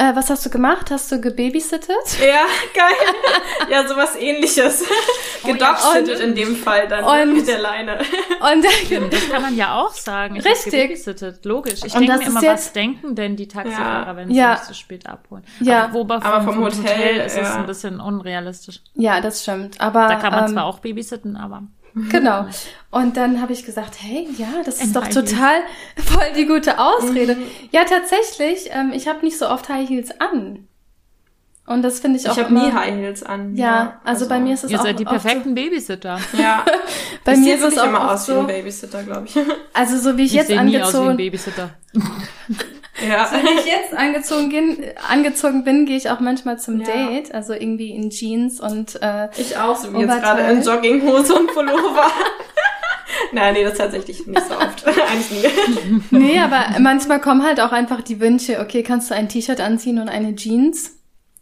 äh, 0.00 0.16
was 0.16 0.30
hast 0.30 0.44
du 0.46 0.50
gemacht? 0.50 0.90
Hast 0.90 1.12
du 1.12 1.20
gebabysittet? 1.20 1.96
Ja, 2.20 2.44
geil. 2.74 3.70
Ja, 3.70 3.86
sowas 3.86 4.16
ähnliches. 4.16 4.84
Gedogshittet 5.44 6.20
in 6.20 6.34
dem 6.34 6.56
Fall 6.56 6.88
dann 6.88 7.04
ne, 7.04 7.22
und- 7.22 7.34
mit 7.38 7.46
der 7.48 7.58
Leine. 7.58 7.98
Und 8.40 8.64
Das 9.12 9.28
kann 9.30 9.42
man 9.42 9.56
ja 9.56 9.78
auch 9.80 9.92
sagen. 9.92 10.36
Ich 10.36 10.44
Richtig. 10.44 10.72
Gebabysittet, 10.72 11.44
logisch. 11.44 11.80
Ich 11.84 11.94
Und 11.94 12.00
denke 12.00 12.12
das 12.16 12.20
mir 12.20 12.26
immer, 12.30 12.42
jetzt- 12.42 12.52
was 12.66 12.72
denken 12.72 13.14
denn 13.14 13.36
die 13.36 13.48
Taxifahrer, 13.48 14.06
Ja. 14.08 14.16
wenn 14.16 14.28
sie 14.28 14.34
Ja. 14.36 14.50
mich 14.52 14.60
so 14.60 14.74
spät 14.74 15.06
abholen? 15.06 15.44
Ja. 15.60 15.84
Aber, 15.84 15.94
wobei 15.94 16.14
Aber 16.16 16.40
vom 16.42 16.54
vom, 16.54 16.64
Hotel, 16.64 16.80
Hotel, 16.82 17.16
ist 17.26 17.36
es 17.36 17.48
ja. 17.48 17.56
ein 17.56 17.66
bisschen 17.66 18.00
unrealistisch. 18.00 18.80
ja, 18.94 19.20
das 19.20 19.42
stimmt. 19.42 19.80
Aber 19.80 20.08
Da 20.08 20.16
kann 20.16 20.32
man 20.32 20.46
ähm, 20.46 20.52
zwar 20.52 20.64
auch 20.64 20.78
babysitten, 20.80 21.36
aber 21.36 21.62
Genau. 21.94 22.46
Und 22.90 23.16
dann 23.16 23.40
habe 23.40 23.52
ich 23.52 23.64
gesagt, 23.64 23.96
hey, 24.00 24.28
ja, 24.36 24.62
das 24.64 24.82
ist 24.82 24.96
doch 24.96 25.06
total 25.08 25.60
voll 25.96 26.32
die 26.36 26.46
gute 26.46 26.78
Ausrede. 26.78 27.36
Ja, 27.70 27.84
tatsächlich, 27.84 28.70
ähm, 28.72 28.92
ich 28.92 29.08
habe 29.08 29.24
nicht 29.24 29.38
so 29.38 29.48
oft 29.48 29.68
High 29.68 29.88
Heels 29.88 30.10
an. 30.20 30.66
Und 31.66 31.82
das 31.82 32.00
finde 32.00 32.18
ich 32.18 32.28
auch 32.28 32.36
Ich 32.36 32.42
habe 32.42 32.52
nie 32.52 32.72
High 32.72 32.94
Heels 32.94 33.22
an. 33.22 33.54
Ja, 33.54 34.00
also, 34.02 34.28
bei 34.28 34.40
mir 34.40 34.54
ist 34.54 34.64
es 34.64 34.72
ihr 34.72 34.80
auch 34.80 34.82
seid 34.82 34.98
die 34.98 35.04
perfekten 35.04 35.54
Babysitter. 35.54 36.18
Ja. 36.36 36.64
So, 36.66 36.72
bei 37.24 37.34
ich 37.34 37.38
mir 37.38 37.54
ist 37.54 37.62
es 37.62 37.78
auch 37.78 37.84
immer 37.84 38.10
aus 38.10 38.26
wie 38.26 38.32
ein 38.32 38.40
so, 38.40 38.46
Babysitter, 38.46 39.02
glaube 39.04 39.26
ich. 39.26 39.36
also 39.72 39.96
so 39.98 40.16
wie 40.16 40.22
ich, 40.22 40.28
Ich 40.30 40.34
jetzt 40.34 40.46
sehe 40.48 40.62
nie 40.64 40.80
aus 40.82 40.92
wie 40.92 40.96
ein 40.96 41.02
angezogen, 41.02 41.16
Babysitter. 41.16 41.70
Ja. 43.08 43.26
so 43.30 43.36
wie 43.36 43.58
ich 43.60 43.66
jetzt 43.66 43.94
angezogen, 43.96 44.48
bin, 44.50 44.84
angezogen 45.08 45.64
bin, 45.64 45.86
gehe 45.86 45.96
ich 45.96 46.10
auch 46.10 46.20
manchmal 46.20 46.58
zum 46.58 46.80
Ja. 46.80 46.86
Date, 46.86 47.34
also 47.34 47.52
irgendwie 47.52 47.90
in 47.90 48.10
Jeans 48.10 48.60
und 48.60 49.00
äh, 49.02 49.28
Ich 49.36 49.56
auch, 49.56 49.76
so 49.76 49.92
wie 49.94 50.00
jetzt 50.00 50.20
gerade 50.20 50.42
in 50.52 50.62
Jogginghose 50.62 51.34
und 51.34 51.48
Pullover. 51.52 52.06
Nein, 53.32 53.54
nee, 53.54 53.64
das 53.64 53.76
tatsächlich 53.78 54.26
nicht 54.26 54.42
so 54.46 54.54
oft. 54.54 54.84
Eigentlich 54.86 55.30
nie. 55.30 56.00
Nee, 56.10 56.38
aber 56.40 56.78
manchmal 56.80 57.20
kommen 57.20 57.44
halt 57.44 57.60
auch 57.60 57.72
einfach 57.72 58.00
die 58.00 58.20
Wünsche, 58.20 58.60
okay, 58.60 58.82
kannst 58.82 59.10
du 59.10 59.14
ein 59.14 59.28
T-Shirt 59.28 59.60
anziehen 59.60 59.98
und 59.98 60.08
eine 60.08 60.34
Jeans? 60.36 60.96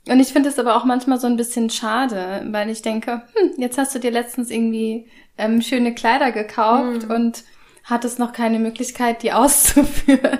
Und 0.08 0.20
ich 0.20 0.28
finde 0.32 0.48
es 0.48 0.58
aber 0.58 0.76
auch 0.76 0.84
manchmal 0.84 1.20
so 1.20 1.26
ein 1.26 1.36
bisschen 1.36 1.68
schade, 1.70 2.42
weil 2.50 2.70
ich 2.70 2.80
denke, 2.82 3.22
hm, 3.34 3.52
jetzt 3.58 3.76
hast 3.78 3.94
du 3.94 3.98
dir 3.98 4.10
letztens 4.10 4.50
irgendwie 4.50 5.06
ähm, 5.36 5.60
schöne 5.62 5.94
Kleider 5.94 6.32
gekauft 6.32 7.02
Hm. 7.04 7.10
und 7.10 7.44
hattest 7.84 8.18
noch 8.18 8.32
keine 8.32 8.58
Möglichkeit, 8.58 9.22
die 9.22 9.32
auszuführen. 9.32 10.38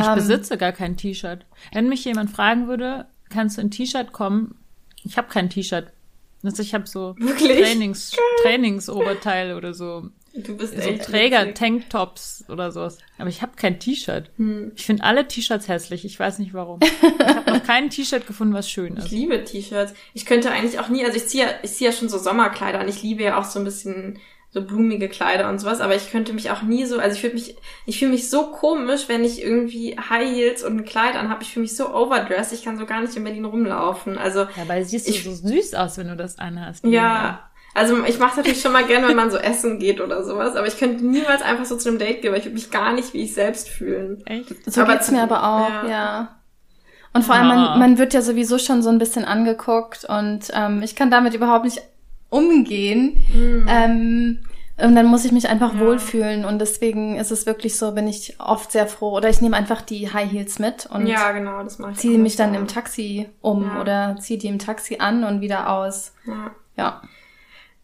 Ich 0.00 0.06
Ähm, 0.06 0.14
besitze 0.14 0.56
gar 0.58 0.72
kein 0.72 0.96
T-Shirt. 0.96 1.46
Wenn 1.72 1.88
mich 1.88 2.04
jemand 2.04 2.30
fragen 2.30 2.68
würde, 2.68 3.06
kannst 3.28 3.56
du 3.58 3.62
in 3.62 3.70
T-Shirt 3.70 4.12
kommen? 4.12 4.56
Ich 5.04 5.16
habe 5.16 5.28
kein 5.28 5.48
T-Shirt. 5.50 5.88
Also 6.42 6.62
ich 6.62 6.72
habe 6.74 6.86
so 6.86 7.14
Wirklich? 7.18 7.60
Trainings, 7.60 8.16
Trainingsoberteil 8.42 9.54
oder 9.54 9.74
so, 9.74 10.08
Du 10.32 10.56
bist 10.56 10.74
so 10.80 10.88
echt 10.88 11.04
Träger, 11.06 11.40
witzig. 11.42 11.54
Tanktops 11.56 12.44
oder 12.48 12.70
sowas. 12.70 12.98
Aber 13.18 13.28
ich 13.28 13.42
habe 13.42 13.52
kein 13.56 13.80
T-Shirt. 13.80 14.30
Hm. 14.36 14.70
Ich 14.76 14.86
finde 14.86 15.02
alle 15.02 15.26
T-Shirts 15.26 15.66
hässlich. 15.66 16.04
Ich 16.04 16.18
weiß 16.20 16.38
nicht 16.38 16.54
warum. 16.54 16.78
Ich 17.20 17.26
habe 17.36 17.50
noch 17.50 17.64
kein 17.64 17.90
T-Shirt 17.90 18.26
gefunden, 18.26 18.54
was 18.54 18.70
schön 18.70 18.96
Ich 18.96 19.06
ist. 19.06 19.10
liebe 19.10 19.42
T-Shirts. 19.44 19.92
Ich 20.14 20.26
könnte 20.26 20.50
eigentlich 20.52 20.78
auch 20.78 20.88
nie, 20.88 21.04
also 21.04 21.16
ich 21.16 21.26
ziehe 21.26 21.44
ja, 21.44 21.50
ich 21.62 21.72
ziehe 21.72 21.90
ja 21.90 21.96
schon 21.96 22.08
so 22.08 22.16
Sommerkleider 22.18 22.80
und 22.80 22.88
ich 22.88 23.02
liebe 23.02 23.22
ja 23.24 23.38
auch 23.38 23.44
so 23.44 23.58
ein 23.58 23.64
bisschen 23.64 24.18
so 24.52 24.62
blumige 24.62 25.08
Kleider 25.08 25.48
und 25.48 25.60
sowas, 25.60 25.80
aber 25.80 25.94
ich 25.94 26.10
könnte 26.10 26.32
mich 26.32 26.50
auch 26.50 26.62
nie 26.62 26.84
so, 26.84 26.98
also 26.98 27.16
ich 27.16 27.22
würde 27.22 27.36
mich, 27.36 27.56
ich 27.86 27.98
fühle 28.00 28.10
mich 28.10 28.28
so 28.30 28.50
komisch, 28.50 29.08
wenn 29.08 29.22
ich 29.24 29.42
irgendwie 29.42 29.96
High 29.96 30.28
Heels 30.28 30.64
und 30.64 30.78
ein 30.78 30.84
Kleid 30.84 31.14
anhabe. 31.14 31.42
Ich 31.42 31.52
fühle 31.52 31.62
mich 31.62 31.76
so 31.76 31.94
overdressed, 31.94 32.52
ich 32.52 32.64
kann 32.64 32.76
so 32.76 32.84
gar 32.84 33.00
nicht 33.00 33.14
in 33.16 33.22
Berlin 33.22 33.44
rumlaufen. 33.44 34.18
Also 34.18 34.46
Dabei 34.56 34.82
siehst 34.82 35.06
du 35.06 35.12
Ich- 35.12 35.22
so 35.24 35.30
süß 35.32 35.74
aus, 35.74 35.98
wenn 35.98 36.08
du 36.08 36.16
das 36.16 36.38
anhast. 36.38 36.84
Ja. 36.84 37.48
Also 37.72 38.04
ich 38.04 38.18
mache 38.18 38.38
natürlich 38.38 38.60
schon 38.60 38.72
mal 38.72 38.84
gerne, 38.84 39.06
wenn 39.06 39.14
man 39.16 39.30
so 39.30 39.36
essen 39.36 39.78
geht 39.78 40.00
oder 40.00 40.24
sowas, 40.24 40.56
aber 40.56 40.66
ich 40.66 40.76
könnte 40.76 41.04
niemals 41.06 41.40
einfach 41.42 41.64
so 41.64 41.76
zu 41.76 41.88
einem 41.88 42.00
Date 42.00 42.20
gehen, 42.20 42.32
weil 42.32 42.40
ich 42.40 42.46
würde 42.46 42.54
mich 42.56 42.72
gar 42.72 42.92
nicht 42.92 43.14
wie 43.14 43.22
ich 43.22 43.32
selbst 43.34 43.68
fühlen. 43.68 44.20
Echt? 44.26 44.48
So 44.68 44.80
Aber 44.82 44.94
geht's 44.94 45.12
mir 45.12 45.22
aber 45.22 45.44
auch, 45.44 45.68
ja. 45.84 45.88
ja. 45.88 46.36
Und 47.12 47.24
vor 47.24 47.36
allem, 47.36 47.46
man, 47.46 47.78
man 47.78 47.98
wird 47.98 48.12
ja 48.14 48.22
sowieso 48.22 48.58
schon 48.58 48.82
so 48.82 48.88
ein 48.88 48.98
bisschen 48.98 49.24
angeguckt 49.24 50.04
und 50.04 50.48
ähm, 50.52 50.82
ich 50.82 50.96
kann 50.96 51.12
damit 51.12 51.34
überhaupt 51.34 51.64
nicht 51.64 51.80
umgehen. 52.30 53.22
Ähm, 53.68 54.38
und 54.82 54.94
dann 54.94 55.06
muss 55.06 55.26
ich 55.26 55.32
mich 55.32 55.48
einfach 55.48 55.74
Ja. 55.74 55.80
wohlfühlen 55.80 56.46
und 56.46 56.58
deswegen 56.58 57.16
ist 57.16 57.30
es 57.30 57.44
wirklich 57.44 57.76
so, 57.76 57.92
bin 57.92 58.08
ich 58.08 58.36
oft 58.40 58.72
sehr 58.72 58.86
froh. 58.86 59.10
Oder 59.16 59.28
ich 59.28 59.42
nehme 59.42 59.56
einfach 59.56 59.82
die 59.82 60.10
High 60.10 60.30
Heels 60.32 60.58
mit 60.58 60.86
und 60.86 61.06
ja, 61.06 61.32
genau, 61.32 61.62
ziehe 61.92 62.18
mich 62.18 62.36
dann 62.36 62.54
im 62.54 62.66
Taxi 62.66 63.28
um 63.42 63.64
Ja. 63.64 63.80
oder 63.82 64.16
ziehe 64.20 64.38
die 64.38 64.46
im 64.48 64.58
Taxi 64.58 64.96
an 64.98 65.24
und 65.24 65.42
wieder 65.42 65.70
aus. 65.70 66.14
Ja. 66.26 66.50
Ja. 66.76 67.02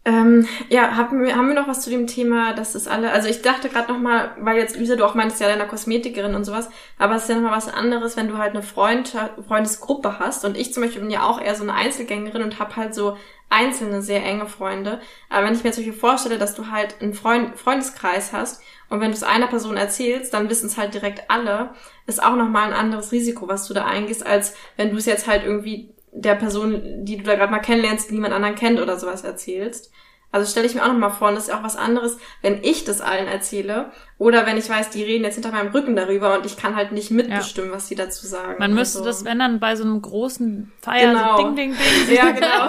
Ähm, 0.07 0.47
ja, 0.69 0.93
haben 0.97 1.21
wir, 1.21 1.35
haben 1.35 1.49
wir 1.49 1.57
noch 1.57 1.67
was 1.67 1.81
zu 1.83 1.91
dem 1.91 2.07
Thema, 2.07 2.53
dass 2.55 2.75
das 2.75 2.87
alle, 2.87 3.11
also 3.11 3.29
ich 3.29 3.43
dachte 3.43 3.69
gerade 3.69 3.93
nochmal, 3.93 4.31
weil 4.41 4.57
jetzt 4.57 4.77
Luisa, 4.77 4.95
du 4.95 5.05
auch 5.05 5.17
meintest 5.17 5.41
ja 5.41 5.49
deiner 5.49 5.65
Kosmetikerin 5.67 6.37
und 6.37 6.45
sowas, 6.45 6.71
aber 6.97 7.17
es 7.17 7.23
ist 7.23 7.29
ja 7.29 7.35
nochmal 7.35 7.57
was 7.57 7.67
anderes, 7.69 8.17
wenn 8.17 8.29
du 8.29 8.39
halt 8.39 8.53
eine 8.53 8.63
Freund, 8.63 9.17
Freundesgruppe 9.49 10.21
hast 10.21 10.45
und 10.45 10.57
ich 10.57 10.73
zum 10.73 10.85
Beispiel 10.85 11.03
bin 11.03 11.11
ja 11.11 11.25
auch 11.25 11.41
eher 11.41 11.57
so 11.57 11.65
eine 11.65 11.75
Einzelgängerin 11.75 12.43
und 12.45 12.61
habe 12.61 12.77
halt 12.77 12.95
so 12.95 13.17
einzelne, 13.49 14.03
sehr 14.03 14.25
enge 14.25 14.47
Freunde. 14.47 15.01
Aber 15.29 15.47
wenn 15.47 15.55
ich 15.55 15.63
mir 15.63 15.71
jetzt 15.71 15.99
vorstelle, 15.99 16.39
dass 16.39 16.55
du 16.55 16.71
halt 16.71 17.01
einen 17.01 17.15
Freund, 17.15 17.57
Freundeskreis 17.59 18.33
hast 18.33 18.63
und 18.89 19.01
wenn 19.01 19.11
du 19.11 19.17
es 19.17 19.23
einer 19.23 19.47
Person 19.47 19.77
erzählst, 19.77 20.35
dann 20.35 20.51
wissen 20.51 20.67
es 20.67 20.77
halt 20.77 20.95
direkt 20.95 21.31
alle, 21.31 21.71
ist 22.07 22.23
auch 22.23 22.37
nochmal 22.37 22.69
ein 22.69 22.79
anderes 22.79 23.13
Risiko, 23.13 23.49
was 23.49 23.67
du 23.67 23.75
da 23.75 23.85
eingehst, 23.85 24.27
als 24.27 24.55
wenn 24.77 24.91
du 24.91 24.97
es 24.97 25.07
jetzt 25.07 25.27
halt 25.27 25.45
irgendwie 25.45 25.95
der 26.13 26.35
Person, 26.35 27.05
die 27.05 27.19
du 27.19 27.25
da 27.25 27.35
gerade 27.35 27.53
mal 27.53 27.61
kennenlernst, 27.61 28.11
niemand 28.11 28.33
anderen 28.33 28.55
kennt 28.55 28.81
oder 28.81 28.99
sowas 28.99 29.23
erzählst. 29.23 29.93
Also 30.37 30.51
stelle 30.51 30.67
ich 30.67 30.75
mir 30.75 30.83
auch 30.83 30.89
nochmal 30.89 31.11
vor, 31.11 31.29
und 31.29 31.35
das 31.35 31.45
ist 31.45 31.49
ja 31.51 31.59
auch 31.59 31.63
was 31.63 31.77
anderes, 31.77 32.19
wenn 32.43 32.63
ich 32.63 32.85
das 32.85 33.01
allen 33.01 33.27
erzähle 33.27 33.87
oder 34.19 34.45
wenn 34.47 34.59
ich 34.59 34.69
weiß, 34.69 34.91
die 34.91 35.03
reden 35.03 35.25
jetzt 35.25 35.35
hinter 35.35 35.51
meinem 35.51 35.73
Rücken 35.73 35.97
darüber 35.97 36.35
und 36.37 36.45
ich 36.45 36.59
kann 36.59 36.77
halt 36.77 36.93
nicht 36.93 37.11
mitbestimmen, 37.11 37.73
was 37.73 37.89
die 37.89 37.95
dazu 37.95 38.27
sagen. 38.27 38.57
Man 38.59 38.75
müsste 38.75 38.99
also, 38.99 39.09
das, 39.09 39.25
wenn 39.25 39.39
dann 39.39 39.61
bei 39.61 39.77
so 39.77 39.85
einem 39.85 40.03
großen 40.03 40.73
Feier, 40.83 41.13
Genau. 41.13 41.37
so 41.39 41.43
ding, 41.45 41.57
ding, 41.57 41.75
ding. 42.07 42.17
Ja, 42.17 42.31
genau. 42.33 42.69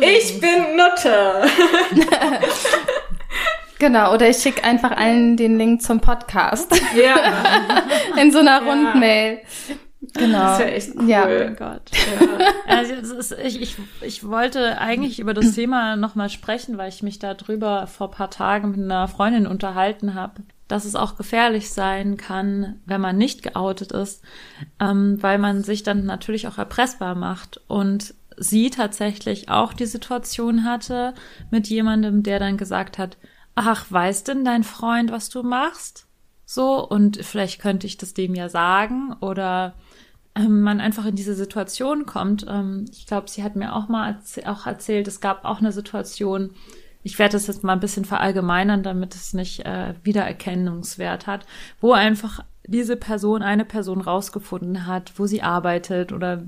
ich 0.00 0.40
bin 0.40 0.76
Nutte. 0.76 1.42
Genau, 3.80 4.14
oder 4.14 4.28
ich 4.28 4.38
schicke 4.38 4.62
einfach 4.64 4.92
allen 4.92 5.36
den 5.36 5.58
Link 5.58 5.82
zum 5.82 6.00
Podcast 6.00 6.80
Ja, 6.94 7.16
in 8.20 8.30
so 8.30 8.38
einer 8.38 8.62
Ja. 8.62 9.40
Genau. 10.12 10.38
das 10.38 10.58
ist 10.58 10.64
ja 10.64 10.72
echt 10.72 10.94
cool. 10.96 11.08
Ja. 11.08 11.24
Oh 11.24 11.44
mein 11.44 11.56
Gott. 11.56 11.90
Ja. 11.92 12.38
Also 12.66 12.94
es 12.94 13.10
ist, 13.10 13.38
ich, 13.38 13.60
ich, 13.60 13.76
ich 14.00 14.26
wollte 14.26 14.78
eigentlich 14.78 15.18
über 15.18 15.34
das 15.34 15.52
Thema 15.52 15.96
nochmal 15.96 16.28
sprechen, 16.28 16.76
weil 16.76 16.88
ich 16.88 17.02
mich 17.02 17.18
darüber 17.18 17.86
vor 17.86 18.10
paar 18.10 18.30
Tagen 18.30 18.72
mit 18.72 18.80
einer 18.80 19.08
Freundin 19.08 19.46
unterhalten 19.46 20.14
habe, 20.14 20.42
dass 20.68 20.84
es 20.84 20.96
auch 20.96 21.16
gefährlich 21.16 21.70
sein 21.70 22.16
kann, 22.16 22.80
wenn 22.86 23.00
man 23.00 23.16
nicht 23.16 23.42
geoutet 23.42 23.92
ist, 23.92 24.22
ähm, 24.80 25.22
weil 25.22 25.38
man 25.38 25.62
sich 25.62 25.82
dann 25.82 26.04
natürlich 26.04 26.48
auch 26.48 26.58
erpressbar 26.58 27.14
macht 27.14 27.60
und 27.68 28.14
sie 28.36 28.70
tatsächlich 28.70 29.48
auch 29.48 29.72
die 29.72 29.86
Situation 29.86 30.64
hatte 30.64 31.14
mit 31.50 31.68
jemandem, 31.68 32.22
der 32.22 32.38
dann 32.38 32.56
gesagt 32.56 32.98
hat, 32.98 33.16
ach, 33.54 33.86
weiß 33.90 34.24
denn 34.24 34.44
dein 34.44 34.64
Freund, 34.64 35.12
was 35.12 35.28
du 35.28 35.42
machst? 35.42 36.06
So, 36.46 36.86
und 36.86 37.24
vielleicht 37.24 37.60
könnte 37.60 37.86
ich 37.86 37.96
das 37.96 38.14
dem 38.14 38.34
ja 38.34 38.48
sagen 38.48 39.14
oder 39.20 39.74
man 40.36 40.80
einfach 40.80 41.06
in 41.06 41.14
diese 41.14 41.34
Situation 41.34 42.06
kommt. 42.06 42.46
Ähm, 42.48 42.86
ich 42.90 43.06
glaube, 43.06 43.28
sie 43.28 43.42
hat 43.42 43.56
mir 43.56 43.74
auch 43.74 43.88
mal 43.88 44.18
auch 44.46 44.66
erzählt, 44.66 45.08
es 45.08 45.20
gab 45.20 45.44
auch 45.44 45.58
eine 45.58 45.72
Situation, 45.72 46.50
ich 47.02 47.18
werde 47.18 47.32
das 47.32 47.46
jetzt 47.46 47.62
mal 47.62 47.74
ein 47.74 47.80
bisschen 47.80 48.04
verallgemeinern, 48.04 48.82
damit 48.82 49.14
es 49.14 49.34
nicht 49.34 49.64
äh, 49.64 49.94
Wiedererkennungswert 50.02 51.26
hat, 51.26 51.46
wo 51.80 51.92
einfach 51.92 52.40
diese 52.66 52.96
Person 52.96 53.42
eine 53.42 53.64
Person 53.64 54.00
rausgefunden 54.00 54.86
hat, 54.86 55.12
wo 55.18 55.26
sie 55.26 55.42
arbeitet 55.42 56.12
oder 56.12 56.42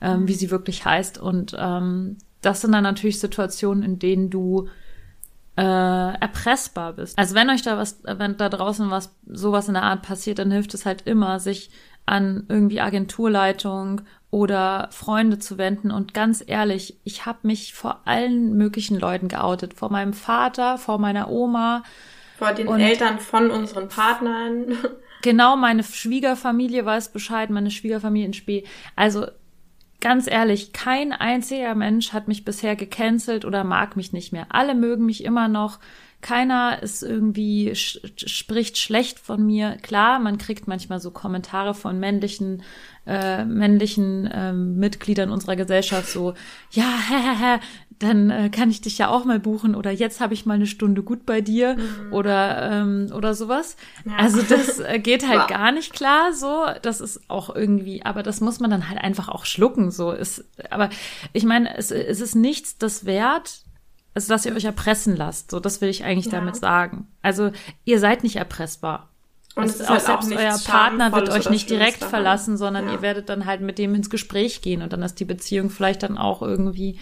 ähm, 0.00 0.26
wie 0.26 0.34
sie 0.34 0.50
wirklich 0.50 0.84
heißt. 0.84 1.18
Und 1.18 1.56
ähm, 1.56 2.18
das 2.40 2.60
sind 2.60 2.72
dann 2.72 2.82
natürlich 2.82 3.20
Situationen, 3.20 3.84
in 3.84 3.98
denen 4.00 4.28
du 4.28 4.68
äh, 5.56 5.62
erpressbar 5.62 6.94
bist. 6.94 7.18
Also 7.18 7.34
wenn 7.34 7.50
euch 7.50 7.62
da 7.62 7.76
was, 7.76 8.00
wenn 8.02 8.36
da 8.36 8.48
draußen 8.48 8.90
was, 8.90 9.14
sowas 9.26 9.68
in 9.68 9.74
der 9.74 9.84
Art 9.84 10.02
passiert, 10.02 10.38
dann 10.38 10.50
hilft 10.50 10.74
es 10.74 10.84
halt 10.86 11.02
immer, 11.02 11.38
sich 11.38 11.70
an 12.06 12.44
irgendwie 12.48 12.80
Agenturleitung 12.80 14.02
oder 14.30 14.88
Freunde 14.92 15.38
zu 15.38 15.58
wenden. 15.58 15.90
Und 15.90 16.14
ganz 16.14 16.42
ehrlich, 16.46 16.98
ich 17.04 17.26
habe 17.26 17.40
mich 17.42 17.74
vor 17.74 18.00
allen 18.06 18.56
möglichen 18.56 18.98
Leuten 18.98 19.28
geoutet. 19.28 19.74
Vor 19.74 19.90
meinem 19.90 20.14
Vater, 20.14 20.78
vor 20.78 20.98
meiner 20.98 21.30
Oma. 21.30 21.82
Vor 22.38 22.52
den 22.52 22.68
Eltern 22.68 23.18
von 23.18 23.50
unseren 23.50 23.88
Partnern. 23.88 24.76
Genau, 25.22 25.56
meine 25.56 25.84
Schwiegerfamilie 25.84 26.84
weiß 26.84 27.12
Bescheid, 27.12 27.48
meine 27.48 27.70
Schwiegerfamilie 27.70 28.26
in 28.26 28.32
Spee. 28.32 28.64
Also 28.96 29.26
ganz 30.00 30.28
ehrlich, 30.28 30.72
kein 30.72 31.12
einziger 31.12 31.76
Mensch 31.76 32.12
hat 32.12 32.26
mich 32.26 32.44
bisher 32.44 32.74
gecancelt 32.74 33.44
oder 33.44 33.62
mag 33.62 33.96
mich 33.96 34.12
nicht 34.12 34.32
mehr. 34.32 34.46
Alle 34.50 34.74
mögen 34.74 35.06
mich 35.06 35.24
immer 35.24 35.46
noch. 35.46 35.78
Keiner 36.22 36.82
ist 36.82 37.02
irgendwie 37.02 37.74
sch 37.74 38.00
spricht 38.16 38.78
schlecht 38.78 39.18
von 39.18 39.44
mir. 39.44 39.76
Klar, 39.82 40.18
man 40.18 40.38
kriegt 40.38 40.66
manchmal 40.66 41.00
so 41.00 41.10
Kommentare 41.10 41.74
von 41.74 41.98
männlichen 42.00 42.62
äh, 43.06 43.44
männlichen 43.44 44.30
ähm, 44.32 44.76
Mitgliedern 44.76 45.30
unserer 45.30 45.56
Gesellschaft 45.56 46.08
so, 46.08 46.34
ja, 46.70 46.84
hä, 47.08 47.14
hä, 47.16 47.36
hä, 47.56 47.60
dann 47.98 48.30
äh, 48.30 48.48
kann 48.50 48.70
ich 48.70 48.80
dich 48.80 48.98
ja 48.98 49.08
auch 49.08 49.24
mal 49.24 49.38
buchen 49.38 49.74
oder 49.74 49.90
jetzt 49.90 50.20
habe 50.20 50.34
ich 50.34 50.46
mal 50.46 50.54
eine 50.54 50.66
Stunde 50.66 51.02
gut 51.02 51.24
bei 51.24 51.40
dir 51.40 51.76
oder 52.10 52.70
ähm, 52.70 53.12
oder 53.14 53.34
sowas. 53.34 53.76
Ja. 54.04 54.16
Also 54.16 54.42
das 54.42 54.80
äh, 54.80 54.98
geht 54.98 55.28
halt 55.28 55.32
Ja. 55.42 55.46
gar 55.46 55.72
nicht 55.72 55.92
klar 55.92 56.32
so. 56.32 56.64
Das 56.82 57.00
ist 57.00 57.20
auch 57.28 57.54
irgendwie, 57.54 58.04
aber 58.04 58.22
das 58.22 58.40
muss 58.40 58.60
man 58.60 58.70
dann 58.70 58.88
halt 58.88 59.00
einfach 59.00 59.28
auch 59.28 59.46
schlucken. 59.46 59.90
So 59.90 60.12
ist, 60.12 60.44
aber 60.70 60.90
ich 61.32 61.44
meine, 61.44 61.76
es, 61.76 61.90
es 61.90 62.20
ist 62.20 62.34
nichts 62.34 62.76
das 62.78 63.04
wert, 63.04 63.61
also 64.14 64.28
dass 64.32 64.44
ihr 64.46 64.54
euch 64.54 64.64
erpressen 64.64 65.16
lasst. 65.16 65.50
So, 65.50 65.60
das 65.60 65.80
will 65.80 65.88
ich 65.88 66.04
eigentlich 66.04 66.26
Ja. 66.26 66.32
damit 66.40 66.56
sagen. 66.56 67.06
Also 67.22 67.50
ihr 67.84 67.98
seid 67.98 68.22
nicht 68.22 68.36
erpressbar. 68.36 69.08
Und 69.54 69.64
Es 69.64 69.76
ist 69.80 69.82
auch 69.84 69.90
halt 69.90 70.00
auch 70.02 70.06
selbst 70.22 70.28
nichts 70.30 70.42
euer 70.44 70.58
Partner 70.72 71.12
wird 71.12 71.28
euch 71.28 71.50
nicht 71.50 71.68
direkt 71.68 72.02
verlassen, 72.04 72.56
sondern 72.56 72.86
Ja. 72.86 72.94
ihr 72.94 73.02
werdet 73.02 73.28
dann 73.28 73.44
halt 73.46 73.60
mit 73.60 73.78
dem 73.78 73.94
ins 73.94 74.08
Gespräch 74.08 74.62
gehen 74.62 74.80
und 74.82 74.92
dann 74.92 75.02
ist 75.02 75.20
die 75.20 75.26
Beziehung 75.26 75.68
vielleicht 75.70 76.02
dann 76.02 76.16
auch 76.16 76.40
irgendwie 76.40 76.98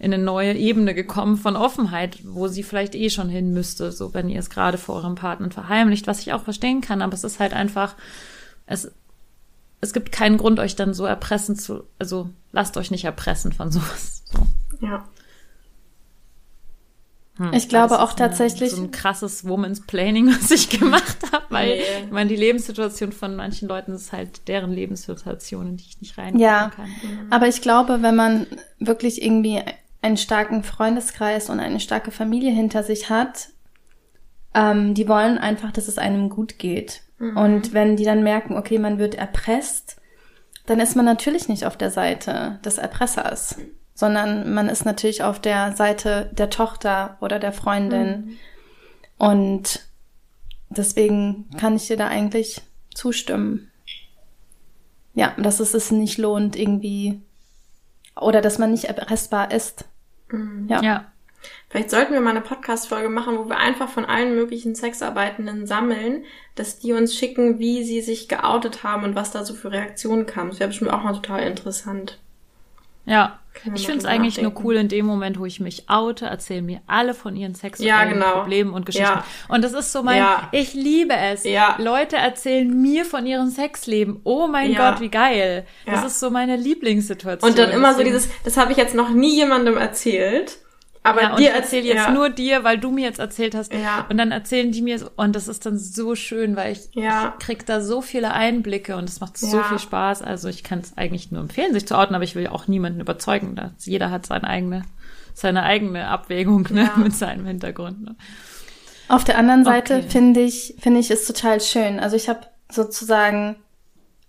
in 0.00 0.14
eine 0.14 0.22
neue 0.22 0.54
Ebene 0.54 0.94
gekommen 0.94 1.36
von 1.36 1.56
Offenheit, 1.56 2.18
wo 2.24 2.46
sie 2.46 2.62
vielleicht 2.62 2.94
eh 2.94 3.10
schon 3.10 3.28
hin 3.28 3.52
müsste, 3.52 3.90
so 3.90 4.14
wenn 4.14 4.28
ihr 4.28 4.38
es 4.38 4.48
gerade 4.48 4.78
vor 4.78 4.94
eurem 4.94 5.16
Partner 5.16 5.50
verheimlicht, 5.50 6.06
was 6.06 6.20
ich 6.20 6.32
auch 6.32 6.44
verstehen 6.44 6.80
kann, 6.82 7.02
aber 7.02 7.14
es 7.14 7.24
ist 7.24 7.40
halt 7.40 7.52
einfach, 7.52 7.96
es, 8.66 8.92
es 9.80 9.92
gibt 9.92 10.12
keinen 10.12 10.36
Grund, 10.36 10.60
euch 10.60 10.76
dann 10.76 10.94
so 10.94 11.04
erpressen 11.04 11.56
zu, 11.56 11.82
also 11.98 12.30
lasst 12.52 12.76
euch 12.76 12.92
nicht 12.92 13.06
erpressen 13.06 13.52
von 13.52 13.72
sowas. 13.72 14.22
So. 14.32 14.46
Ja. 14.86 15.04
Hm. 17.38 17.52
Ich 17.54 17.68
glaube 17.68 18.00
auch 18.00 18.12
tatsächlich- 18.12 18.72
so 18.72 18.82
ein 18.82 18.90
krasses 18.90 19.46
Woman's 19.48 19.86
Planning, 19.86 20.28
was 20.40 20.50
ich 20.50 20.68
gemacht 20.68 21.16
habe, 21.32 21.44
weil 21.50 21.68
Nee. 21.68 21.82
ich 22.06 22.10
meine, 22.10 22.28
die 22.28 22.36
Lebenssituation 22.36 23.12
von 23.12 23.34
manchen 23.36 23.68
Leuten 23.68 23.92
ist 23.92 24.12
halt 24.12 24.46
deren 24.48 24.72
Lebenssituation, 24.72 25.68
in 25.68 25.76
die 25.76 25.84
ich 25.88 26.00
nicht 26.00 26.18
reingucken 26.18 26.40
Ja. 26.40 26.70
kann. 26.74 26.88
Aber 27.30 27.46
ich 27.48 27.62
glaube, 27.62 28.02
wenn 28.02 28.16
man 28.16 28.46
wirklich 28.78 29.22
irgendwie 29.22 29.62
einen 30.02 30.16
starken 30.16 30.62
Freundeskreis 30.62 31.48
und 31.50 31.58
eine 31.60 31.80
starke 31.80 32.10
Familie 32.10 32.50
hinter 32.52 32.82
sich 32.82 33.08
hat, 33.10 33.48
ähm, 34.54 34.94
die 34.94 35.08
wollen 35.08 35.38
einfach, 35.38 35.72
dass 35.72 35.88
es 35.88 35.98
einem 35.98 36.28
gut 36.30 36.58
geht. 36.58 37.02
Und 37.34 37.72
wenn 37.72 37.96
die 37.96 38.04
dann 38.04 38.22
merken, 38.22 38.56
okay, 38.56 38.78
man 38.78 38.98
wird 39.00 39.16
erpresst, 39.16 39.96
dann 40.66 40.78
ist 40.78 40.94
man 40.94 41.04
natürlich 41.04 41.48
nicht 41.48 41.66
auf 41.66 41.76
der 41.76 41.90
Seite 41.90 42.60
des 42.64 42.78
Erpressers, 42.78 43.56
sondern 43.98 44.54
man 44.54 44.68
ist 44.68 44.84
natürlich 44.84 45.24
auf 45.24 45.40
der 45.40 45.72
Seite 45.72 46.30
der 46.32 46.50
Tochter 46.50 47.18
oder 47.20 47.40
der 47.40 47.52
Freundin. 47.52 48.38
Und 49.16 49.88
deswegen 50.68 51.50
kann 51.58 51.74
ich 51.74 51.88
dir 51.88 51.96
da 51.96 52.06
eigentlich 52.06 52.60
zustimmen. 52.94 53.72
Ja, 55.14 55.34
dass 55.36 55.58
es 55.58 55.74
es 55.74 55.90
nicht 55.90 56.16
lohnt, 56.16 56.54
irgendwie 56.54 57.20
oder 58.14 58.40
dass 58.40 58.58
man 58.58 58.70
nicht 58.70 58.84
erpressbar 58.84 59.50
ist. 59.50 59.86
Ja. 60.68 60.80
Ja. 60.80 61.12
Vielleicht 61.68 61.90
sollten 61.90 62.12
wir 62.12 62.20
mal 62.20 62.30
eine 62.30 62.40
Podcast-Folge 62.40 63.08
machen, 63.08 63.36
wo 63.36 63.48
wir 63.48 63.56
einfach 63.56 63.88
von 63.88 64.04
allen 64.04 64.36
möglichen 64.36 64.76
Sexarbeitenden 64.76 65.66
sammeln, 65.66 66.22
dass 66.54 66.78
die 66.78 66.92
uns 66.92 67.16
schicken, 67.16 67.58
wie 67.58 67.82
sie 67.82 68.00
sich 68.00 68.28
geoutet 68.28 68.84
haben 68.84 69.02
und 69.02 69.16
was 69.16 69.32
da 69.32 69.44
so 69.44 69.54
für 69.54 69.72
Reaktionen 69.72 70.24
kamen. 70.26 70.50
Das 70.50 70.60
wäre 70.60 70.68
bestimmt 70.68 70.92
auch 70.92 71.02
mal 71.02 71.14
total 71.14 71.42
interessant. 71.42 72.20
Ja. 73.08 73.38
Wir 73.64 73.74
Ich 73.74 73.86
finde 73.86 73.98
es 73.98 74.04
eigentlich 74.04 74.40
nur 74.40 74.52
cool, 74.62 74.76
in 74.76 74.86
dem 74.88 75.04
Moment, 75.04 75.40
wo 75.40 75.44
ich 75.44 75.58
mich 75.58 75.84
oute, 75.88 76.26
erzählen 76.26 76.64
mir 76.64 76.80
alle 76.86 77.12
von 77.12 77.34
ihren 77.34 77.54
sexuellen 77.56 77.88
Ja, 77.88 78.04
genau. 78.04 78.40
Problemen 78.42 78.72
und 78.72 78.86
Geschichten. 78.86 79.08
Ja. 79.08 79.24
Und 79.48 79.64
das 79.64 79.72
ist 79.72 79.90
so 79.90 80.04
mein, 80.04 80.18
Ja. 80.18 80.48
ich 80.52 80.74
liebe 80.74 81.14
es. 81.14 81.44
Leute 81.78 82.16
erzählen 82.16 82.80
mir 82.80 83.04
von 83.04 83.26
ihrem 83.26 83.48
Sexleben. 83.48 84.20
Oh 84.22 84.46
mein. 84.46 84.74
Gott, 84.74 85.00
wie 85.00 85.08
geil. 85.08 85.66
Das 85.86 86.04
ist 86.04 86.20
so 86.20 86.30
meine 86.30 86.56
Lieblingssituation. 86.56 87.50
Und 87.50 87.58
dann 87.58 87.70
immer 87.70 87.94
so 87.94 88.04
dieses, 88.04 88.28
das 88.44 88.56
habe 88.56 88.70
ich 88.72 88.78
jetzt 88.78 88.94
noch 88.94 89.10
nie 89.10 89.34
jemandem 89.34 89.76
erzählt. 89.76 90.58
Aber 91.02 91.22
ja, 91.22 91.30
und 91.30 91.38
dir 91.40 91.50
ich 91.50 91.54
erzähle 91.54 91.86
jetzt 91.86 92.06
ja, 92.06 92.10
nur 92.10 92.28
dir, 92.28 92.64
weil 92.64 92.78
du 92.78 92.90
mir 92.90 93.04
jetzt 93.04 93.18
erzählt 93.18 93.54
hast. 93.54 93.72
Ja. 93.72 94.06
Und 94.08 94.18
dann 94.18 94.30
erzählen 94.32 94.72
die 94.72 94.82
mir 94.82 94.98
so, 94.98 95.08
und 95.16 95.34
das 95.34 95.48
ist 95.48 95.64
dann 95.64 95.78
so 95.78 96.14
schön, 96.14 96.56
weil 96.56 96.72
ich, 96.72 96.90
Ja. 96.92 97.34
ich 97.38 97.44
krieg 97.44 97.64
da 97.66 97.80
so 97.80 98.02
viele 98.02 98.32
Einblicke 98.32 98.96
und 98.96 99.08
es 99.08 99.20
macht 99.20 99.38
so 99.38 99.62
viel 99.62 99.78
Spaß. 99.78 100.22
Also 100.22 100.48
ich 100.48 100.64
kann 100.64 100.80
es 100.80 100.96
eigentlich 100.98 101.30
nur 101.30 101.40
empfehlen, 101.40 101.72
sich 101.72 101.86
zu 101.86 101.96
outen, 101.96 102.14
aber 102.14 102.24
ich 102.24 102.34
will 102.34 102.44
ja 102.44 102.52
auch 102.52 102.66
niemanden 102.68 103.00
überzeugen. 103.00 103.54
Dass 103.56 103.86
jeder 103.86 104.10
hat 104.10 104.26
seine 104.26 104.48
eigene, 104.48 104.82
seine 105.34 105.62
eigene 105.62 106.08
Abwägung 106.08 106.66
ne, 106.70 106.84
Ja. 106.84 106.96
mit 106.96 107.14
seinem 107.14 107.46
Hintergrund. 107.46 108.02
Ne? 108.02 108.16
Auf 109.08 109.24
der 109.24 109.38
anderen 109.38 109.64
Seite 109.64 109.96
Okay. 109.98 110.08
finde 110.10 110.40
ich, 110.40 110.74
finde 110.80 111.00
ich 111.00 111.10
es 111.10 111.26
total 111.26 111.60
schön. 111.60 112.00
Also 112.00 112.16
ich 112.16 112.28
habe 112.28 112.40
sozusagen 112.70 113.56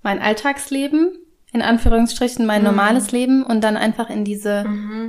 mein 0.01 0.21
Alltagsleben, 0.21 1.17
in 1.51 1.61
Anführungsstrichen 1.63 2.45
mein 2.45 2.63
normales 2.63 3.11
Leben 3.11 3.43
und 3.43 3.61
dann 3.61 3.75
einfach 3.75 4.09
in 4.09 4.23
diese 4.23 4.65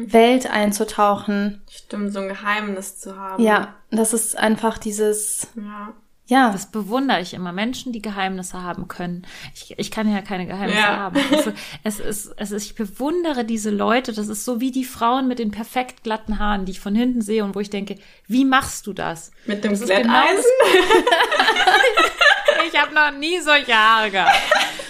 Welt 0.07 0.51
einzutauchen. 0.51 1.61
Stimmt, 1.71 2.13
so 2.13 2.21
ein 2.21 2.29
Geheimnis 2.29 2.99
zu 2.99 3.17
haben. 3.19 3.43
Ja, 3.43 3.75
das 3.91 4.15
ist 4.15 4.39
einfach 4.39 4.79
dieses, 4.79 5.49
Ja. 5.55 5.93
ja, 6.27 6.51
Das 6.51 6.71
bewundere 6.71 7.21
ich 7.21 7.35
immer. 7.35 7.53
Menschen, 7.53 7.93
die 7.93 8.01
Geheimnisse 8.01 8.63
haben 8.63 8.89
können. 8.89 9.27
Ich, 9.55 9.75
ich 9.79 9.91
kann 9.91 10.11
ja 10.11 10.23
keine 10.23 10.47
Geheimnisse 10.47 10.81
Ja. 10.81 10.97
haben. 10.97 11.21
Also, 11.31 11.53
es 11.85 12.01
ist, 12.01 12.33
es 12.39 12.53
ist, 12.53 12.65
ich 12.65 12.75
bewundere 12.75 13.45
diese 13.45 13.69
Leute. 13.71 14.15
Das 14.15 14.29
ist 14.29 14.47
so 14.47 14.61
wie 14.63 14.71
die 14.71 14.85
Frauen 14.87 15.29
mit 15.29 15.41
den 15.41 15.51
perfekt 15.51 16.05
glatten 16.05 16.39
Haaren, 16.39 16.65
die 16.65 16.73
ich 16.73 16.81
von 16.81 16.95
hinten 16.95 17.21
sehe 17.21 17.45
und 17.45 17.55
wo 17.55 17.61
ich 17.61 17.69
denke, 17.69 17.97
wie 18.29 18.47
machst 18.47 18.87
du 18.87 18.95
das? 18.95 19.31
Mit 19.45 19.63
dem 19.63 19.73
Das 19.73 19.81
genau 19.81 19.95
Glätteisen. 20.01 20.45
Ich 22.73 22.81
habe 22.81 22.95
noch 22.95 23.11
nie 23.19 23.41
solche 23.41 23.75
Haare 23.75 24.11
gehabt. 24.11 24.37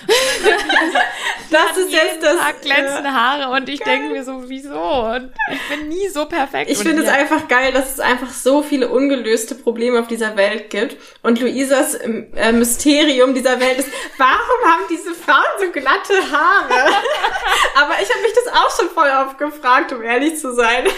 Das 1.50 1.76
ist 1.76 1.92
jetzt 1.92 2.22
das. 2.22 2.38
Tag 2.38 2.62
glänzende 2.62 3.12
Haare 3.12 3.50
und 3.50 3.68
ich 3.68 3.80
denke 3.80 4.10
mir 4.10 4.24
so, 4.24 4.48
wieso? 4.48 4.80
Und 4.80 5.32
ich 5.52 5.68
bin 5.68 5.88
nie 5.88 6.08
so 6.08 6.26
perfekt. 6.26 6.70
Ich 6.70 6.78
finde 6.78 7.02
es 7.02 7.08
einfach 7.08 7.48
geil, 7.48 7.72
dass 7.72 7.92
es 7.94 8.00
einfach 8.00 8.30
so 8.30 8.62
viele 8.62 8.88
ungelöste 8.88 9.54
Probleme 9.54 9.98
auf 10.00 10.06
dieser 10.06 10.36
Welt 10.36 10.70
gibt. 10.70 10.96
Und 11.22 11.40
Luisas 11.40 12.00
ähm, 12.02 12.28
äh, 12.36 12.52
Mysterium 12.52 13.34
dieser 13.34 13.58
Welt 13.60 13.78
ist, 13.78 13.88
warum 14.18 14.72
haben 14.72 14.82
diese 14.88 15.14
Frauen 15.14 15.44
so 15.58 15.70
glatte 15.70 16.14
Haare? 16.32 16.92
Aber 17.76 17.94
ich 18.00 18.08
habe 18.10 18.22
mich 18.22 18.32
das 18.32 18.54
auch 18.54 18.76
schon 18.76 18.88
voll 18.90 19.08
oft 19.26 19.38
gefragt, 19.38 19.92
um 19.92 20.02
ehrlich 20.02 20.38
zu 20.38 20.54
sein. 20.54 20.84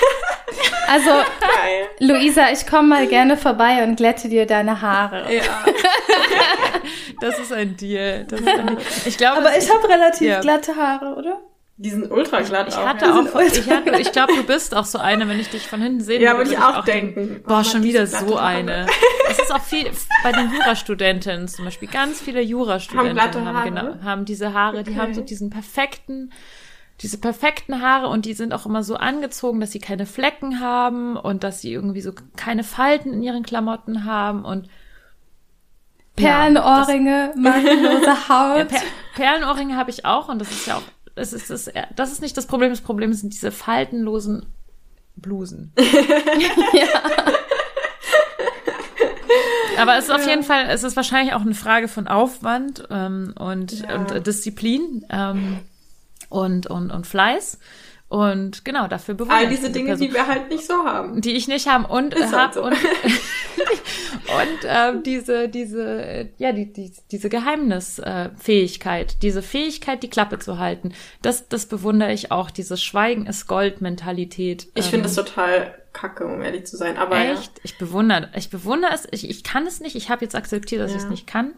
Also, 0.87 1.09
Geil. 1.09 1.89
Luisa, 2.01 2.51
ich 2.53 2.67
komme 2.67 2.89
mal 2.89 3.07
gerne 3.07 3.39
vorbei 3.39 3.83
und 3.85 3.97
glätte 3.97 4.29
dir 4.29 4.45
deine 4.45 4.83
Haare. 4.83 5.33
Ja. 5.33 5.43
Das 7.21 7.39
ist 7.39 7.53
ein 7.53 7.77
Deal. 7.77 8.27
Das 8.29 8.41
ist 8.41 8.49
ein 8.49 8.67
Deal. 8.67 8.79
Ich 9.05 9.17
glaube, 9.17 9.39
Aber 9.39 9.57
ich 9.57 9.73
habe 9.73 9.89
relativ 9.89 10.29
Ja. 10.29 10.41
Glatte 10.43 10.77
Haare, 10.77 11.15
oder? 11.17 11.41
Die 11.79 11.91
sind 11.91 12.11
ultra 12.13 12.43
glatt 12.43 12.69
ich 12.69 12.75
auch. 12.77 12.87
hatte 12.87 13.07
ja. 13.07 13.13
auch, 13.13 13.41
ich, 13.41 13.69
hatte, 13.69 13.99
ich 13.99 14.13
glaube, 14.13 14.35
du 14.35 14.45
bist 14.45 14.75
auch 14.75 14.85
so 14.85 14.99
eine, 14.99 15.27
wenn 15.29 15.41
ich 15.41 15.49
dich 15.49 15.67
von 15.67 15.81
hinten 15.81 16.01
sehe. 16.01 16.21
Ja, 16.21 16.37
würde 16.37 16.53
ich 16.53 16.59
auch 16.59 16.85
denken. 16.85 17.41
Boah, 17.43 17.51
Warum 17.51 17.65
schon 17.65 17.83
wieder 17.83 18.07
so 18.07 18.37
eine. 18.37 18.87
Es 19.31 19.39
ist 19.39 19.53
auch 19.53 19.63
viel 19.63 19.91
bei 20.23 20.33
den 20.33 20.53
Jurastudentinnen 20.53 21.49
zum 21.49 21.65
Beispiel. 21.65 21.89
Ganz 21.89 22.21
viele 22.21 22.43
Jurastudentinnen 22.43 23.19
Haben 23.19 23.57
haben, 23.57 23.75
genau, 23.75 24.05
haben 24.05 24.25
diese 24.27 24.53
Haare, 24.53 24.85
die 24.85 24.91
Okay. 24.91 25.01
haben 25.01 25.15
so 25.15 25.23
diesen 25.23 25.49
perfekten, 25.51 26.31
diese 27.01 27.19
perfekten 27.19 27.81
Haare 27.81 28.09
und 28.09 28.27
die 28.27 28.35
sind 28.35 28.53
auch 28.53 28.67
immer 28.67 28.83
so 28.85 28.97
angezogen, 28.97 29.59
dass 29.59 29.73
sie 29.73 29.81
keine 29.81 30.07
Flecken 30.07 30.61
haben 30.61 31.17
und 31.17 31.43
dass 31.43 31.63
sie 31.63 31.73
irgendwie 31.73 32.03
so 32.03 32.13
keine 32.37 32.65
Falten 32.65 33.13
in 33.13 33.23
ihren 33.23 33.43
Klamotten 33.43 34.05
haben 34.05 34.45
und 34.45 34.69
Perlenohrringe, 36.17 37.33
makellose 37.37 38.05
Ja, 38.05 38.29
Haut. 38.29 38.69
per 38.69 38.81
Perlenohrringe 39.15 39.77
habe 39.77 39.91
ich 39.91 40.05
auch 40.05 40.29
und 40.29 40.39
das 40.39 40.51
ist 40.51 40.67
ja 40.67 40.77
auch, 40.77 40.83
das 41.15 41.33
ist 41.33 41.51
das, 41.51 41.71
das 41.97 42.13
ist 42.13 42.23
nicht 42.23 42.37
das 42.37 42.47
Problem. 42.47 42.71
Das 42.71 42.81
Problem 42.81 43.13
sind 43.13 43.33
diese 43.35 43.51
faltenlosen 43.53 44.47
Blusen. 45.17 45.73
Aber 49.79 49.97
es 49.97 50.05
ist 50.05 50.11
auf 50.11 50.27
jeden 50.27 50.43
Fall, 50.43 50.67
es 50.69 50.83
ist 50.83 50.97
wahrscheinlich 50.97 51.35
auch 51.35 51.41
eine 51.41 51.55
Frage 51.55 51.89
von 51.89 52.07
Aufwand 52.07 52.87
ähm, 52.91 53.35
und, 53.39 53.73
Ja. 53.81 53.97
und 53.97 54.27
Disziplin 54.27 55.05
ähm, 55.11 55.61
und, 56.29 56.67
und, 56.67 56.91
und 56.91 57.07
Fleiß. 57.07 57.59
Und 58.13 58.67
genau, 58.67 58.89
dafür 58.89 59.15
bewundere 59.15 59.39
All 59.39 59.45
ich 59.51 59.59
diese 59.59 59.71
Dinge, 59.71 59.93
Person 59.93 60.09
die 60.09 60.13
wir 60.13 60.27
halt 60.27 60.51
nicht 60.51 60.67
so 60.67 60.85
haben. 60.85 61.23
die 61.23 61.33
ich 61.33 61.49
nicht 61.49 61.67
haben 61.67 61.87
und 61.87 62.13
Ist 62.13 62.25
halt 62.25 62.35
hab 62.35 62.55
so. 62.55 62.63
und 62.63 62.73
und 63.63 64.59
ähm, 64.67 65.03
diese 65.03 65.49
diese 65.49 66.03
äh, 66.03 66.29
ja 66.37 66.53
die, 66.53 66.71
die 66.71 66.93
diese 67.11 67.31
Geheimnisfähigkeit, 67.31 69.13
äh, 69.13 69.17
diese 69.23 69.41
Fähigkeit 69.41 70.03
die 70.03 70.11
Klappe 70.11 70.39
zu 70.39 70.59
halten 70.59 70.93
das 71.23 71.49
das 71.49 71.65
bewundere 71.65 72.13
ich 72.13 72.31
auch 72.31 72.51
diese 72.51 72.77
Schweigen 72.77 73.25
ist 73.25 73.47
Gold 73.47 73.81
Mentalität 73.81 74.69
Ich 74.75 74.85
ähm, 74.85 74.91
finde 74.91 75.05
das 75.05 75.15
total 75.15 75.75
kacke, 75.95 76.27
um 76.27 76.43
ehrlich 76.43 76.67
zu 76.67 76.77
sein. 76.77 76.99
Aber 76.99 77.17
ja. 77.17 77.33
echt 77.33 77.63
ich 77.63 77.79
bewundere 77.79 78.29
ich 78.37 78.51
bewundere 78.51 78.93
es 78.93 79.09
ich, 79.11 79.31
ich 79.31 79.43
kann 79.43 79.67
es 79.67 79.81
nicht 79.81 79.97
ich 79.97 80.11
habe 80.11 80.23
jetzt 80.23 80.35
akzeptiert 80.35 80.83
dass 80.83 80.91
ich 80.91 80.99
es 80.99 81.05
Ja. 81.05 81.09
nicht 81.09 81.27
kann 81.27 81.53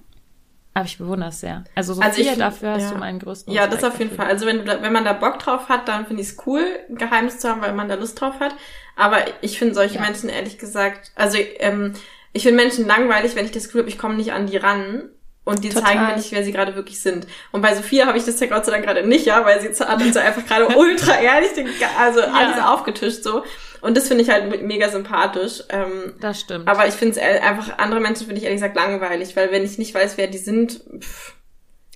aber 0.75 0.85
ich 0.87 0.99
bewundere 0.99 1.29
es 1.31 1.41
sehr 1.41 1.65
also 1.77 1.95
so 1.95 2.03
Also 2.03 2.21
ich 2.21 2.37
dafür 2.37 2.73
hast 2.73 2.83
ja. 2.83 2.91
du 2.91 2.99
meinen 2.99 3.21
größten 3.21 3.55
Ja, 3.55 3.69
das 3.69 3.85
auf 3.85 3.99
jeden. 4.01 4.15
Fall. 4.15 4.27
Also 4.27 4.45
wenn, 4.45 4.67
da, 4.67 4.83
wenn 4.83 4.93
man 4.93 5.05
da 5.05 5.13
Bock 5.13 5.39
drauf 5.39 5.69
hat, 5.69 5.87
dann 5.87 6.07
finde 6.07 6.23
ich 6.23 6.31
es 6.31 6.37
cool, 6.47 6.65
ein 6.89 6.97
Geheimnis 6.97 7.39
zu 7.39 7.49
haben, 7.49 7.63
weil 7.63 7.73
man 7.73 7.89
da 7.89 7.95
Lust 7.95 8.21
drauf 8.21 8.41
hat. 8.41 8.55
Aber 8.97 9.19
ich 9.41 9.59
finde 9.59 9.75
solche 9.75 9.97
Ja. 9.97 10.01
Menschen 10.01 10.29
ehrlich 10.29 10.59
gesagt, 10.59 11.13
also 11.15 11.39
ähm, 11.59 11.95
ich 12.33 12.43
finde 12.43 12.61
Menschen 12.61 12.87
langweilig, 12.87 13.37
wenn 13.37 13.45
ich 13.45 13.53
das 13.53 13.65
Gefühl 13.67 13.83
habe, 13.83 13.89
ich 13.89 13.99
komme 13.99 14.15
nicht 14.17 14.33
an 14.33 14.47
die 14.47 14.57
ran. 14.57 15.11
Und 15.47 15.63
die 15.63 15.69
Total. 15.69 15.85
zeigen 15.85 16.07
mir 16.07 16.17
nicht, 16.17 16.33
wer 16.33 16.43
sie 16.43 16.53
gerade 16.53 16.75
wirklich 16.75 17.03
sind. 17.03 17.27
Und 17.53 17.61
bei 17.61 17.75
Sophia 17.75 18.07
habe 18.07 18.17
ich 18.17 18.25
das 18.25 18.41
ja 18.41 18.47
Gott 18.47 18.65
sei 18.65 18.73
Dank 18.73 18.87
gerade 18.87 19.07
nicht, 19.07 19.27
ja, 19.27 19.45
weil 19.45 19.61
sie 19.61 19.69
hat 19.69 20.01
uns 20.01 20.15
ja 20.17 20.23
einfach 20.23 20.47
gerade 20.47 20.69
ultra 20.77 21.21
ehrlich, 21.21 21.53
den, 21.53 21.69
also 21.99 22.23
alles 22.23 22.65
aufgetischt 22.65 23.23
so. 23.23 23.45
Und 23.85 23.97
das 23.97 24.09
finde 24.09 24.23
ich 24.25 24.31
halt 24.31 24.63
mega 24.63 24.89
sympathisch. 24.89 25.63
Ähm, 25.69 26.15
das 26.21 26.41
stimmt 26.41 26.67
aber 26.69 26.89
ich 26.89 26.95
finde 26.95 27.21
es 27.21 27.43
einfach, 27.43 27.79
andere 27.79 28.01
Menschen 28.01 28.27
finde 28.27 28.39
ich 28.39 28.45
ehrlich 28.45 28.57
gesagt 28.61 28.75
langweilig, 28.77 29.37
weil 29.37 29.53
wenn 29.53 29.65
ich 29.65 29.79
nicht 29.79 29.95
weiß, 29.95 30.17
wer 30.17 30.27
die 30.27 30.39
sind, 30.39 30.81
pff, 31.01 31.35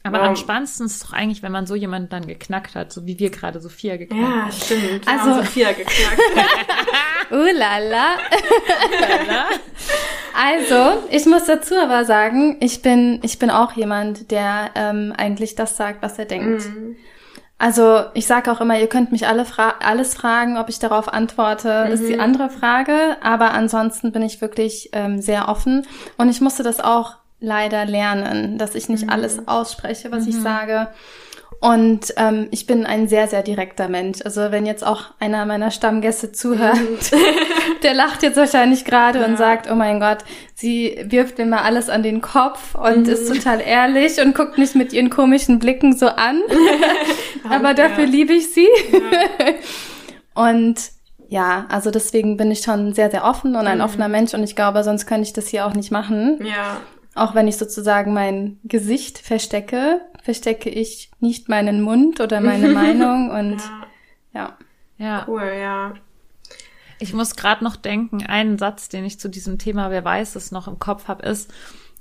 aber 0.04 0.18
warum- 0.18 0.28
am 0.30 0.36
spannendsten 0.36 0.86
ist 0.86 1.02
doch 1.02 1.12
eigentlich 1.12 1.42
wenn 1.42 1.50
man 1.52 1.66
so 1.66 1.74
jemanden 1.74 2.08
dann 2.08 2.26
geknackt 2.26 2.76
hat 2.76 2.92
so 2.92 3.04
wie 3.04 3.18
wir 3.18 3.30
gerade 3.30 3.60
Sophia 3.60 3.96
geknackt 3.96 4.22
ja, 4.22 4.42
haben 4.44 4.52
stimmt. 4.52 5.08
Also- 5.08 5.24
Wir 5.26 5.34
haben 5.34 5.44
Sophia 5.44 5.72
geknackt. 5.72 6.20
Uh 7.30 7.44
la 7.54 7.78
la. 7.78 8.16
Also, 10.34 11.02
ich 11.10 11.26
muss 11.26 11.44
dazu 11.46 11.74
aber 11.76 12.04
sagen, 12.04 12.56
ich 12.60 12.80
bin, 12.82 13.20
ich 13.22 13.38
bin 13.38 13.50
auch 13.50 13.72
jemand, 13.72 14.30
der 14.30 14.70
ähm, 14.76 15.12
eigentlich 15.16 15.54
das 15.56 15.76
sagt, 15.76 16.02
was 16.02 16.18
er 16.18 16.26
denkt. 16.26 16.64
Mhm. 16.64 16.96
Also, 17.58 18.04
ich 18.14 18.26
sage 18.28 18.52
auch 18.52 18.60
immer, 18.60 18.78
ihr 18.78 18.86
könnt 18.86 19.10
mich 19.10 19.26
alle 19.26 19.44
fra 19.44 19.74
alles 19.80 20.14
fragen, 20.14 20.58
ob 20.58 20.68
ich 20.68 20.78
darauf 20.78 21.12
antworte, 21.12 21.88
ist 21.92 22.02
Mhm. 22.02 22.06
die 22.06 22.20
andere 22.20 22.50
Frage. 22.50 23.16
Aber 23.20 23.50
ansonsten 23.52 24.12
bin 24.12 24.22
ich 24.22 24.40
wirklich 24.40 24.90
ähm, 24.92 25.20
sehr 25.20 25.48
offen. 25.48 25.84
Und 26.16 26.28
ich 26.28 26.40
musste 26.40 26.62
das 26.62 26.78
auch 26.80 27.16
leider 27.40 27.84
lernen, 27.84 28.58
dass 28.58 28.74
ich 28.76 28.88
nicht 28.88 29.04
Mhm. 29.06 29.10
alles 29.10 29.48
ausspreche, 29.48 30.12
was 30.12 30.26
ich 30.26 30.36
sage. 30.40 30.88
Und 31.60 32.14
ähm, 32.16 32.46
ich 32.52 32.66
bin 32.66 32.86
ein 32.86 33.08
sehr, 33.08 33.26
sehr 33.26 33.42
direkter 33.42 33.88
Mensch. 33.88 34.20
Also 34.24 34.52
wenn 34.52 34.64
jetzt 34.64 34.86
auch 34.86 35.06
einer 35.18 35.44
meiner 35.44 35.72
Stammgäste 35.72 36.30
zuhört, 36.30 36.78
der 37.82 37.94
lacht 37.94 38.22
jetzt 38.22 38.36
wahrscheinlich 38.36 38.84
gerade 38.84 39.24
und 39.24 39.36
sagt, 39.36 39.68
oh 39.68 39.74
mein 39.74 39.98
Gott, 39.98 40.18
sie 40.54 41.04
wirft 41.04 41.38
mir 41.38 41.46
mal 41.46 41.62
alles 41.62 41.88
an 41.88 42.04
den 42.04 42.20
Kopf 42.20 42.76
und 42.76 43.08
ist 43.08 43.26
total 43.26 43.60
ehrlich 43.60 44.20
und 44.20 44.36
guckt 44.36 44.56
mich 44.56 44.76
mit 44.76 44.92
ihren 44.92 45.10
komischen 45.10 45.58
Blicken 45.58 45.96
so 45.96 46.06
an. 46.06 46.40
Aber 47.50 47.74
dafür 47.74 48.06
liebe 48.06 48.34
ich 48.34 48.54
sie. 48.54 48.68
und 50.34 50.76
ja, 51.28 51.66
also 51.70 51.90
deswegen 51.90 52.36
bin 52.36 52.52
ich 52.52 52.60
schon 52.60 52.94
sehr, 52.94 53.10
sehr 53.10 53.24
offen 53.24 53.56
und 53.56 53.66
ein 53.66 53.80
offener 53.80 54.08
Mensch 54.08 54.32
und 54.32 54.44
ich 54.44 54.54
glaube, 54.54 54.84
sonst 54.84 55.06
könnte 55.06 55.24
ich 55.24 55.32
das 55.32 55.48
hier 55.48 55.66
auch 55.66 55.74
nicht 55.74 55.90
machen. 55.90 56.38
Ja. 56.44 56.80
Auch 57.16 57.34
wenn 57.34 57.48
ich 57.48 57.56
sozusagen 57.56 58.14
mein 58.14 58.60
Gesicht 58.62 59.18
verstecke, 59.18 60.00
verstecke 60.22 60.70
ich 60.70 61.10
nicht 61.20 61.48
meinen 61.48 61.80
Mund 61.80 62.20
oder 62.20 62.40
meine 62.40 62.68
Meinung 62.68 63.30
und 63.38 63.62
ja. 64.32 64.56
ja 64.98 65.24
Cool, 65.26 65.52
ja. 65.60 65.94
Ich 67.00 67.12
muss 67.12 67.36
gerade 67.36 67.62
noch 67.62 67.76
denken, 67.76 68.26
einen 68.26 68.58
Satz, 68.58 68.88
den 68.88 69.04
ich 69.04 69.20
zu 69.20 69.28
diesem 69.28 69.58
Thema, 69.58 69.90
wer 69.90 70.04
weiß 70.04 70.34
es 70.34 70.50
noch 70.50 70.66
im 70.66 70.78
Kopf 70.78 71.06
habe, 71.06 71.26
ist, 71.26 71.52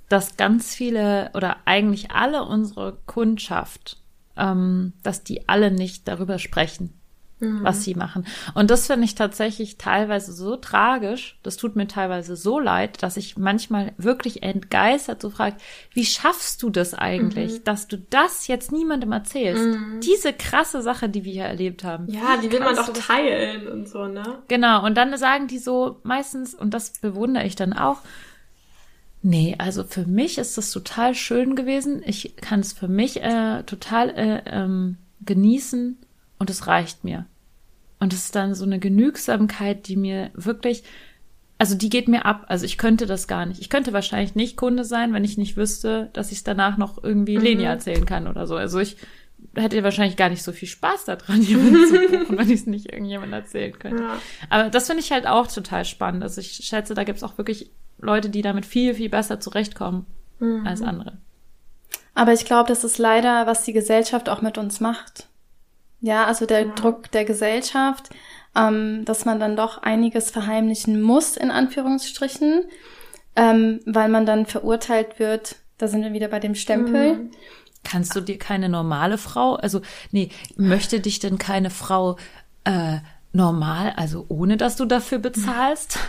dass 0.10 0.38
ganz 0.38 0.74
viele 0.74 1.30
oder 1.34 1.58
eigentlich 1.66 2.12
alle 2.12 2.44
unsere 2.44 2.98
Kundschaft, 3.06 4.02
ähm, 4.36 4.94
dass 5.04 5.24
die 5.24 5.48
alle 5.48 5.72
nicht 5.72 6.08
darüber 6.08 6.40
sprechen, 6.40 6.97
was 7.40 7.84
sie 7.84 7.94
machen. 7.94 8.26
Und 8.56 8.72
das 8.72 8.88
finde 8.88 9.06
ich 9.06 9.14
tatsächlich 9.14 9.78
teilweise 9.78 10.34
so 10.34 10.56
tragisch, 10.56 11.38
das 11.44 11.56
tut 11.56 11.76
mir 11.76 11.88
teilweise 11.88 12.36
so 12.36 12.60
leid, 12.60 13.04
dass 13.04 13.16
ich 13.16 13.38
manchmal 13.38 13.94
wirklich 13.98 14.42
entgeistert 14.42 15.22
so 15.22 15.30
frage, 15.30 15.58
wie 15.94 16.06
schaffst 16.06 16.64
du 16.64 16.72
das 16.72 16.96
eigentlich, 16.96 17.64
dass 17.64 17.88
du 17.88 17.98
das 18.10 18.48
jetzt 18.48 18.72
niemandem 18.72 19.12
erzählst? 19.12 19.78
Diese 20.04 20.34
krasse 20.34 20.82
Sache, 20.82 21.10
die 21.10 21.26
wir 21.26 21.32
hier 21.32 21.46
erlebt 21.46 21.84
haben. 21.84 22.08
Ja, 22.10 22.38
die 22.42 22.52
will 22.52 22.60
man 22.60 22.76
doch 22.76 22.92
teilen 22.92 23.68
und 23.68 23.88
so, 23.88 24.08
ne? 24.08 24.40
Genau, 24.48 24.84
und 24.84 24.96
dann 24.96 25.16
sagen 25.18 25.48
die 25.48 25.60
so 25.60 26.00
meistens, 26.02 26.56
und 26.56 26.74
das 26.74 26.90
bewundere 26.90 27.46
ich 27.46 27.56
dann 27.56 27.74
auch, 27.74 27.98
nee, 29.22 29.56
also 29.60 29.84
für 29.84 30.06
mich 30.06 30.40
ist 30.40 30.58
das 30.58 30.72
total 30.72 31.14
schön 31.14 31.56
gewesen. 31.56 32.02
Ich 32.04 32.36
kann 32.38 32.62
es 32.62 32.74
für 32.74 32.88
mich 32.88 33.22
äh, 33.22 33.62
total 33.64 34.10
äh, 34.10 34.42
ähm, 34.48 34.98
genießen 35.24 36.00
und 36.40 36.50
es 36.50 36.68
reicht 36.68 37.04
mir. 37.04 37.26
Und 38.00 38.14
es 38.14 38.26
ist 38.26 38.36
dann 38.36 38.54
so 38.54 38.66
eine 38.66 38.80
Genügsamkeit, 38.80 39.88
die 39.88 39.96
mir 39.96 40.30
wirklich, 40.34 40.84
also 41.58 41.76
die 41.76 41.90
geht 41.90 42.08
mir 42.08 42.26
ab. 42.26 42.46
Also 42.48 42.66
ich 42.66 42.78
könnte 42.78 43.06
das 43.06 43.28
gar 43.28 43.46
nicht. 43.46 43.60
Ich 43.60 43.70
könnte 43.70 43.94
wahrscheinlich 43.94 44.36
nicht 44.36 44.56
Kunde 44.56 44.84
sein, 44.84 45.14
wenn 45.14 45.24
ich 45.24 45.38
nicht 45.38 45.58
wüsste, 45.58 46.10
dass 46.14 46.32
ich 46.32 46.40
es 46.40 46.44
danach 46.44 46.78
noch 46.78 47.04
irgendwie 47.04 47.38
Leni 47.38 47.64
erzählen 47.64 48.06
kann 48.06 48.28
oder 48.28 48.46
so. 48.46 48.56
Also 48.56 48.80
ich 48.80 48.98
hätte 49.56 49.84
wahrscheinlich 49.84 50.18
gar 50.18 50.30
nicht 50.30 50.44
so 50.44 50.52
viel 50.52 50.68
Spaß 50.68 51.06
daran, 51.06 51.42
jemanden 51.42 51.88
zu 51.88 52.18
buchen, 52.18 52.38
wenn 52.38 52.50
ich 52.50 52.62
es 52.62 52.68
nicht 52.68 52.92
irgendjemandem 52.92 53.40
erzählen 53.40 53.78
könnte. 53.78 54.04
Ja. 54.04 54.20
Aber 54.50 54.70
das 54.70 54.88
finde 54.88 55.02
ich 55.02 55.12
halt 55.12 55.26
auch 55.26 55.48
total 55.48 55.86
spannend. 55.86 56.24
Also 56.24 56.42
ich 56.42 56.52
schätze, 56.64 56.94
da 56.94 57.04
gibt 57.04 57.18
es 57.18 57.24
auch 57.24 57.38
wirklich 57.38 57.72
Leute, 58.00 58.30
die 58.30 58.44
damit 58.44 58.66
viel, 58.66 58.94
viel 58.94 59.10
besser 59.10 59.40
zurechtkommen 59.40 60.06
als 60.66 60.84
andere. 60.84 61.18
Aber 62.14 62.34
ich 62.34 62.46
glaube, 62.46 62.68
das 62.68 62.84
ist 62.84 63.00
leider, 63.00 63.48
was 63.48 63.64
die 63.64 63.74
Gesellschaft 63.74 64.30
auch 64.30 64.44
mit 64.44 64.60
uns 64.60 64.80
macht. 64.80 65.28
Ja, 66.00 66.26
also 66.26 66.46
der 66.46 66.66
Druck 66.66 67.12
der 67.12 67.26
Gesellschaft, 67.26 68.10
ähm, 68.56 69.04
dass 69.06 69.26
man 69.26 69.40
dann 69.40 69.56
doch 69.56 69.80
einiges 69.80 70.32
verheimlichen 70.32 71.02
muss, 71.02 71.38
in 71.38 71.52
Anführungsstrichen, 71.52 72.66
ähm, 73.36 73.80
weil 73.86 74.10
man 74.10 74.26
dann 74.26 74.46
verurteilt 74.46 75.20
wird. 75.20 75.58
Da 75.78 75.88
sind 75.88 76.04
wir 76.04 76.14
wieder 76.14 76.28
bei 76.28 76.40
dem 76.40 76.56
Stempel. 76.56 77.30
Kannst 77.84 78.16
du 78.16 78.22
dir 78.22 78.38
keine 78.38 78.70
normale 78.70 79.18
Frau, 79.18 79.56
also 79.56 79.82
nee, 80.12 80.30
möchte 80.56 81.00
dich 81.00 81.20
denn 81.20 81.38
keine 81.38 81.70
Frau 81.70 82.18
äh, 82.64 82.98
normal, 83.38 83.94
also 83.96 84.26
ohne 84.30 84.58
dass 84.58 84.76
du 84.76 84.86
dafür 84.86 85.20
bezahlst. 85.20 86.00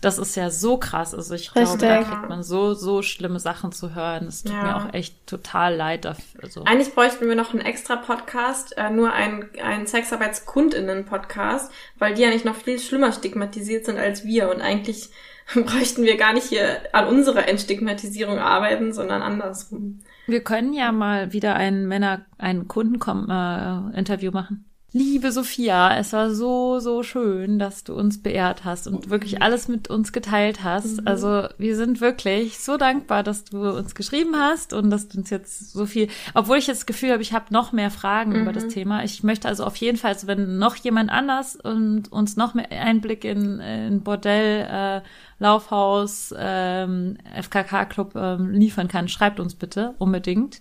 Das 0.00 0.18
ist 0.18 0.34
ja 0.36 0.48
so 0.50 0.78
krass. 0.78 1.14
Also 1.14 1.34
ich 1.34 1.52
glaube, 1.52 1.76
da 1.78 1.96
Richtig. 1.98 2.08
kriegt 2.14 2.28
man 2.28 2.42
so, 2.42 2.72
so 2.74 3.02
schlimme 3.02 3.38
Sachen 3.38 3.72
zu 3.72 3.94
hören. 3.94 4.26
Es 4.26 4.42
tut 4.42 4.54
Ja. 4.54 4.62
mir 4.62 4.76
auch 4.76 4.94
echt 4.94 5.26
total 5.26 5.74
leid 5.76 6.04
dafür. 6.06 6.42
Also, 6.42 6.64
Eigentlich 6.64 6.94
bräuchten 6.94 7.28
wir 7.28 7.34
noch 7.36 7.52
einen 7.52 7.60
extra 7.60 7.96
Podcast, 7.96 8.76
äh, 8.78 8.90
nur 8.90 9.12
ein, 9.12 9.50
ein 9.62 9.86
Sexarbeitskundinnen-Podcast, 9.86 11.70
weil 11.98 12.14
die 12.14 12.22
ja 12.22 12.30
nicht 12.30 12.44
noch 12.44 12.56
viel 12.56 12.78
schlimmer 12.78 13.12
stigmatisiert 13.12 13.84
sind 13.84 13.98
als 13.98 14.24
wir. 14.24 14.50
Und 14.50 14.60
eigentlich 14.62 15.10
bräuchten 15.54 16.02
wir 16.04 16.16
gar 16.16 16.32
nicht 16.32 16.46
hier 16.48 16.80
an 16.92 17.06
unserer 17.06 17.48
Entstigmatisierung 17.48 18.38
arbeiten, 18.38 18.92
sondern 18.92 19.22
andersrum. 19.22 20.00
wir 20.26 20.42
können 20.42 20.72
ja 20.72 20.92
mal 20.92 21.32
wieder 21.32 21.54
ein 21.54 21.86
Männer, 21.86 22.22
ein 22.38 22.66
Kundeninterview 22.68 24.30
machen. 24.30 24.64
Liebe 24.98 25.30
Sophia, 25.30 25.96
es 25.96 26.12
war 26.12 26.32
so, 26.34 26.80
so 26.80 27.04
schön, 27.04 27.60
dass 27.60 27.84
du 27.84 27.94
uns 27.94 28.20
beehrt 28.20 28.64
hast 28.64 28.88
und 28.88 29.10
wirklich 29.10 29.40
alles 29.40 29.68
mit 29.68 29.88
uns 29.88 30.12
geteilt 30.12 30.64
hast. 30.64 31.06
Also 31.06 31.46
wir 31.56 31.76
sind 31.76 32.00
wirklich 32.00 32.58
so 32.58 32.76
dankbar, 32.76 33.22
dass 33.22 33.44
du 33.44 33.70
uns 33.70 33.94
geschrieben 33.94 34.34
hast 34.34 34.72
und 34.72 34.90
dass 34.90 35.06
du 35.06 35.18
uns 35.18 35.30
jetzt 35.30 35.72
so 35.72 35.86
viel, 35.86 36.08
obwohl 36.34 36.58
ich 36.58 36.66
jetzt 36.66 36.78
das 36.78 36.86
Gefühl 36.86 37.12
habe, 37.12 37.22
ich 37.22 37.32
habe 37.32 37.54
noch 37.54 37.70
mehr 37.70 37.92
Fragen 37.92 38.34
über 38.34 38.52
das 38.52 38.66
Thema. 38.66 39.04
Ich 39.04 39.22
möchte 39.22 39.46
also 39.46 39.62
auf 39.62 39.76
jeden 39.76 39.98
Fall, 39.98 40.14
also 40.14 40.26
wenn 40.26 40.58
noch 40.58 40.74
jemand 40.74 41.10
anders 41.10 41.54
und 41.54 42.10
uns 42.10 42.36
noch 42.36 42.54
mehr 42.54 42.68
Einblick 42.72 43.24
in, 43.24 43.60
in 43.60 44.02
Bordell, 44.02 44.66
äh, 44.68 45.08
Laufhaus, 45.38 46.34
ähm, 46.36 47.18
FKK-Club 47.40 48.16
ähm, 48.16 48.50
liefern 48.50 48.88
kann, 48.88 49.06
schreibt 49.06 49.38
uns 49.38 49.54
bitte 49.54 49.94
unbedingt. 49.98 50.60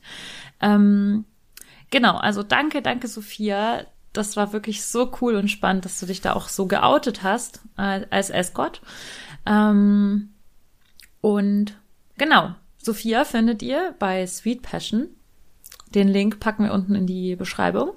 Ähm, 0.62 1.26
genau, 1.90 2.18
also 2.18 2.44
danke, 2.44 2.84
danke 2.84 3.08
Sophia. 3.08 3.84
Das 4.18 4.36
war 4.36 4.54
wirklich 4.54 4.84
so 4.86 5.12
cool 5.22 5.36
und 5.36 5.50
spannend, 5.50 5.86
dass 5.86 6.00
du 6.00 6.06
dich 6.06 6.22
da 6.22 6.34
auch 6.34 6.50
so 6.50 6.66
geoutet 6.66 7.24
hast 7.24 7.62
äh, 7.78 8.02
als 8.10 8.30
Escort. 8.30 8.82
Ähm, 9.46 10.30
und 11.22 11.78
genau, 12.18 12.56
Sophia 12.82 13.24
findet 13.26 13.62
ihr 13.62 13.96
bei 14.00 14.26
Sweet 14.26 14.62
Passion. 14.62 15.08
Den 15.96 16.08
Link 16.08 16.40
packen 16.40 16.66
wir 16.66 16.74
unten 16.74 16.96
in 16.96 17.08
die 17.08 17.36
Beschreibung. 17.36 17.92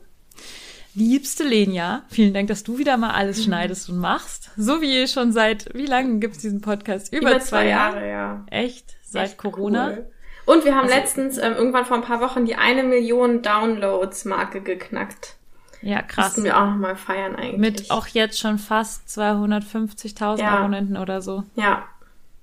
Liebste 0.94 1.44
Lenia, 1.44 2.02
vielen 2.08 2.34
Dank, 2.34 2.48
dass 2.48 2.64
du 2.64 2.78
wieder 2.78 2.96
mal 2.96 3.10
alles 3.10 3.44
schneidest 3.44 3.88
und 3.88 3.98
machst. 3.98 4.50
So 4.56 4.80
wie 4.80 5.06
schon 5.06 5.30
seit, 5.32 5.72
wie 5.74 5.86
lange 5.86 6.18
gibt's 6.18 6.38
diesen 6.38 6.60
Podcast? 6.60 7.12
Über, 7.12 7.38
zwei, 7.40 7.68
Jahre. 7.68 8.08
ja. 8.08 8.44
Echt? 8.50 8.96
Seit 9.04 9.30
Echt 9.30 9.38
Corona? 9.38 9.88
cool. 9.90 10.10
Und 10.46 10.64
wir 10.64 10.74
haben 10.74 10.84
Also- 10.86 10.96
letztens 10.96 11.38
ähm, 11.38 11.52
irgendwann 11.54 11.84
vor 11.84 11.96
ein 11.96 12.02
paar 12.02 12.20
Wochen 12.20 12.44
die 12.44 12.56
eine 12.56 12.82
Million 12.82 13.40
Downloads-Marke 13.42 14.62
geknackt. 14.62 15.36
Ja, 15.82 16.02
krass. 16.02 16.26
Müssten 16.28 16.44
wir 16.44 16.58
auch 16.60 16.66
nochmal 16.66 16.96
feiern 16.96 17.36
eigentlich. 17.36 17.58
Mit 17.58 17.90
auch 17.90 18.06
jetzt 18.08 18.38
schon 18.38 18.58
fast 18.58 19.08
250.000 19.08 20.40
Ja. 20.40 20.58
Abonnenten 20.58 20.96
oder 20.96 21.22
so. 21.22 21.44
Ja, 21.56 21.84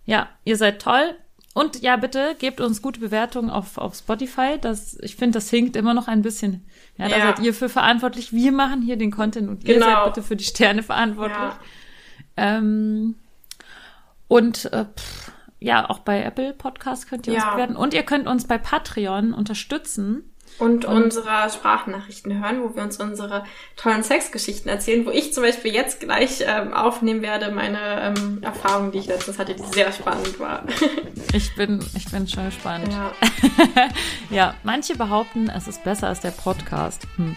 Ja, 0.05 0.27
ihr 0.45 0.55
seid 0.57 0.81
toll. 0.81 1.15
Und 1.53 1.81
ja, 1.81 1.97
bitte 1.97 2.35
gebt 2.39 2.61
uns 2.61 2.81
gute 2.81 2.99
Bewertungen 2.99 3.49
auf, 3.49 3.77
auf 3.77 3.95
Spotify. 3.95 4.57
Das, 4.61 4.97
ich 5.01 5.15
finde, 5.15 5.37
das 5.39 5.49
hinkt 5.49 5.75
immer 5.75 5.93
noch 5.93 6.07
ein 6.07 6.21
bisschen. 6.21 6.65
Ja, 6.97 7.09
da 7.09 7.17
Ja. 7.17 7.25
seid 7.27 7.39
ihr 7.39 7.53
für 7.53 7.67
verantwortlich. 7.67 8.31
Wir 8.31 8.51
machen 8.51 8.81
hier 8.81 8.95
den 8.97 9.11
Content 9.11 9.49
und 9.49 9.63
ihr 9.67 9.73
Genau. 9.75 9.85
seid 9.87 10.05
bitte 10.13 10.25
für 10.27 10.35
die 10.35 10.43
Sterne 10.45 10.81
verantwortlich. 10.83 11.37
ja. 11.37 11.59
Ähm, 12.37 13.15
und 14.27 14.65
äh, 14.71 14.85
pff, 14.85 15.31
ja, 15.59 15.89
auch 15.89 15.99
bei 15.99 16.21
Apple 16.23 16.53
Podcast 16.53 17.09
könnt 17.09 17.27
ihr 17.27 17.33
uns 17.33 17.43
Ja. 17.43 17.51
bewerten. 17.53 17.75
Und 17.75 17.93
ihr 17.93 18.03
könnt 18.03 18.27
uns 18.27 18.45
bei 18.45 18.57
Patreon 18.57 19.33
unterstützen. 19.33 20.31
Und, 20.59 20.85
unsere 20.85 21.49
Sprachnachrichten 21.49 22.43
hören, 22.43 22.63
wo 22.63 22.75
wir 22.75 22.83
uns 22.83 22.97
unsere 22.97 23.43
tollen 23.75 24.03
Sexgeschichten 24.03 24.69
erzählen, 24.69 25.05
wo 25.05 25.11
ich 25.11 25.33
zum 25.33 25.43
Beispiel 25.43 25.73
jetzt 25.73 25.99
gleich 25.99 26.43
ähm, 26.45 26.73
aufnehmen 26.73 27.21
werde, 27.21 27.51
meine 27.51 28.13
ähm, 28.17 28.39
Erfahrung, 28.41 28.91
die 28.91 28.99
ich 28.99 29.07
letztens 29.07 29.37
hatte, 29.37 29.53
die 29.53 29.63
sehr 29.73 29.91
spannend 29.91 30.39
war. 30.39 30.63
Ich 31.33 31.53
bin, 31.55 31.85
ich 31.93 32.09
bin 32.09 32.27
schon 32.27 32.45
gespannt. 32.45 32.87
ja. 32.91 33.11
Ja, 34.29 34.55
manche 34.63 34.95
behaupten, 34.95 35.49
es 35.49 35.67
ist 35.67 35.83
besser 35.83 36.07
als 36.07 36.21
der 36.21 36.31
Podcast. 36.31 37.05
Hm. 37.17 37.35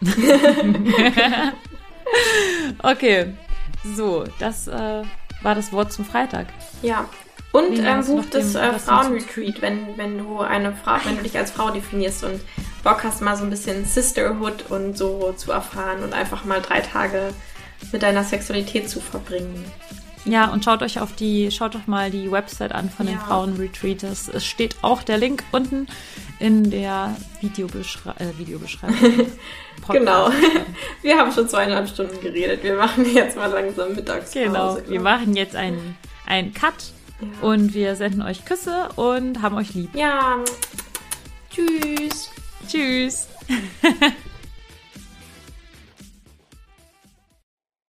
okay, 2.82 3.34
so, 3.96 4.24
das 4.38 4.66
äh, 4.66 5.02
war 5.42 5.54
das 5.54 5.72
Wort 5.72 5.92
zum 5.92 6.04
Freitag. 6.04 6.46
Ja. 6.82 7.08
Und 7.52 7.78
ähm, 7.78 8.04
buch 8.04 8.24
das 8.30 8.54
äh, 8.54 8.78
Frauenretreat, 8.78 9.62
wenn, 9.62 9.96
wenn 9.96 10.18
du 10.18 10.40
eine 10.40 10.74
Frau, 10.74 10.96
wenn 11.04 11.16
du 11.16 11.22
dich 11.22 11.36
als 11.36 11.50
Frau 11.50 11.70
definierst 11.70 12.24
und 12.24 12.40
Bock 12.84 13.02
hast, 13.04 13.22
mal 13.22 13.36
so 13.36 13.44
ein 13.44 13.50
bisschen 13.50 13.84
Sisterhood 13.86 14.70
und 14.70 14.98
so 14.98 15.32
zu 15.36 15.52
erfahren 15.52 16.02
und 16.02 16.12
einfach 16.12 16.44
mal 16.44 16.60
drei 16.60 16.80
Tage 16.80 17.32
mit 17.90 18.02
deiner 18.02 18.22
Sexualität 18.24 18.90
zu 18.90 19.00
verbringen. 19.00 19.64
Ja, 20.24 20.50
und 20.50 20.64
schaut 20.64 20.82
euch 20.82 21.00
auf 21.00 21.14
die, 21.14 21.50
schaut 21.50 21.74
doch 21.74 21.86
mal 21.86 22.10
die 22.10 22.30
Website 22.30 22.72
an 22.72 22.90
von 22.90 23.06
den 23.06 23.14
Ja. 23.14 23.20
Frauenretreat. 23.22 24.02
Es, 24.02 24.28
es 24.28 24.44
steht 24.44 24.76
auch 24.82 25.02
der 25.02 25.16
Link 25.16 25.42
unten 25.52 25.86
in 26.38 26.70
der 26.70 27.16
Videobeschrei 27.40 28.12
äh, 28.18 28.38
Videobeschreibung. 28.38 28.96
Genau. 29.90 30.28
Wir 31.02 31.16
haben 31.16 31.32
schon 31.32 31.48
zweieinhalb 31.48 31.88
Stunden 31.88 32.20
geredet. 32.20 32.62
Wir 32.62 32.74
machen 32.74 33.06
jetzt 33.14 33.36
mal 33.36 33.46
langsam 33.46 33.94
Mittagspause. 33.94 34.44
Genau. 34.44 34.76
Wir 34.76 34.82
glaub 34.82 35.02
machen 35.02 35.34
jetzt 35.34 35.56
einen, 35.56 35.96
einen 36.26 36.52
Cut 36.52 36.92
und 37.40 37.74
wir 37.74 37.96
senden 37.96 38.22
euch 38.22 38.44
Küsse 38.44 38.88
und 38.96 39.42
haben 39.42 39.56
euch 39.56 39.74
lieb. 39.74 39.94
Ja. 39.94 40.38
Tschüss. 41.50 42.30
Tschüss. 42.68 43.28